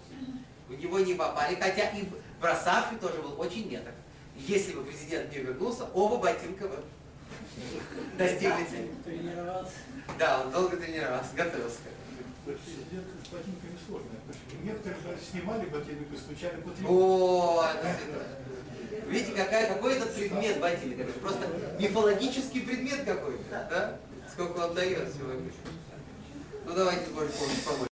[0.69, 2.05] В него не попали, хотя и
[2.39, 3.93] бросавший тоже был очень меток.
[4.37, 6.77] Если бы президент не вернулся, оба ботинка бы
[8.17, 8.91] достигли цели.
[9.03, 9.73] Тренироваться.
[10.19, 12.57] Да, он долго тренировался, готовился к этому.
[12.65, 14.09] Президент с ботинками сложно.
[14.63, 16.69] Некоторые даже снимали ботинок и стучали по.
[16.87, 17.77] Вот.
[19.07, 20.99] Видите, какая, какой это предмет ботинок?
[20.99, 21.47] Это же просто
[21.79, 23.97] мифологический предмет какой-то, да?
[24.31, 25.51] Сколько он дает сегодня.
[26.65, 27.31] Ну давайте, помощь,
[27.65, 27.87] помочь.